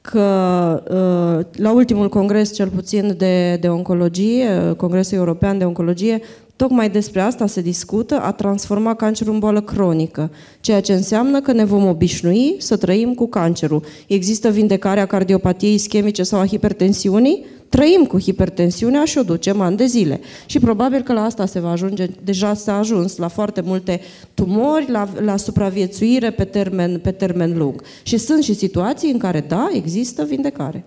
[0.00, 6.20] că uh, la ultimul congres, cel puțin de, de oncologie, uh, Congresul European de Oncologie,
[6.56, 11.52] Tocmai despre asta se discută, a transforma cancerul în boală cronică, ceea ce înseamnă că
[11.52, 13.82] ne vom obișnui să trăim cu cancerul.
[14.06, 17.44] Există vindecarea cardiopatiei ischemice sau a hipertensiunii?
[17.68, 20.20] Trăim cu hipertensiunea și o ducem ani de zile.
[20.46, 24.00] Și probabil că la asta se va ajunge, deja s-a ajuns la foarte multe
[24.34, 27.82] tumori, la, la supraviețuire pe termen, pe termen lung.
[28.02, 30.84] Și sunt și situații în care, da, există vindecare.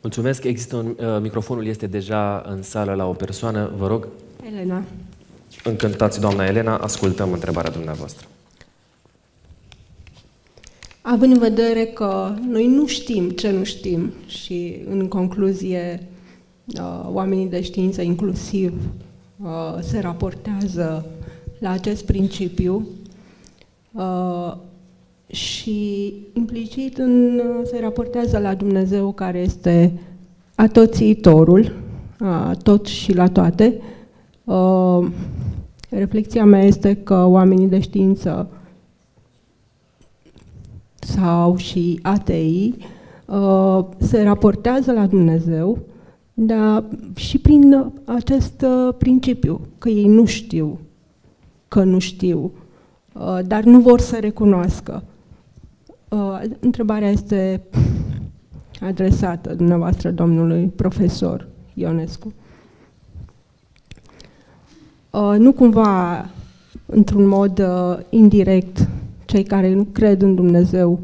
[0.00, 0.44] Mulțumesc.
[0.44, 3.72] Există un, uh, microfonul este deja în sală la o persoană.
[3.78, 4.08] Vă rog.
[4.52, 4.82] Elena.
[5.64, 6.76] Încântați, doamna Elena.
[6.76, 8.26] Ascultăm întrebarea dumneavoastră.
[11.10, 16.08] Având în vedere că noi nu știm ce nu știm și, în concluzie,
[16.66, 18.72] uh, oamenii de știință, inclusiv,
[19.42, 19.48] uh,
[19.80, 21.06] se raportează
[21.58, 22.88] la acest principiu
[23.92, 24.56] uh,
[25.26, 29.92] și implicit în, se raportează la Dumnezeu care este
[30.54, 31.72] atoțiitorul,
[32.62, 33.80] tot și la toate.
[35.88, 38.50] Reflexia mea este că oamenii de știință
[40.98, 42.76] sau și ateii
[43.26, 45.78] uh, se raportează la Dumnezeu,
[46.34, 46.84] dar
[47.14, 50.78] și prin acest uh, principiu, că ei nu știu,
[51.68, 52.52] că nu știu,
[53.12, 55.02] uh, dar nu vor să recunoască.
[56.60, 57.62] Întrebarea este
[58.80, 62.32] adresată dumneavoastră, domnului profesor Ionescu.
[65.38, 66.28] Nu cumva,
[66.86, 67.62] într-un mod
[68.10, 68.88] indirect,
[69.24, 71.00] cei care nu cred în Dumnezeu,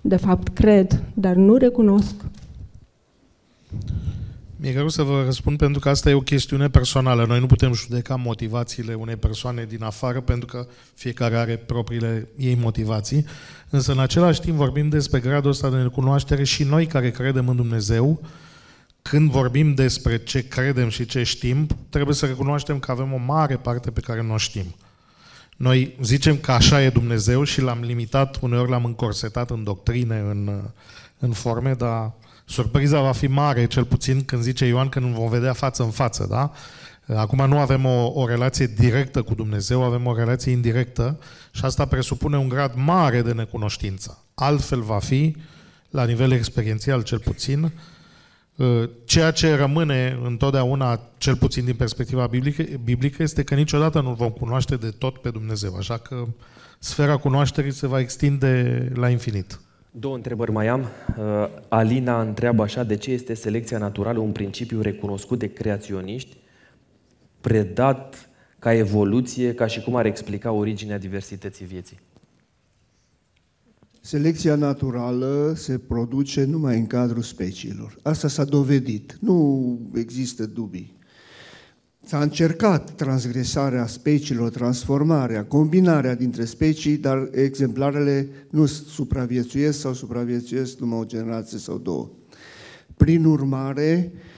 [0.00, 2.14] de fapt cred, dar nu recunosc?
[4.56, 7.24] Mi-e greu să vă răspund pentru că asta e o chestiune personală.
[7.26, 12.58] Noi nu putem judeca motivațiile unei persoane din afară pentru că fiecare are propriile ei
[12.62, 13.24] motivații.
[13.70, 17.56] Însă în același timp vorbim despre gradul ăsta de necunoaștere și noi care credem în
[17.56, 18.20] Dumnezeu,
[19.08, 23.56] când vorbim despre ce credem și ce știm, trebuie să recunoaștem că avem o mare
[23.56, 24.74] parte pe care nu o știm.
[25.56, 30.62] Noi zicem că așa e Dumnezeu și l-am limitat, uneori l-am încorsetat în doctrine, în,
[31.18, 32.12] în forme, dar
[32.44, 35.90] surpriza va fi mare, cel puțin când zice Ioan că nu vom vedea față în
[35.90, 36.52] față, da?
[37.16, 41.18] Acum nu avem o, o relație directă cu Dumnezeu, avem o relație indirectă
[41.50, 44.24] și asta presupune un grad mare de necunoștință.
[44.34, 45.36] Altfel va fi,
[45.90, 47.70] la nivel experiențial cel puțin, Uh,
[49.04, 54.30] ceea ce rămâne întotdeauna, cel puțin din perspectiva biblică, biblică, este că niciodată nu vom
[54.30, 55.74] cunoaște de tot pe Dumnezeu.
[55.76, 56.24] Așa că
[56.78, 59.60] sfera cunoașterii se va extinde la infinit.
[59.90, 60.80] Două întrebări mai am.
[60.80, 66.36] Uh, Alina întreabă așa, de ce este selecția naturală un principiu recunoscut de creaționiști,
[67.40, 68.28] predat
[68.58, 71.98] ca evoluție, ca și cum ar explica originea diversității vieții?
[74.06, 77.96] Selecția naturală se produce numai în cadrul speciilor.
[78.02, 79.16] Asta s-a dovedit.
[79.20, 80.98] Nu există dubii.
[82.04, 90.98] S-a încercat transgresarea speciilor, transformarea, combinarea dintre specii, dar exemplarele nu supraviețuiesc sau supraviețuiesc numai
[90.98, 92.10] o generație sau două.
[92.96, 94.35] Prin urmare, Uh,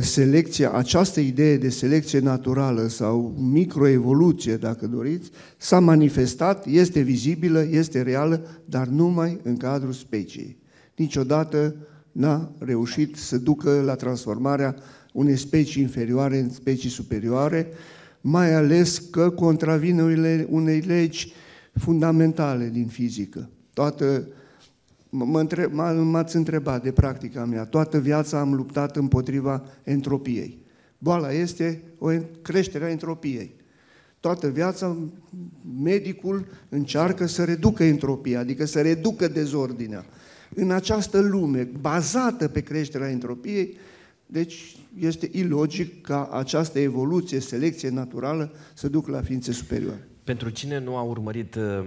[0.00, 8.02] selecția, această idee de selecție naturală sau microevoluție, dacă doriți, s-a manifestat, este vizibilă, este
[8.02, 10.56] reală, dar numai în cadrul speciei.
[10.96, 11.74] Niciodată
[12.12, 14.76] n-a reușit să ducă la transformarea
[15.12, 17.66] unei specii inferioare în specii superioare,
[18.20, 20.02] mai ales că contravine
[20.48, 21.32] unei legi
[21.74, 23.50] fundamentale din fizică.
[23.74, 24.28] Toată
[26.02, 27.64] m-ați întrebat de practica mea.
[27.64, 30.58] Toată viața am luptat împotriva entropiei.
[30.98, 32.10] Boala este o
[32.42, 33.54] creștere a entropiei.
[34.20, 34.96] Toată viața
[35.82, 40.04] medicul încearcă să reducă entropia, adică să reducă dezordinea.
[40.54, 43.76] În această lume bazată pe creșterea entropiei,
[44.26, 50.08] deci este ilogic ca această evoluție, selecție naturală să ducă la ființe superioare.
[50.24, 51.84] Pentru cine nu a urmărit uh,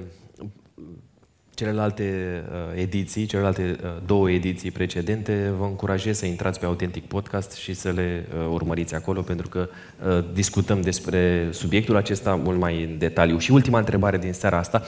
[1.55, 7.51] celelalte uh, ediții, celelalte uh, două ediții precedente, vă încurajez să intrați pe Authentic Podcast
[7.51, 9.69] și să le uh, urmăriți acolo, pentru că
[10.07, 13.37] uh, discutăm despre subiectul acesta mult mai în detaliu.
[13.37, 14.81] Și ultima întrebare din seara asta,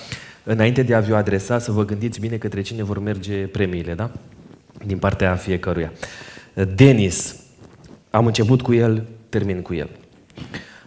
[0.44, 4.12] înainte de a vi-o adresa, să vă gândiți bine către cine vor merge premiile, da?
[4.86, 5.92] Din partea fiecăruia.
[6.76, 7.36] Denis,
[8.10, 9.90] am început cu el, termin cu el.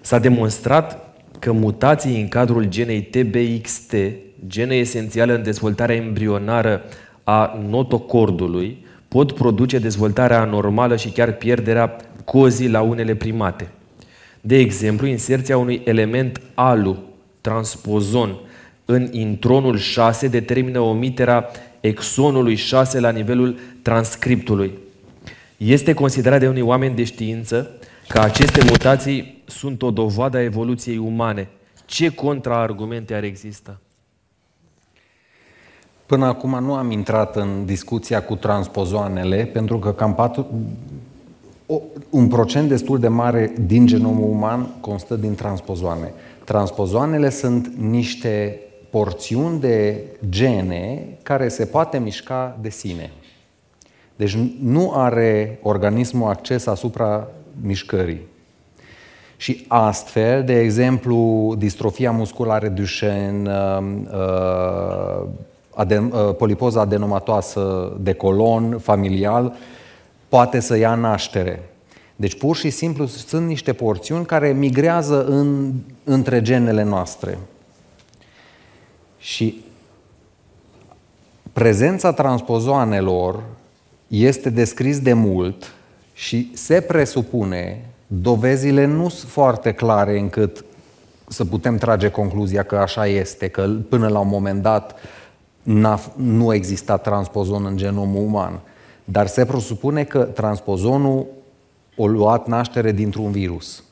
[0.00, 3.94] S-a demonstrat că mutații în cadrul genei TBXT
[4.46, 6.82] genă esențială în dezvoltarea embrionară
[7.24, 13.68] a notocordului, pot produce dezvoltarea anormală și chiar pierderea cozii la unele primate.
[14.40, 16.98] De exemplu, inserția unui element alu,
[17.40, 18.36] transpozon,
[18.84, 21.48] în intronul 6 determină omiterea
[21.80, 24.72] exonului 6 la nivelul transcriptului.
[25.56, 27.70] Este considerat de unii oameni de știință
[28.08, 31.48] că aceste mutații sunt o dovadă a evoluției umane.
[31.86, 33.80] Ce contraargumente ar exista?
[36.10, 40.46] Până acum nu am intrat în discuția cu transpozoanele, pentru că cam patru,
[41.66, 41.80] o,
[42.10, 46.12] un procent destul de mare din genomul uman constă din transpozoane.
[46.44, 48.60] Transpozoanele sunt niște
[48.90, 53.10] porțiuni de gene care se poate mișca de sine.
[54.16, 57.28] Deci nu are organismul acces asupra
[57.62, 58.20] mișcării.
[59.36, 63.52] Și astfel, de exemplu, distrofia musculară Duchenne,
[64.12, 65.26] uh,
[65.74, 69.54] adem, uh, polipoza adenomatoasă de colon familial,
[70.28, 71.62] poate să ia naștere.
[72.16, 75.72] Deci pur și simplu sunt niște porțiuni care migrează în,
[76.04, 77.38] între genele noastre.
[79.18, 79.64] Și
[81.52, 83.42] prezența transpozoanelor
[84.06, 85.74] este descris de mult
[86.12, 90.64] și se presupune, dovezile nu sunt foarte clare încât
[91.28, 94.94] să putem trage concluzia că așa este, că până la un moment dat
[96.16, 98.60] nu a existat transpozon în genomul uman.
[99.04, 101.26] Dar se presupune că transpozonul
[101.98, 103.84] a luat naștere dintr-un virus.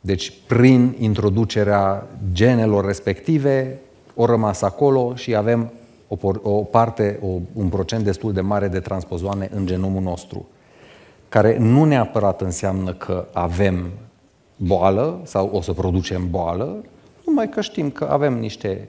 [0.00, 3.78] Deci, prin introducerea genelor respective,
[4.14, 5.72] o rămas acolo și avem
[6.08, 10.48] o, o parte, o, un procent destul de mare de transpozoane în genomul nostru,
[11.28, 13.90] care nu neapărat înseamnă că avem
[14.56, 16.84] boală sau o să producem boală,
[17.26, 18.88] numai că știm că avem niște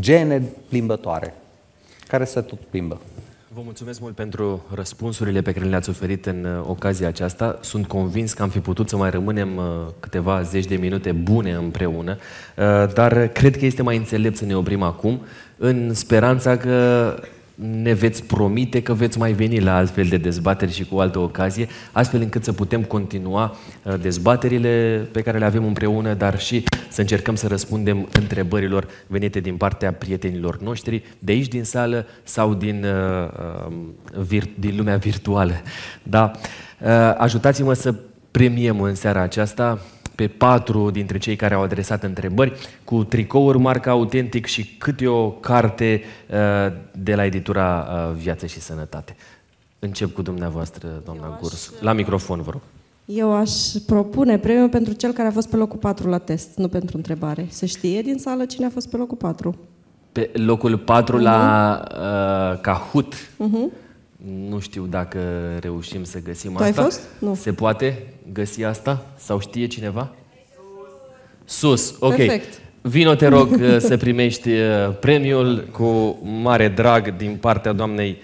[0.00, 1.34] gene plimbătoare,
[2.08, 3.00] care se tot plimbă.
[3.54, 7.58] Vă mulțumesc mult pentru răspunsurile pe care le-ați oferit în uh, ocazia aceasta.
[7.60, 9.64] Sunt convins că am fi putut să mai rămânem uh,
[10.00, 12.16] câteva zeci de minute bune împreună,
[12.56, 15.20] uh, dar cred că este mai înțelept să ne oprim acum,
[15.56, 17.14] în speranța că
[17.54, 21.68] ne veți promite că veți mai veni la altfel de dezbateri și cu altă ocazie,
[21.92, 27.00] astfel încât să putem continua uh, dezbaterile pe care le avem împreună, dar și să
[27.00, 32.84] încercăm să răspundem întrebărilor venite din partea prietenilor noștri, de aici din sală sau din,
[32.84, 33.30] uh,
[33.66, 33.94] um,
[34.58, 35.54] din lumea virtuală.
[36.02, 36.30] Da?
[36.80, 37.94] Uh, ajutați-mă să
[38.30, 39.80] premiem în seara aceasta
[40.14, 42.52] pe patru dintre cei care au adresat întrebări,
[42.84, 48.60] cu tricouri marca autentic și câte o carte uh, de la editura uh, Viață și
[48.60, 49.16] Sănătate.
[49.78, 51.72] Încep cu dumneavoastră, doamna Gurs.
[51.80, 52.60] La microfon, vă rog.
[53.04, 53.50] Eu aș
[53.86, 57.46] propune premiul pentru cel care a fost pe locul 4 la test, nu pentru întrebare.
[57.50, 59.54] Se știe din sală cine a fost pe locul 4.
[60.12, 61.22] Pe locul 4 uh-huh.
[61.22, 63.14] la uh, Kahoot.
[63.14, 63.83] Uh-huh.
[64.48, 65.18] Nu știu dacă
[65.60, 66.80] reușim să găsim tu asta.
[66.80, 67.00] ai fost?
[67.18, 67.34] Nu.
[67.34, 68.02] Se poate
[68.32, 69.06] găsi asta?
[69.16, 70.10] Sau știe cineva?
[71.44, 72.16] Sus, ok.
[72.16, 72.60] Perfect.
[72.80, 78.16] Vino, te rog, uh, să primești uh, premiul cu mare drag din partea doamnei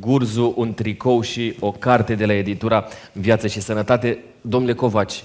[0.00, 4.18] Gurzu, un tricou și o carte de la editura Viață și Sănătate.
[4.40, 5.24] Domnule Covaci.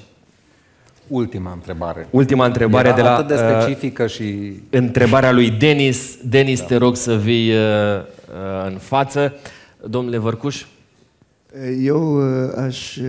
[1.08, 2.08] Ultima întrebare.
[2.10, 3.16] Ultima întrebare Era de la...
[3.16, 4.54] atât de uh, specifică uh, și...
[4.70, 6.18] Întrebarea lui Denis.
[6.24, 6.66] Denis, da.
[6.66, 9.34] te rog să vii uh, uh, în față.
[9.86, 10.64] Domnule Vărcuș?
[11.82, 13.06] Eu uh, aș uh,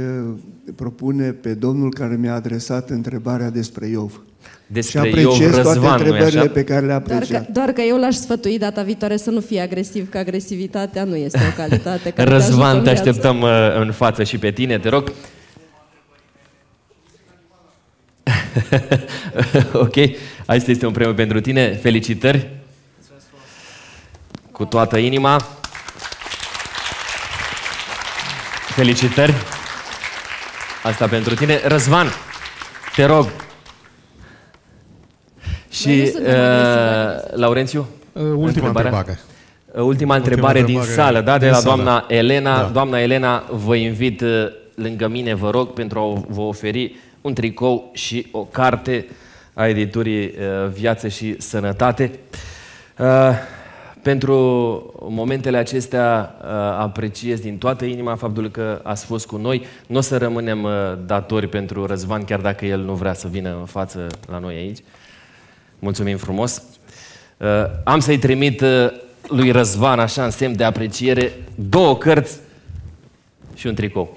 [0.76, 4.20] propune pe domnul care mi-a adresat întrebarea despre Iov.
[4.66, 6.48] Despre și apreciez Iov toate Răzvan, întrebările așa?
[6.48, 7.28] pe care le-a apreciat.
[7.28, 11.04] Doar că, doar că eu l-aș sfătui data viitoare să nu fie agresiv, că agresivitatea
[11.04, 13.50] nu este o calitate care Răzvan, te, te așteptăm uh,
[13.80, 15.12] în față și pe tine, te rog.
[19.72, 19.96] ok,
[20.46, 21.74] asta este un premiu pentru tine.
[21.74, 22.56] Felicitări!
[24.52, 25.58] Cu toată inima.
[28.78, 29.34] Felicitări!
[30.82, 31.60] Asta pentru tine.
[31.64, 32.06] Răzvan,
[32.94, 33.28] te rog.
[35.70, 36.32] Și uh,
[37.30, 37.88] Laurențiu?
[38.12, 39.18] Uh, ultima întrebare.
[39.72, 42.60] Uh, ultima întrebare din sală, da, de la doamna Elena.
[42.60, 42.68] Da.
[42.68, 44.28] Doamna Elena, vă invit uh,
[44.74, 49.06] lângă mine, vă rog, pentru a vă oferi un tricou și o carte
[49.54, 52.10] a editurii uh, Viață și Sănătate.
[52.98, 53.06] Uh,
[54.02, 54.34] pentru
[55.08, 56.48] momentele acestea uh,
[56.78, 59.66] apreciez din toată inima faptul că ați fost cu noi.
[59.86, 60.72] Nu o să rămânem uh,
[61.06, 64.78] datori pentru Răzvan, chiar dacă el nu vrea să vină în față la noi aici.
[65.78, 66.62] Mulțumim frumos.
[67.36, 67.46] Uh,
[67.84, 68.64] am să-i trimit
[69.28, 72.38] lui Răzvan, așa, în semn de apreciere, două cărți
[73.54, 74.16] și un tricou.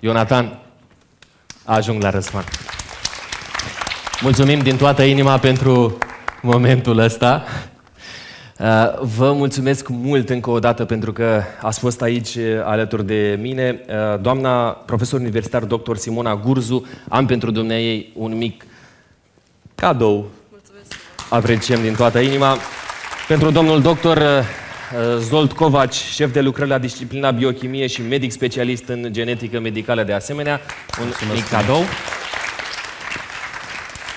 [0.00, 0.58] Ionatan,
[1.64, 2.44] ajung la Răzvan.
[4.22, 5.98] Mulțumim din toată inima pentru
[6.42, 7.44] momentul ăsta.
[8.60, 8.66] Uh,
[9.16, 13.80] vă mulțumesc mult încă o dată pentru că ați fost aici uh, alături de mine.
[13.88, 15.96] Uh, doamna profesor universitar dr.
[15.96, 18.64] Simona Gurzu, am pentru dumneai un mic
[19.74, 20.30] cadou.
[20.50, 20.92] Mulțumesc.
[21.30, 22.56] Apreciem din toată inima.
[23.28, 24.44] Pentru domnul doctor
[25.18, 30.12] Zolt Covaci, șef de lucrări la disciplina biochimie și medic specialist în genetică medicală de
[30.12, 30.60] asemenea.
[31.00, 31.82] Un mic cadou.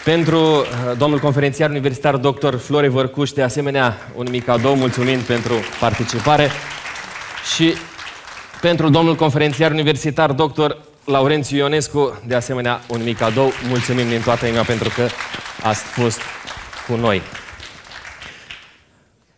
[0.03, 0.65] Pentru uh,
[0.97, 2.55] domnul conferențiar universitar dr.
[2.55, 6.49] Flore Vărcuș, de asemenea, un mic cadou, mulțumim pentru participare.
[7.55, 7.73] Și
[8.61, 10.71] pentru domnul conferențiar universitar dr.
[11.05, 13.51] Laurențiu Ionescu, de asemenea, un mic cadou.
[13.69, 15.07] Mulțumim din toată inima pentru că
[15.63, 16.21] ați fost
[16.87, 17.21] cu noi.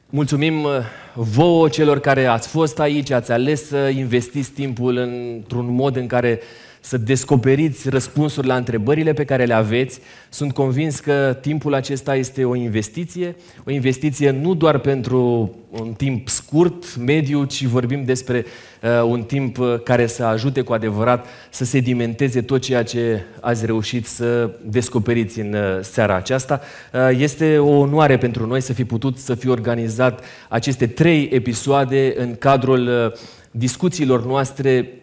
[0.09, 0.71] Mulțumim uh,
[1.13, 6.39] vouă celor care ați fost aici, ați ales să investiți timpul într-un mod în care
[6.85, 9.99] să descoperiți răspunsuri la întrebările pe care le aveți.
[10.29, 13.35] Sunt convins că timpul acesta este o investiție,
[13.67, 18.45] o investiție nu doar pentru un timp scurt, mediu, ci vorbim despre
[18.81, 23.65] uh, un timp uh, care să ajute cu adevărat să sedimenteze tot ceea ce ați
[23.65, 26.61] reușit să descoperiți în uh, seara aceasta.
[26.93, 32.13] Uh, este o onoare pentru noi să fi putut să fi organizat aceste trei episoade
[32.17, 33.11] în cadrul uh,
[33.51, 34.99] discuțiilor noastre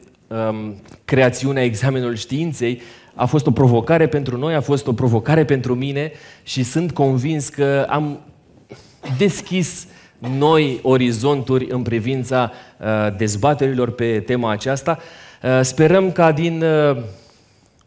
[0.51, 2.81] um, creațiunea examenului științei
[3.15, 7.49] a fost o provocare pentru noi, a fost o provocare pentru mine și sunt convins
[7.49, 8.19] că am
[9.19, 9.87] deschis
[10.39, 14.99] noi orizonturi în privința uh, dezbaterilor pe tema aceasta.
[15.43, 16.97] Uh, sperăm ca din uh,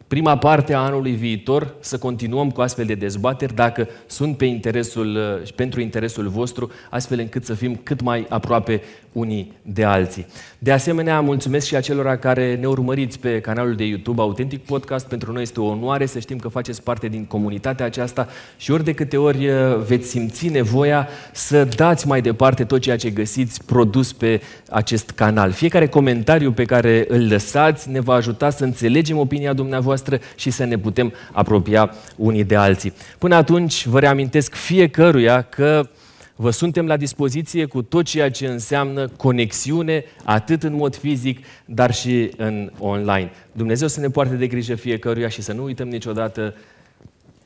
[0.08, 5.16] prima parte a anului viitor să continuăm cu astfel de dezbateri dacă sunt pe interesul,
[5.16, 8.82] uh, pentru interesul vostru, astfel încât să fim cât mai aproape
[9.16, 10.26] unii de alții.
[10.60, 15.08] De asemenea, mulțumesc și acelora care ne urmăriți pe canalul de YouTube Autentic Podcast.
[15.08, 18.28] Pentru noi este o onoare să știm că faceți parte din comunitatea aceasta
[18.58, 22.98] și ori de câte ori uh, veți simți nevoia să dați mai departe tot ceea
[22.98, 25.52] ce găsiți produs pe acest canal.
[25.52, 30.64] Fiecare comentariu pe care îl lăsați ne va ajuta să înțelegem opinia dumneavoastră și să
[30.64, 32.94] ne putem apropia unii de alții.
[33.18, 35.88] Până atunci, vă reamintesc fiecăruia că
[36.36, 41.94] Vă suntem la dispoziție cu tot ceea ce înseamnă conexiune, atât în mod fizic, dar
[41.94, 43.32] și în online.
[43.52, 46.56] Dumnezeu să ne poarte de grijă fiecăruia și să nu uităm niciodată,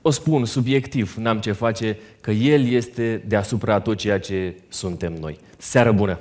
[0.02, 5.40] o spun subiectiv, n-am ce face, că El este deasupra tot ceea ce suntem noi.
[5.58, 6.20] Seară bună!